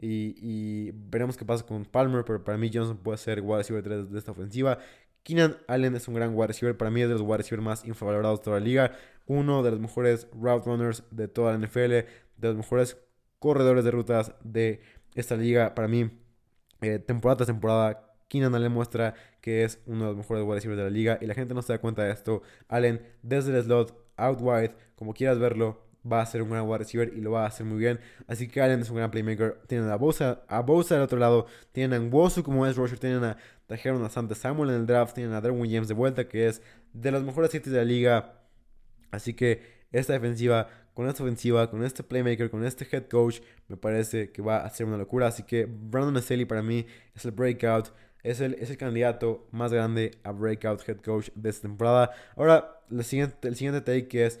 [0.00, 2.24] Y, veremos qué pasa con Palmer.
[2.24, 4.78] Pero para mí Johnson puede ser wide receiver 3 de esta ofensiva.
[5.22, 6.76] Keenan Allen es un gran wide receiver.
[6.76, 8.92] Para mí es de los wide receivers más infravalorados de toda la liga.
[9.26, 11.90] Uno de los mejores route runners de toda la NFL.
[11.90, 12.96] De los mejores
[13.38, 14.80] corredores de rutas de
[15.14, 15.74] esta liga.
[15.74, 16.10] Para mí
[16.80, 20.78] eh, temporada tras temporada, Keenan Allen muestra que es uno de los mejores wide receivers
[20.78, 22.42] de la liga y la gente no se da cuenta de esto.
[22.68, 26.78] Allen, desde el slot, out wide, como quieras verlo, va a ser un gran wide
[26.78, 28.00] receiver y lo va a hacer muy bien.
[28.26, 29.60] Así que Allen es un gran playmaker.
[29.66, 33.24] Tienen a Bosa, a Bosa del otro lado, tienen a Nwosu como es Roger, tienen
[33.24, 33.36] a,
[33.66, 36.62] trajeron a Santa Samuel en el draft, tienen a Derwin James de vuelta, que es
[36.92, 38.34] de los mejores sitios de la liga.
[39.10, 40.68] Así que esta defensiva
[40.98, 44.70] con esta ofensiva, con este playmaker, con este head coach, me parece que va a
[44.70, 45.28] ser una locura.
[45.28, 47.92] Así que Brandon Aselli para mí es el breakout,
[48.24, 52.10] es el, es el candidato más grande a breakout head coach de esta temporada.
[52.34, 54.40] Ahora, el siguiente, el siguiente take es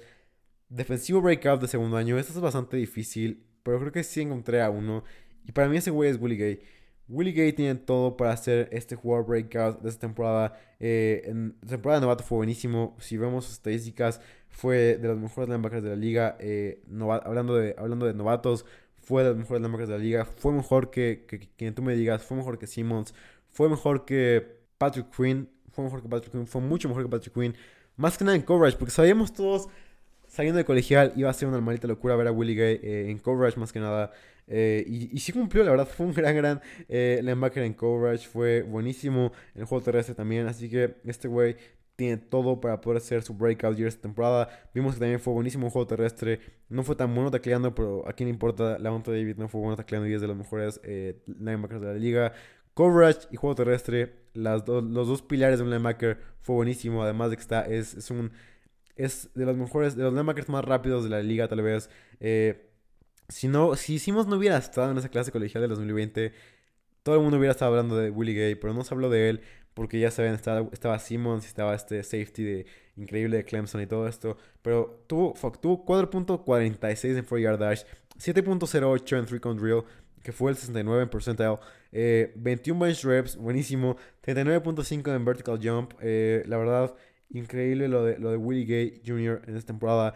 [0.68, 2.18] defensivo breakout de segundo año.
[2.18, 5.04] Esto es bastante difícil, pero creo que sí encontré a uno.
[5.44, 6.60] Y para mí ese güey es Willie Gay.
[7.08, 10.60] Willie Gay tiene todo para hacer este jugador breakout de esta temporada.
[10.78, 12.96] Eh, en temporada de novato fue buenísimo.
[13.00, 16.36] Si vemos sus estadísticas, fue de los mejores linebackers de la liga.
[16.38, 16.82] Eh,
[17.24, 18.66] hablando, de, hablando de novatos,
[19.00, 20.24] fue de los mejores linebackers de la liga.
[20.26, 21.24] Fue mejor que,
[21.56, 22.22] quien tú me digas.
[22.22, 23.14] Fue mejor que Simmons.
[23.50, 25.48] Fue mejor que Patrick Quinn.
[25.70, 26.46] Fue mejor que Patrick Quinn.
[26.46, 27.54] Fue mucho mejor que Patrick Quinn.
[27.96, 29.68] Más que nada en coverage, porque sabíamos todos
[30.28, 33.18] saliendo de colegial iba a ser una maldita locura ver a Willie Gay eh, en
[33.18, 34.12] coverage más que nada.
[34.46, 38.26] Eh, y, y, sí cumplió, la verdad, fue un gran, gran eh, linebacker en coverage,
[38.26, 41.56] fue buenísimo en el juego terrestre también, así que este güey
[41.96, 44.48] tiene todo para poder hacer su breakout year esta temporada.
[44.72, 48.12] Vimos que también fue buenísimo en juego terrestre, no fue tan bueno tacleando, pero a
[48.12, 51.20] quién importa, la monta David no fue bueno tacleando y es de los mejores eh,
[51.26, 52.32] linebackers de la liga.
[52.72, 57.36] Coverage y juego terrestre, las los dos pilares de un linebacker fue buenísimo, además de
[57.36, 58.30] que está, es, es un...
[58.98, 61.88] Es de los mejores, de los linebackers más rápidos de la liga, tal vez.
[62.20, 62.68] Eh,
[63.28, 66.32] si no, si hicimos no hubiera estado en esa clase colegial de 2020,
[67.02, 69.40] todo el mundo hubiera estado hablando de Willie Gay, pero no se habló de él
[69.78, 74.08] porque ya saben, estaba, estaba Simmons, estaba este safety de, increíble de Clemson y todo
[74.08, 77.82] esto, pero tuvo, tuvo 4.46 en 4 yard dash,
[78.18, 79.84] 7.08 en 3 count drill,
[80.20, 81.58] que fue el 69 en percentile,
[82.34, 83.96] 21 bench reps, buenísimo,
[84.26, 86.94] 39.5 en vertical jump, eh, la verdad,
[87.30, 89.42] increíble lo de, lo de Willie Gay Jr.
[89.46, 90.14] en esta temporada.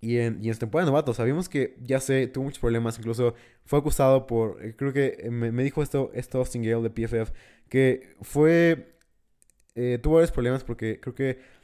[0.00, 2.98] Y en, y en temporada de novato, sabíamos que, ya sé, tuvo muchos problemas.
[2.98, 6.90] Incluso fue acusado por, eh, creo que eh, me, dijo esto, esto Austin Gale de
[6.90, 7.32] PFF,
[7.68, 8.96] que fue,
[9.74, 11.60] eh, tuvo varios problemas porque creo que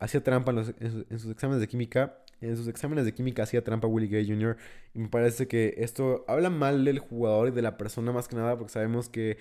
[0.00, 4.08] hacía trampa en, sus, exámenes de química en sus exámenes de química hacía trampa Willie
[4.08, 4.56] Gay Jr.
[4.92, 8.36] Y me parece que esto habla mal del jugador y de la persona más que
[8.36, 9.38] nada porque sabemos que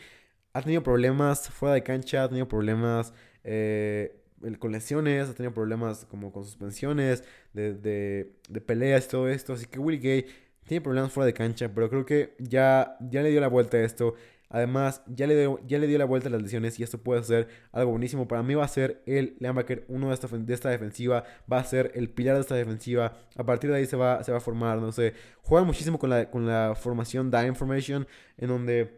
[0.53, 3.13] ha tenido problemas fuera de cancha, ha tenido problemas
[3.43, 4.23] eh,
[4.59, 7.23] con lesiones, ha tenido problemas como con suspensiones,
[7.53, 9.53] de, de, peleas y todo esto.
[9.53, 10.25] Así que Willie Gay
[10.65, 13.81] tiene problemas fuera de cancha, pero creo que ya, ya le dio la vuelta a
[13.83, 14.15] esto.
[14.49, 17.23] Además, ya le, dio, ya le dio la vuelta a las lesiones y esto puede
[17.23, 18.27] ser algo buenísimo.
[18.27, 21.23] Para mí va a ser el linebacker uno de esta, de esta defensiva.
[21.51, 23.17] Va a ser el pilar de esta defensiva.
[23.35, 25.15] A partir de ahí se va, se va a formar, no sé.
[25.41, 28.05] Juega muchísimo con la, con la formación Dime Formation,
[28.37, 28.91] en donde,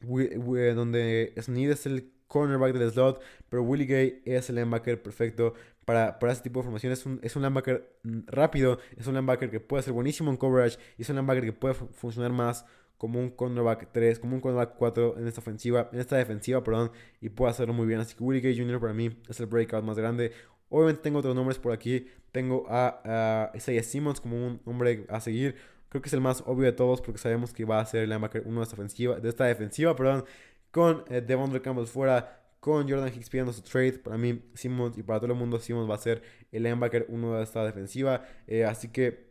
[0.00, 5.54] donde Sneed es el cornerback del slot, pero Willie Gay es el linebacker perfecto
[5.84, 6.92] para, para este tipo de formación.
[6.92, 7.90] Es un, es un linebacker
[8.26, 11.52] rápido, es un linebacker que puede ser buenísimo en coverage y es un linebacker que
[11.52, 12.64] puede funcionar más
[12.98, 16.90] como un cornerback 3, como un cornerback 4 en esta ofensiva, en esta defensiva, perdón,
[17.20, 18.00] y puede hacerlo muy bien.
[18.00, 18.80] Así que Willie Gay Jr.
[18.80, 20.32] para mí es el breakout más grande.
[20.68, 22.08] Obviamente tengo otros nombres por aquí.
[22.32, 25.56] Tengo a, Isaiah Simmons como un hombre a seguir.
[25.88, 28.10] Creo que es el más obvio de todos porque sabemos que va a ser el
[28.10, 30.24] linebacker uno de esta ofensiva, de esta defensiva, perdón,
[30.70, 33.98] con eh, Devondre Campbell fuera, con Jordan Hicks pidiendo su trade.
[33.98, 37.36] Para mí, Simmons y para todo el mundo, Simmons va a ser el linebacker uno
[37.36, 38.24] de esta defensiva.
[38.46, 39.28] Eh, así que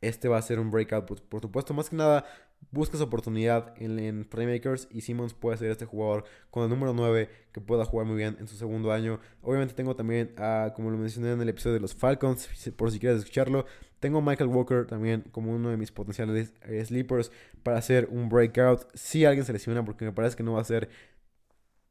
[0.00, 1.74] este va a ser un breakout, por, por, supuesto.
[1.74, 2.24] Más que nada,
[2.70, 7.28] buscas oportunidad en, en, Playmakers y Simmons puede ser este jugador con el número 9
[7.52, 9.20] que pueda jugar muy bien en su segundo año.
[9.42, 12.98] Obviamente tengo también, a, como lo mencioné en el episodio de los Falcons, por si
[12.98, 13.66] quieres escucharlo,
[14.00, 18.86] tengo Michael Walker también como uno de mis potenciales eh, sleepers para hacer un breakout.
[18.94, 20.90] Si alguien se lesiona, porque me parece que no va a ser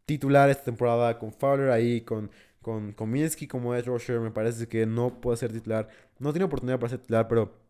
[0.05, 2.29] titular esta temporada con Fowler ahí, con,
[2.61, 3.11] con, con
[3.49, 5.89] como Edge Rusher, me parece que no puede ser titular.
[6.19, 7.62] No tiene oportunidad para ser titular, pero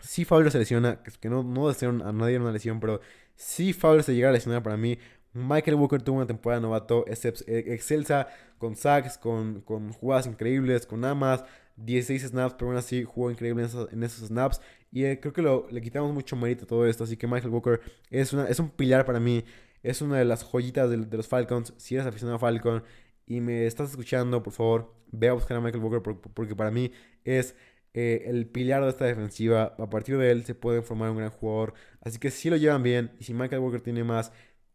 [0.00, 3.00] si Fowler se lesiona, que no, no a nadie una lesión, pero
[3.34, 4.98] si Fowler se llega a lesionar para mí,
[5.34, 8.28] Michael Walker tuvo una temporada novato excelsa,
[8.58, 11.44] con sacks, con, con jugadas increíbles, con más
[11.76, 14.60] 16 snaps, pero aún así jugó increíble en esos, snaps.
[14.90, 17.04] Y eh, creo que le quitamos mucho mérito a todo esto.
[17.04, 17.80] Así que Michael Walker
[18.10, 19.44] es, es un pilar para mí.
[19.82, 21.72] Es una de las joyitas de, de los Falcons.
[21.78, 22.84] Si eres aficionado a Falcon
[23.26, 26.02] y me estás escuchando, por favor, ve a buscar a Michael Walker
[26.34, 26.92] porque para mí
[27.24, 27.54] es
[27.94, 29.74] eh, el pilar de esta defensiva.
[29.78, 31.74] A partir de él se puede formar un gran jugador.
[32.00, 34.32] Así que si lo llevan bien y si Michael Walker tiene más,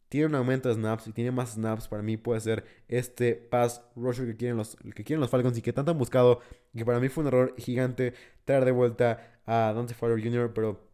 [0.09, 3.82] tiene un aumento de snaps y tiene más snaps, para mí puede ser este pass
[3.95, 6.41] rusher que quieren los, que quieren los Falcons y que tanto han buscado.
[6.76, 8.13] Que para mí fue un error gigante
[8.45, 10.88] traer de vuelta a Dante Fowler Jr., pero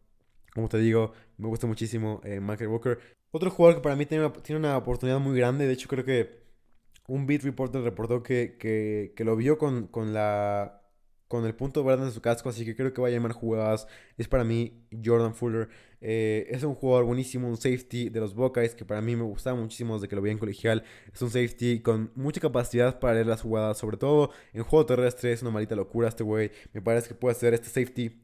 [0.54, 2.98] como te digo, me gusta muchísimo eh, Michael Walker.
[3.32, 6.04] Otro jugador que para mí tiene una, tiene una oportunidad muy grande, de hecho creo
[6.04, 6.44] que
[7.08, 10.83] un beat reporter reportó que, que, que lo vio con, con la
[11.34, 13.88] con el punto verde en su casco, así que creo que va a llamar jugadas.
[14.16, 15.68] Es para mí Jordan Fuller.
[16.00, 19.58] Eh, es un jugador buenísimo, un safety de los Buckeyes que para mí me gustaba
[19.58, 20.84] muchísimo desde que lo vi en colegial.
[21.12, 25.32] Es un safety con mucha capacidad para leer las jugadas, sobre todo en juego terrestre.
[25.32, 26.52] Es una maldita locura este güey.
[26.72, 28.22] Me parece que puede ser este safety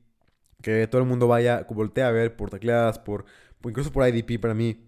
[0.63, 3.25] que todo el mundo vaya, voltea a ver por tacleadas, por,
[3.61, 4.87] por incluso por IDP para mí.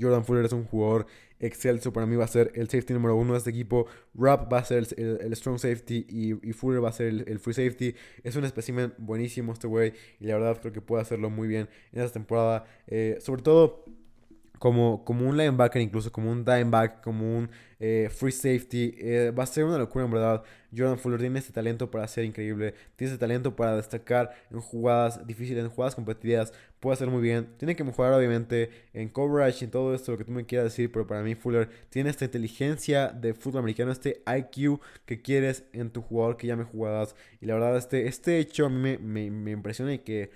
[0.00, 1.06] Jordan Fuller es un jugador
[1.40, 1.92] excelso.
[1.92, 3.86] Para mí va a ser el safety número uno de este equipo.
[4.14, 7.94] Rapp va a ser el, strong safety y, Fuller va a ser el, free safety.
[8.22, 9.94] Es un espécimen buenísimo este güey.
[10.20, 12.64] Y la verdad creo que puede hacerlo muy bien en esta temporada.
[12.86, 13.84] Eh, sobre todo
[14.60, 18.94] como, como un linebacker, incluso como un dimeback, como un eh, free safety.
[18.98, 20.42] Eh, va a ser una locura, en verdad.
[20.76, 22.74] Jordan Fuller tiene este talento para ser increíble.
[22.94, 26.52] Tiene este talento para destacar en jugadas difíciles, en jugadas competitivas.
[26.78, 27.48] Puede hacer muy bien.
[27.56, 30.92] Tiene que mejorar, obviamente, en coverage en todo esto, lo que tú me quieras decir.
[30.92, 35.88] Pero para mí, Fuller tiene esta inteligencia de fútbol americano, este IQ que quieres en
[35.88, 37.16] tu jugador que llame jugadas.
[37.40, 40.30] Y la verdad, este, este hecho a mí me, me, impresiona y que.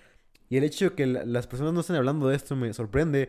[0.48, 3.28] Y el hecho de que las personas no estén hablando de esto me sorprende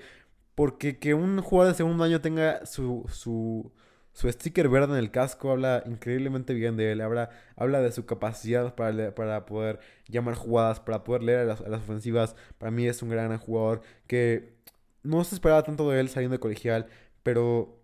[0.56, 3.72] porque que un jugador de segundo año tenga su, su,
[4.14, 7.02] su sticker verde en el casco habla increíblemente bien de él.
[7.02, 11.62] Habla, habla de su capacidad para, para poder llamar jugadas, para poder leer a las,
[11.62, 12.36] ofensivas.
[12.58, 14.56] Para mí es un gran jugador que
[15.04, 16.88] no se esperaba tanto de él saliendo de colegial,
[17.24, 17.78] pero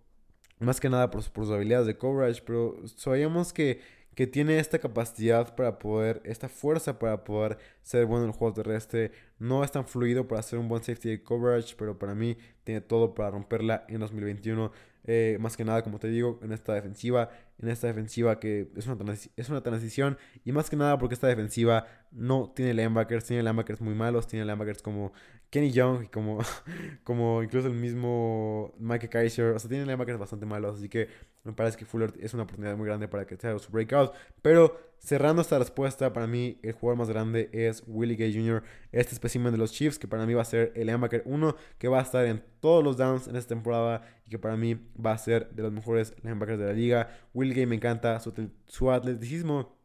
[0.60, 2.42] más que nada por, por sus habilidades de coverage.
[2.46, 3.82] Pero sabíamos que
[4.16, 8.54] que tiene esta capacidad para poder, esta fuerza para poder ser bueno en el juego
[8.54, 9.12] terrestre.
[9.40, 13.14] No es tan fluido para hacer un buen safety coverage, pero para mí tiene todo
[13.14, 14.72] para romperla en 2021.
[15.04, 18.86] Eh, más que nada, como te digo, en esta defensiva, en esta defensiva que es
[18.86, 23.42] una, es una transición, y más que nada porque esta defensiva no tiene linebackers, tiene
[23.42, 25.12] linebackers muy malos, tiene linebackers como
[25.52, 26.40] Kenny Young y como,
[27.04, 31.10] como incluso el mismo Mike Kaiser, o sea, tiene linebackers bastante malos, así que
[31.44, 34.80] me parece que Fuller es una oportunidad muy grande para que sea su breakout, pero
[34.98, 38.64] cerrando esta respuesta, para mí el jugador más grande es Willie Gay Jr.,
[38.94, 41.90] este espécimen de los Chiefs, que para mí va a ser el linebacker 1, que
[41.90, 45.12] va a estar en todos los downs en esta temporada y que para mí va
[45.12, 47.10] a ser de los mejores linebackers de la liga.
[47.34, 48.34] Willie Gay me encanta su,
[48.68, 49.76] su atleticismo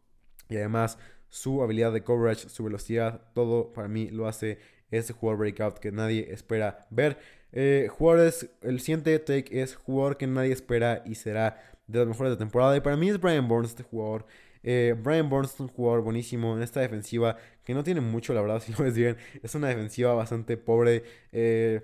[0.48, 0.98] y además
[1.28, 4.58] su habilidad de coverage, su velocidad, todo para mí lo hace
[4.90, 7.18] ese jugador breakout que nadie espera ver.
[7.52, 12.32] Eh, jugadores, el siguiente take es jugador que nadie espera y será de los mejores
[12.32, 12.76] de temporada.
[12.76, 14.26] Y para mí es Brian Burns, este jugador.
[14.62, 18.40] Eh, Brian Burns es un jugador buenísimo en esta defensiva que no tiene mucho, la
[18.42, 19.16] verdad, si lo ves bien.
[19.42, 21.04] Es una defensiva bastante pobre.
[21.32, 21.82] Eh,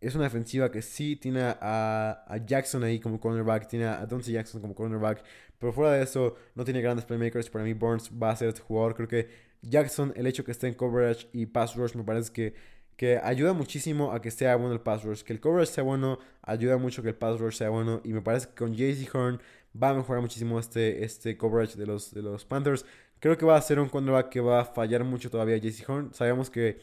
[0.00, 4.60] es una defensiva que sí tiene a, Jackson ahí como cornerback, tiene a Doncey Jackson
[4.60, 5.22] como cornerback,
[5.58, 7.48] pero fuera de eso no tiene grandes playmakers.
[7.50, 8.94] Para mí Burns va a ser este jugador.
[8.94, 9.28] Creo que
[9.62, 12.54] Jackson, el hecho que esté en coverage y pass rush, me parece que,
[12.96, 15.22] que ayuda muchísimo a que sea bueno el pass rush.
[15.22, 18.00] Que el coverage sea bueno, ayuda mucho que el pass rush sea bueno.
[18.04, 19.40] Y me parece que con JC Horn
[19.80, 22.84] va a mejorar muchísimo este, este coverage de los, de los Panthers.
[23.20, 26.12] Creo que va a ser un cornerback que va a fallar mucho todavía JC Horn.
[26.12, 26.78] Sabemos que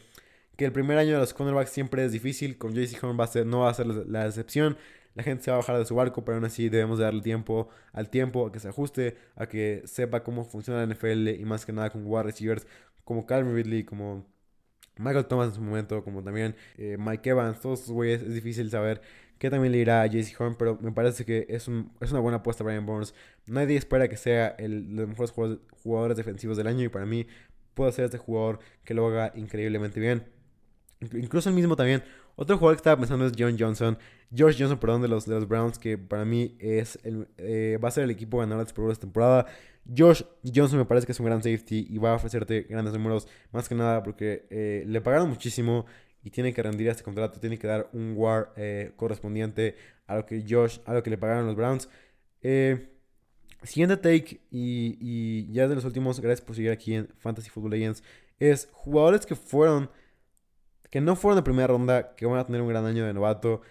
[0.60, 2.58] que el primer año de los cornerbacks siempre es difícil.
[2.58, 4.76] Con JC Horn va a ser, no va a ser la, excepción.
[5.14, 7.68] La gente se va a bajar de su barco, pero aún así debemos darle tiempo
[7.92, 11.66] al tiempo, a que se ajuste, a que sepa cómo funciona la NFL y más
[11.66, 12.66] que nada con wide receivers
[13.04, 14.24] como Calvin Ridley, como
[14.98, 18.22] Michael Thomas en su momento, como también eh, Mike Evans, todos esos güeyes.
[18.22, 19.00] Es difícil saber
[19.38, 22.20] qué también le irá a JC Horn, pero me parece que es, un, es una
[22.20, 23.14] buena apuesta Brian Burns.
[23.46, 27.26] Nadie espera que sea el, de los mejores jugadores defensivos del año y para mí
[27.74, 30.24] puede ser este jugador que lo haga increíblemente bien.
[31.00, 32.02] Incluso el mismo también.
[32.36, 33.98] Otro jugador que estaba pensando es John Johnson.
[34.34, 37.88] George Johnson, perdón, de los, de los Browns, que para mí es el, eh, va
[37.88, 39.46] a ser el equipo ganador de Super esta temporada.
[39.96, 43.26] Josh Johnson me parece que es un gran safety y va a ofrecerte grandes números,
[43.50, 45.86] más que nada porque eh, le pagaron muchísimo
[46.22, 50.26] y tiene que rendir este contrato, tiene que dar un war eh, correspondiente a lo
[50.26, 51.88] que Josh, a lo que le pagaron los Browns.
[53.62, 57.70] siguiente take y, y ya de los últimos, gracias por seguir aquí en Fantasy Football
[57.70, 58.02] Legends,
[58.38, 59.90] es jugadores que fueron
[60.90, 63.62] que no fueron de primera ronda, que van a tener un gran año de novato.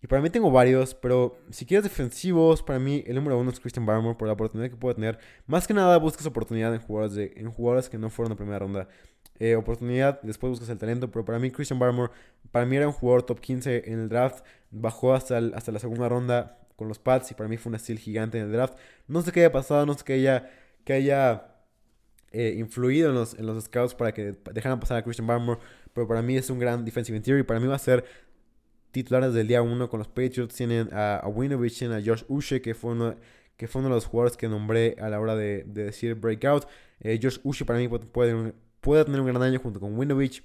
[0.00, 3.58] Y para mí tengo varios, pero si quieres defensivos, para mí el número uno es
[3.58, 5.18] Christian Barmore por la oportunidad que puede tener.
[5.46, 8.60] Más que nada buscas oportunidad en jugadores, de, en jugadores que no fueron de primera
[8.60, 8.88] ronda.
[9.40, 12.12] Eh, oportunidad, después buscas el talento, pero para mí Christian Barmore,
[12.50, 16.08] para mí era un jugador top 15 en el draft, bajó hasta, hasta la segunda
[16.08, 18.74] ronda con los Pats y para mí fue una steal gigante en el draft.
[19.08, 20.50] No sé qué haya pasado, no sé qué haya,
[20.84, 21.54] que haya
[22.30, 25.60] eh, influido en los, en los scouts para que dejaran pasar a Christian Barmore
[25.98, 28.04] pero para mí es un gran defensive interior y para mí va a ser
[28.92, 30.54] titular desde el día 1 con los Patriots.
[30.54, 33.16] Tienen a, a Winovich, a Josh Ushe, que fue uno,
[33.56, 36.68] que fue uno de los jugadores que nombré a la hora de, decir breakout.
[37.00, 40.44] Eh, Josh Ushe para mí puede, puede, tener un gran año junto con Winovich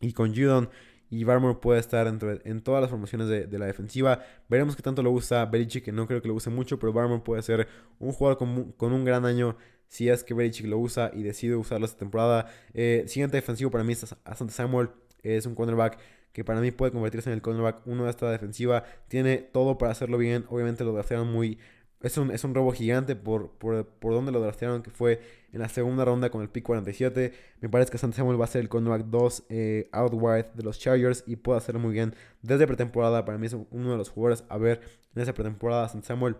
[0.00, 0.68] y con Judon.
[1.10, 4.24] Y Barmore puede estar en todas las formaciones de, la defensiva.
[4.48, 7.22] Veremos qué tanto lo usa Belichick, que no creo que lo use mucho, pero Barmore
[7.22, 7.68] puede ser
[8.00, 9.56] un jugador con, con un gran año
[9.92, 12.46] si es que Belichick lo usa y decide usarlo esta temporada.
[12.72, 14.88] Eh, siguiente defensivo para mí es Asante Samuel.
[15.22, 15.98] Es un cornerback
[16.32, 18.84] que para mí puede convertirse en el cornerback uno de esta defensiva.
[19.08, 20.46] Tiene todo para hacerlo bien.
[20.48, 21.58] Obviamente lo draftearon muy...
[22.00, 25.20] Es un, es un robo gigante por, por, por donde lo draftearon, que fue
[25.52, 27.34] en la segunda ronda con el pick 47.
[27.60, 30.62] Me parece que Asante Samuel va a ser el cornerback 2 eh, out wide de
[30.62, 33.26] los Chargers y puede hacerlo muy bien desde pretemporada.
[33.26, 34.80] Para mí es uno de los jugadores a ver
[35.14, 35.84] en esa pretemporada.
[35.84, 36.36] Asante Samuel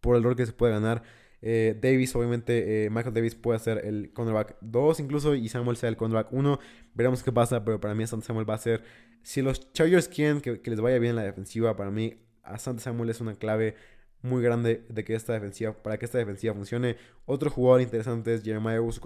[0.00, 1.02] por el rol que se puede ganar.
[1.40, 5.88] Eh, Davis, obviamente, eh, Michael Davis puede ser el cornerback 2 incluso y Samuel sea
[5.88, 6.58] el cornerback 1.
[6.94, 8.82] Veremos qué pasa, pero para mí Santa Samuel va a ser...
[9.22, 13.10] Si los Chargers quieren que, les vaya bien la defensiva, para mí a Santa Samuel
[13.10, 13.76] es una clave
[14.22, 16.96] muy grande de que esta defensiva, para que esta defensiva funcione.
[17.26, 19.00] Otro jugador interesante es Jeremiah Uso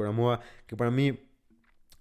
[0.66, 1.18] que para mí,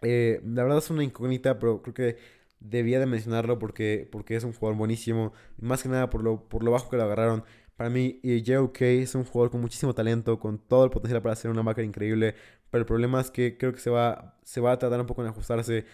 [0.01, 2.17] eh, la verdad es una incógnita, pero creo que
[2.61, 5.33] debía de mencionarlo porque, porque es un jugador buenísimo.
[5.59, 7.43] Más que nada por lo, por lo bajo que lo agarraron.
[7.81, 8.85] Para mí, J.O.K.
[8.85, 12.35] es un jugador con muchísimo talento, con todo el potencial para ser una máquina increíble.
[12.69, 15.23] Pero el problema es que creo que se va, se va a tardar un poco
[15.23, 15.87] en ajustarse.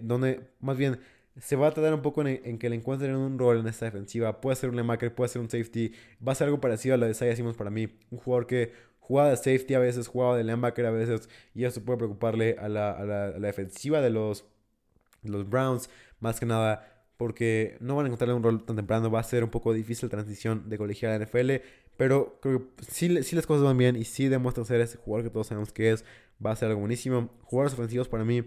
[0.00, 1.00] donde, más bien,
[1.38, 4.40] se va a tardar un poco en, que le encuentren un rol en esta defensiva.
[4.40, 5.92] Puede ser un linebacker, puede ser un safety.
[6.26, 7.88] Va a ser algo parecido a lo de Isaiah para mí.
[8.10, 11.28] Un jugador que jugaba de safety a veces, jugaba de linebacker a veces.
[11.54, 14.46] Y eso puede preocuparle a la, a la, defensiva de los,
[15.24, 15.90] los Browns.
[16.20, 19.10] Más que nada porque no van a encontrarle un rol tan temprano.
[19.10, 21.62] Va a ser un poco difícil la transición de colegial a la NFL.
[21.96, 25.30] Pero creo que si, las cosas van bien y si demuestra ser ese jugador que
[25.30, 26.04] todos sabemos que es,
[26.44, 27.30] va a ser algo buenísimo.
[27.42, 28.42] Jugadores ofensivos para mí,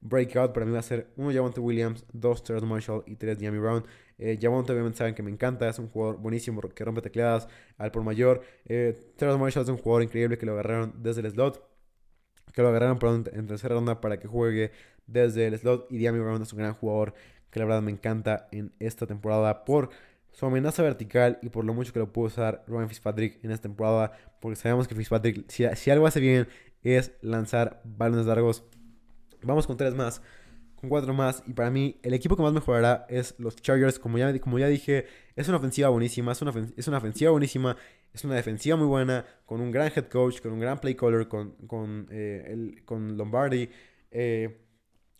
[0.00, 3.60] breakout para mí va a ser uno Javonte Williams, dos Terrence Marshall y tres Jamie
[3.60, 3.84] Brown.
[4.18, 8.04] Eh, obviamente saben que me encanta, es un jugador buenísimo que rompe tecladas al por
[8.04, 8.42] mayor.
[8.66, 11.62] Eh, Terrence Marshall es un jugador increíble que lo agarraron desde el slot.
[12.52, 14.70] Que lo agarraron perdón, en tercera ronda para que juegue
[15.06, 15.90] desde el slot.
[15.90, 17.14] Y Jamie Brown es un gran jugador
[17.54, 19.90] que la verdad me encanta en esta temporada por
[20.32, 23.62] su amenaza vertical y por lo mucho que lo pudo usar Ryan Fitzpatrick en esta
[23.62, 24.10] temporada,
[24.40, 26.48] porque sabemos que Fitzpatrick, si, si algo hace bien,
[26.82, 28.64] es lanzar balones largos.
[29.40, 30.20] Vamos con tres más,
[30.74, 34.18] con cuatro más, y para mí el equipo que más mejorará es los Chargers, como
[34.18, 35.06] ya, como ya dije,
[35.36, 37.76] es una ofensiva buenísima, es una, es una ofensiva buenísima,
[38.12, 41.28] Es una defensiva muy buena, con un gran head coach, con un gran play caller,
[41.28, 43.70] con, con, eh, el, con Lombardi.
[44.10, 44.63] Eh,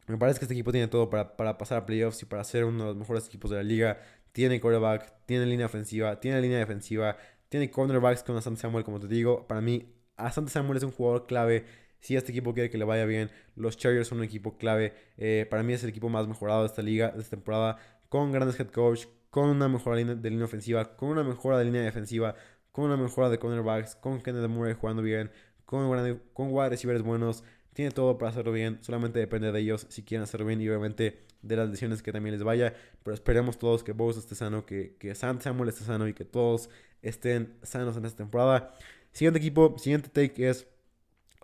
[0.07, 2.65] me parece que este equipo tiene todo para, para, pasar a playoffs y para ser
[2.65, 4.01] uno de los mejores equipos de la liga.
[4.33, 7.17] Tiene quarterback, tiene línea ofensiva, tiene línea defensiva,
[7.49, 9.47] tiene cornerbacks con Asante Samuel, como te digo.
[9.47, 11.65] Para mí, Asante Samuel es un jugador clave.
[12.01, 14.93] Si este equipo quiere que le vaya bien, los Chargers son un equipo clave.
[15.17, 17.79] Eh, para mí es el equipo más mejorado de esta liga, de esta temporada,
[18.09, 21.83] con grandes head coach, con una mejora de línea ofensiva, con una mejora de línea
[21.83, 22.35] defensiva,
[22.73, 25.31] con una mejora de cornerbacks, con Kenneth Murray jugando bien,
[25.65, 27.43] con, con wide receivers buenos.
[27.75, 31.19] Tiene todo para hacerlo bien, solamente depende de ellos si quieren hacerlo bien y obviamente
[31.43, 32.73] de las lesiones que también les vaya.
[33.03, 36.71] Pero esperemos todos que Bose esté sano, que, que Samuel esté sano y que todos
[37.03, 38.75] estén sanos en esta temporada.
[39.13, 40.67] Siguiente equipo, siguiente take es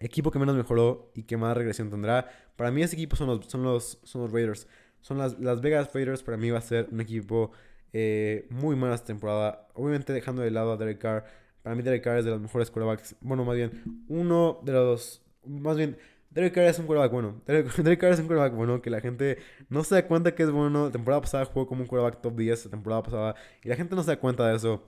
[0.01, 2.29] equipo que menos mejoró y que más regresión tendrá.
[2.57, 4.67] Para mí ese equipo son los, son los, son los Raiders.
[5.01, 7.53] Son las, las Vegas Raiders, para mí va a ser un equipo
[7.93, 9.69] eh, muy mala esta temporada.
[9.75, 11.25] Obviamente dejando de lado a Derek Carr.
[11.63, 13.17] Para mí Derek Carr es de los mejores quarterbacks.
[13.21, 15.23] Bueno, más bien, uno de los...
[15.47, 15.97] Más bien,
[16.31, 17.43] Derek Carr es un quarterback bueno.
[17.47, 19.39] Derek, Carr es un quarterback bueno que la gente
[19.69, 20.87] no se da cuenta que es bueno.
[20.87, 23.35] La temporada pasada jugó como un quarterback top 10 la temporada pasada.
[23.65, 24.83] Y la gente no se da cuenta de eso.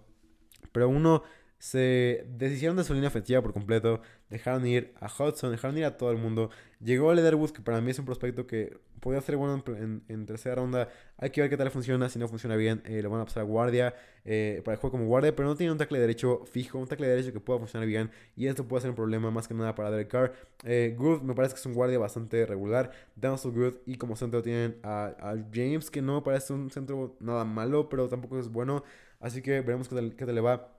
[0.72, 1.24] Pero uno
[1.62, 5.96] se deshicieron de su línea ofensiva por completo, dejaron ir a Hudson, dejaron ir a
[5.96, 6.50] todo el mundo.
[6.80, 9.62] Llegó a Leatherwood, que para mí es un prospecto que podía ser bueno
[10.08, 10.88] en, tercera ronda.
[11.18, 13.44] Hay que ver qué tal funciona, si no funciona bien, eh, lo van a pasar
[13.44, 13.94] a guardia,
[14.24, 17.06] eh, para el juego como guardia, pero no tiene un tackle derecho fijo, un tackle
[17.06, 19.92] derecho que pueda funcionar bien, y esto puede ser un problema más que nada para
[19.92, 20.32] Derek Carr.
[20.64, 24.42] Eh, Good me parece que es un guardia bastante regular, Downsell Good, y como centro
[24.42, 25.14] tienen a,
[25.52, 28.82] James, que no parece un centro nada malo, pero tampoco es bueno,
[29.20, 30.74] así que veremos qué tal, qué tal le va.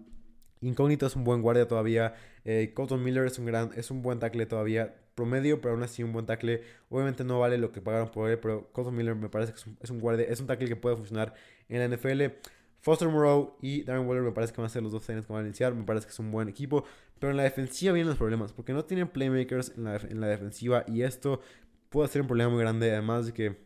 [0.63, 2.15] Incógnito es un buen guardia todavía.
[2.45, 4.95] Eh, Colton Miller es un gran, es un buen tackle todavía.
[5.15, 6.63] Promedio, pero aún así un buen tackle.
[6.89, 9.89] Obviamente no vale lo que pagaron por él, pero Colton Miller me parece que es
[9.89, 11.33] un, guardia, es un tackle que puede funcionar
[11.69, 12.33] en la NFL.
[12.79, 15.31] Foster Moreau y Darren Waller me parece que van a ser los dos años que
[15.31, 15.73] van a iniciar.
[15.73, 16.83] Me parece que es un buen equipo.
[17.19, 18.51] Pero en la defensiva vienen los problemas.
[18.51, 20.83] Porque no tienen playmakers en la, en defensiva.
[20.87, 21.39] Y esto
[21.89, 22.91] puede ser un problema muy grande.
[22.91, 23.57] Además de que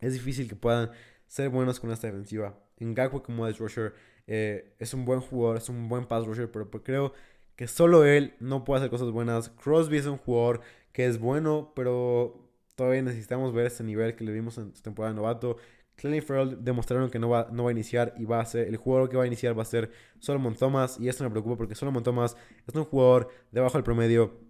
[0.00, 0.90] es difícil que puedan
[1.26, 2.58] ser buenos con esta defensiva.
[2.76, 3.94] En Gakwe como edge rusher
[4.26, 7.12] eh, es un buen jugador, es un buen pass rusher, pero creo
[7.56, 9.50] que solo él no puede hacer cosas buenas.
[9.50, 10.60] Crosby es un jugador
[10.92, 15.12] que es bueno, pero todavía necesitamos ver ese nivel que le vimos en su temporada
[15.12, 15.56] de novato.
[15.96, 18.76] Clenny Farrell demostraron que no va, no va a iniciar y va a ser el
[18.76, 21.76] jugador que va a iniciar va a ser Solomon Thomas y esto me preocupa porque
[21.76, 22.36] Solomon Thomas
[22.66, 24.40] es un jugador debajo del promedio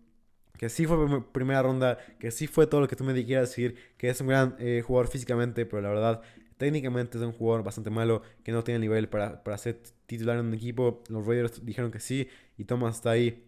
[0.57, 3.77] que sí fue primera ronda, que sí fue todo lo que tú me quieras decir,
[3.99, 6.23] que es un gran eh, jugador físicamente, pero la verdad
[6.57, 10.47] Técnicamente es un jugador bastante malo que no tiene nivel para, para ser titular en
[10.47, 11.03] un equipo.
[11.09, 13.45] Los Raiders dijeron que sí y Thomas está ahí.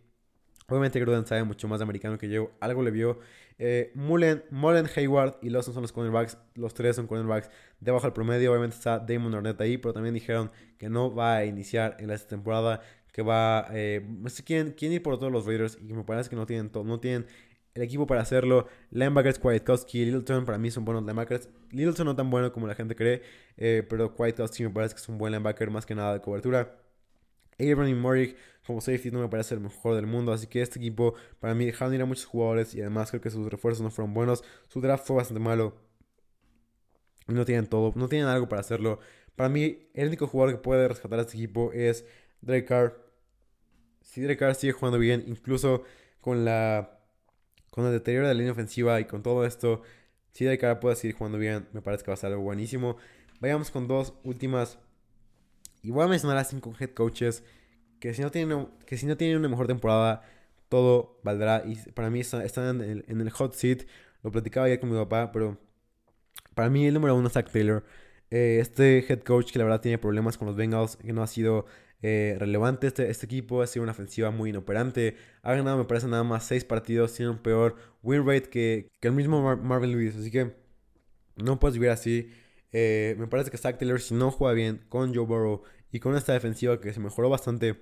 [0.68, 2.50] Obviamente Gruden sabe mucho más de americano que yo.
[2.60, 3.20] Algo le vio.
[3.58, 4.42] Eh, Mullen,
[4.96, 6.38] Hayward y Lawson son los cornerbacks.
[6.54, 8.50] Los tres son cornerbacks debajo del promedio.
[8.50, 9.78] Obviamente está Damon Arnett ahí.
[9.78, 12.80] Pero también dijeron que no va a iniciar en esta temporada.
[13.12, 13.68] Que va...
[13.72, 15.78] Eh, no sé quién, quién ir por todos los Raiders.
[15.80, 17.26] Y me parece que no tienen, no tienen
[17.76, 18.66] el equipo para hacerlo.
[18.90, 21.48] Linebackers, Kwiatkowski Littleton para mí son buenos linebackers.
[21.70, 23.22] Littleton no tan bueno como la gente cree,
[23.56, 26.76] eh, pero Kwiatkowski me parece que es un buen linebacker más que nada de cobertura.
[27.58, 28.36] Abram y Murray
[28.66, 31.64] como safety no me parece el mejor del mundo, así que este equipo para mí
[31.64, 34.42] dejaron ir a muchos jugadores y además creo que sus refuerzos no fueron buenos.
[34.68, 35.76] Su draft fue bastante malo.
[37.28, 39.00] No tienen todo, no tienen algo para hacerlo.
[39.36, 42.04] Para mí, el único jugador que puede rescatar a este equipo es
[42.40, 43.06] Drake Carr.
[44.00, 45.84] Si Drake Carr sigue jugando bien, incluso
[46.20, 46.95] con la
[47.76, 49.82] con el deterioro de la línea ofensiva y con todo esto,
[50.32, 52.96] si de cara puede seguir jugando bien, me parece que va a ser algo buenísimo.
[53.38, 54.78] Vayamos con dos últimas.
[55.82, 57.44] Y voy a mencionar a cinco head coaches
[58.00, 60.22] que si no tienen, que si no tienen una mejor temporada,
[60.70, 61.64] todo valdrá.
[61.66, 63.82] Y para mí están, en, el, hot seat.
[64.22, 65.58] Lo platicaba ya con mi papá, pero
[66.54, 67.84] para mí el número uno es Zach Taylor.
[68.30, 71.26] Eh, este head coach que la verdad tiene problemas con los Bengals, que no ha
[71.26, 71.66] sido
[72.02, 72.86] eh, relevante.
[72.86, 75.16] Este, este equipo ha sido una ofensiva muy inoperante.
[75.42, 77.14] Ha ganado, me parece, nada más 6 partidos.
[77.14, 80.16] Tiene un peor win rate que, el mismo Marvin Lewis.
[80.16, 80.56] Así que
[81.36, 82.30] no puedes vivir así.
[82.72, 86.16] Eh, me parece que Zach Taylor, si no juega bien con Joe Burrow y con
[86.16, 87.80] esta defensiva que se mejoró bastante,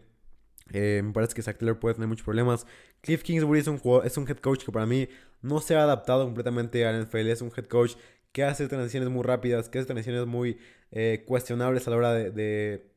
[0.73, 2.67] eh, me parece que Zach Taylor puede tener muchos problemas.
[3.01, 5.09] Cliff Kingsbury es un, es un head coach que para mí
[5.43, 7.29] no se ha adaptado completamente al NFL.
[7.31, 7.95] Es un head coach
[8.33, 10.59] que hace transiciones muy rápidas, que hace transiciones muy
[11.27, 12.94] cuestionables a la hora de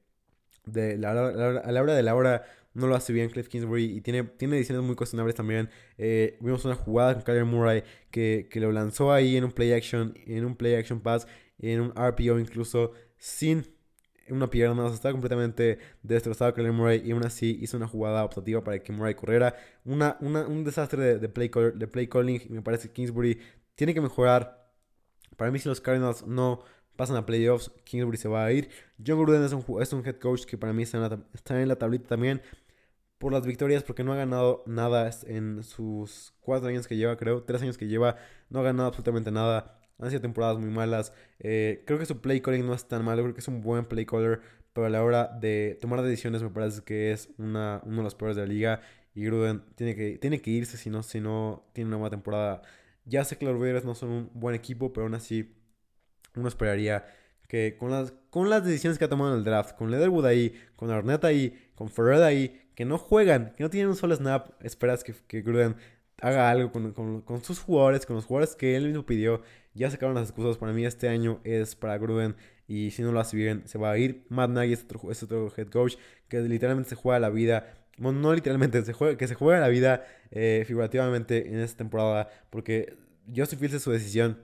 [0.74, 2.46] la, a la hora de la hora
[2.78, 5.70] no lo hace bien Cliff Kingsbury y tiene, tiene decisiones muy cuestionables también.
[5.98, 9.74] Eh, vimos una jugada con Kyler Murray que, que, lo lanzó ahí en un play
[9.74, 11.28] action, en un play action pass,
[11.58, 13.66] en un RPO incluso, sin
[14.30, 14.84] una pierna.
[14.84, 18.78] O sea, estaba completamente destrozado Kyler Murray y aún así hizo una jugada optativa para
[18.80, 19.56] que Murray corriera.
[19.84, 23.40] Una, un desastre de, play de play calling y me parece que Kingsbury
[23.74, 24.70] tiene que mejorar.
[25.36, 26.64] Para mí si los Cardinals no
[26.98, 28.70] pasan a playoffs, Kingsbury se va a ir.
[29.06, 31.62] John Gruden es un, es un head coach que para mí está en, la, está
[31.62, 32.42] en la tablita también
[33.18, 37.44] por las victorias, porque no ha ganado nada en sus cuatro años que lleva, creo,
[37.44, 38.18] tres años que lleva,
[38.50, 39.80] no ha ganado absolutamente nada.
[40.00, 41.14] Han sido temporadas muy malas.
[41.40, 43.86] Eh, creo que su play calling no es tan malo, creo que es un buen
[43.86, 44.42] play caller,
[44.74, 48.16] pero a la hora de tomar decisiones me parece que es una, uno de los
[48.16, 48.82] peores de la liga.
[49.16, 52.62] Y Gruden tiene que, tiene que irse si no, si no tiene una buena temporada.
[53.06, 55.57] Ya sé que los Raiders no son un buen equipo, pero aún así
[56.40, 57.06] uno esperaría
[57.48, 60.54] que con las, con las decisiones que ha tomado en el draft, con Leatherwood ahí,
[60.76, 64.50] con Arnett ahí, con Ferrer ahí, que no juegan, que no tienen un solo snap,
[64.62, 65.76] esperas que, Gruden
[66.22, 69.42] haga algo con, sus jugadores, con los jugadores que él mismo pidió.
[69.74, 70.58] Ya sacaron las excusas.
[70.58, 72.36] Para mí este año es para Gruden.
[72.68, 74.26] Y si no lo hace bien, se va a ir.
[74.30, 75.96] Matt Nagy es otro, otro head coach
[76.28, 77.74] que literalmente se juega la vida.
[77.98, 82.30] Bueno, no literalmente, se juega, que se juega la vida eh, figurativamente en esta temporada.
[82.50, 82.98] Porque
[83.36, 84.40] Justin Fields es su decisión.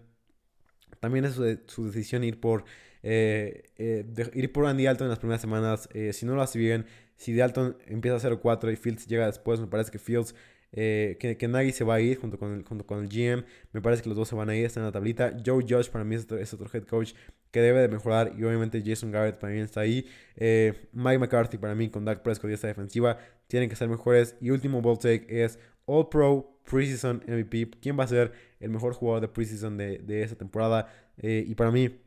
[1.00, 1.36] También es
[1.68, 2.66] su, decisión ir por,
[3.04, 5.90] eh, eh, ir por Andy Alton en las primeras semanas.
[6.12, 6.86] si no lo hace bien,
[7.18, 10.36] si Dalton empieza a 0-4 y Fields llega después, me parece que Fields
[10.76, 13.46] eh, que, que Nagy se va a ir junto con, el, junto con el GM.
[13.72, 15.38] Me parece que los dos se van a ir, están en la tablita.
[15.46, 17.14] Joe Judge para mí es otro, head coach
[17.52, 18.34] que debe de mejorar.
[18.38, 20.08] Y obviamente Jason Garrett también está ahí.
[20.36, 24.36] Eh, Mike McCarthy para mí con Dak Prescott y esta defensiva tienen que ser mejores.
[24.42, 27.72] Y último ball es All Pro Preseason MVP.
[27.82, 30.88] ¿Quién va a ser el mejor jugador de preseason de, de esta temporada?
[31.18, 32.00] Eh, y para mí,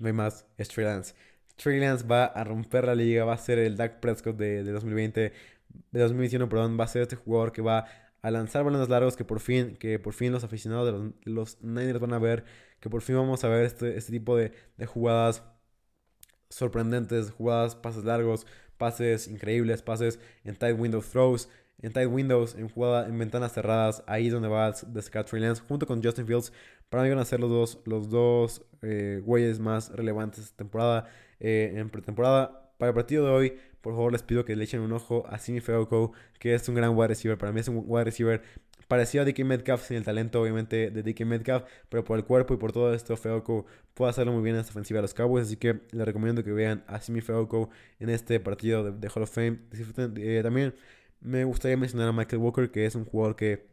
[0.00, 1.14] no hay más, es Trey Lance.
[1.56, 4.72] Trey Lance va a romper la liga, va a ser el Dak Prescott de, de
[4.72, 5.32] 2020
[5.90, 7.86] de 2021, perdón, va a ser este jugador que va
[8.22, 12.00] a lanzar balones largos que por fin, que por fin los aficionados de los, Niners
[12.00, 12.44] van a ver,
[12.80, 14.52] que por fin vamos a ver este, este tipo de,
[14.86, 15.42] jugadas
[16.48, 18.46] sorprendentes, jugadas, pases largos,
[18.76, 21.48] pases increíbles, pases en tight window throws,
[21.82, 25.62] en tight windows, en jugada, en ventanas cerradas, ahí es donde va a destacar Lance,
[25.66, 26.52] junto con Justin Fields.
[26.88, 31.08] Para mí van a ser los dos, los dos eh, güeyes más relevantes esta temporada.
[31.38, 34.80] Eh, en pretemporada, para el partido de hoy, por favor les pido que le echen
[34.80, 37.38] un ojo a Simi Feoko, que es un gran wide receiver.
[37.38, 38.42] Para mí es un wide receiver
[38.88, 42.54] parecido a DK Metcalf, sin el talento obviamente de DK Metcalf, pero por el cuerpo
[42.54, 45.46] y por todo esto, Feoko puede hacerlo muy bien en esta ofensiva de los Cowboys.
[45.46, 47.70] Así que les recomiendo que vean a Simi Feoko
[48.00, 49.58] en este partido de, Hall of Fame.
[50.16, 50.74] Eh, también
[51.20, 53.70] me gustaría mencionar a Michael Walker, que es un jugador que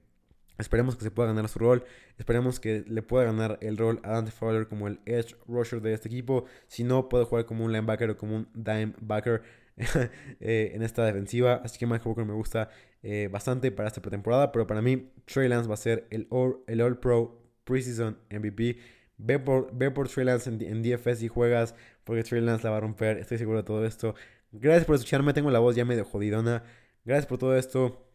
[0.57, 1.83] Esperemos que se pueda ganar su rol.
[2.17, 5.93] Esperemos que le pueda ganar el rol a Dante Fowler como el edge rusher de
[5.93, 6.45] este equipo.
[6.67, 9.43] Si no, puede jugar como un linebacker o como un dime backer.
[10.39, 11.61] Eh, en esta defensiva.
[11.63, 12.69] Así que Mike Walker me gusta
[13.03, 14.51] eh, bastante para esta pretemporada.
[14.51, 18.79] Pero para mí, Trey Lance va a ser el All, el All Pro Preseason MVP.
[19.17, 22.77] Ve por, ve por Trey Lance en, DFS y juegas, porque Trey Lance la va
[22.77, 23.17] a romper.
[23.19, 24.15] Estoy seguro de todo esto.
[24.51, 25.33] Gracias por escucharme.
[25.33, 26.63] Tengo la voz ya medio jodidona.
[27.07, 28.05] Gracias por todo esto.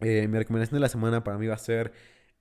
[0.00, 1.92] Eh, mi recomendación de la semana para mí va a ser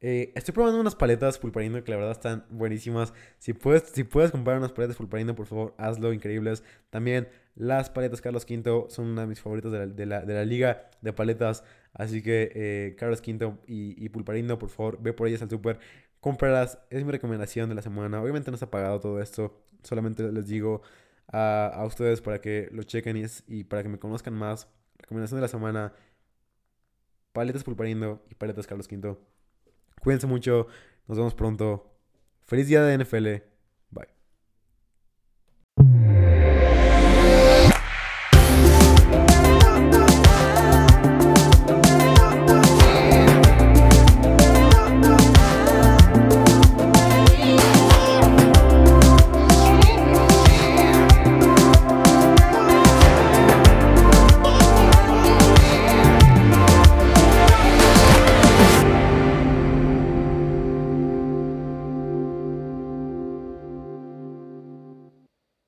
[0.01, 3.11] eh, estoy probando unas paletas pulparino que la verdad están buenísimas.
[3.39, 6.63] Si puedes, si puedes comprar unas paletas pulparino, por favor, hazlo, increíbles.
[6.91, 11.63] También las paletas Carlos V son una de mis favoritas de la, liga de paletas.
[11.93, 15.79] Así que eh, Carlos V y, y, pulparino, por favor, ve por ellas al super.
[16.21, 18.21] Cómpralas, es mi recomendación de la semana.
[18.21, 20.81] Obviamente no está pagado todo esto, solamente les digo
[21.27, 24.67] a, ustedes para que lo chequen y, y para que me conozcan más.
[25.09, 25.93] Recomendación de la semana:
[27.33, 29.17] paletas pulparino y paletas Carlos V.
[30.03, 30.67] Cuídense mucho.
[31.07, 31.91] Nos vemos pronto.
[32.45, 33.48] Feliz día de NFL.